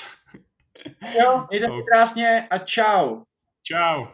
Jo, 1.20 1.46
mějte 1.50 1.66
se 1.66 1.72
krásně 1.92 2.48
a 2.50 2.58
čau. 2.58 3.22
Čau. 3.64 4.06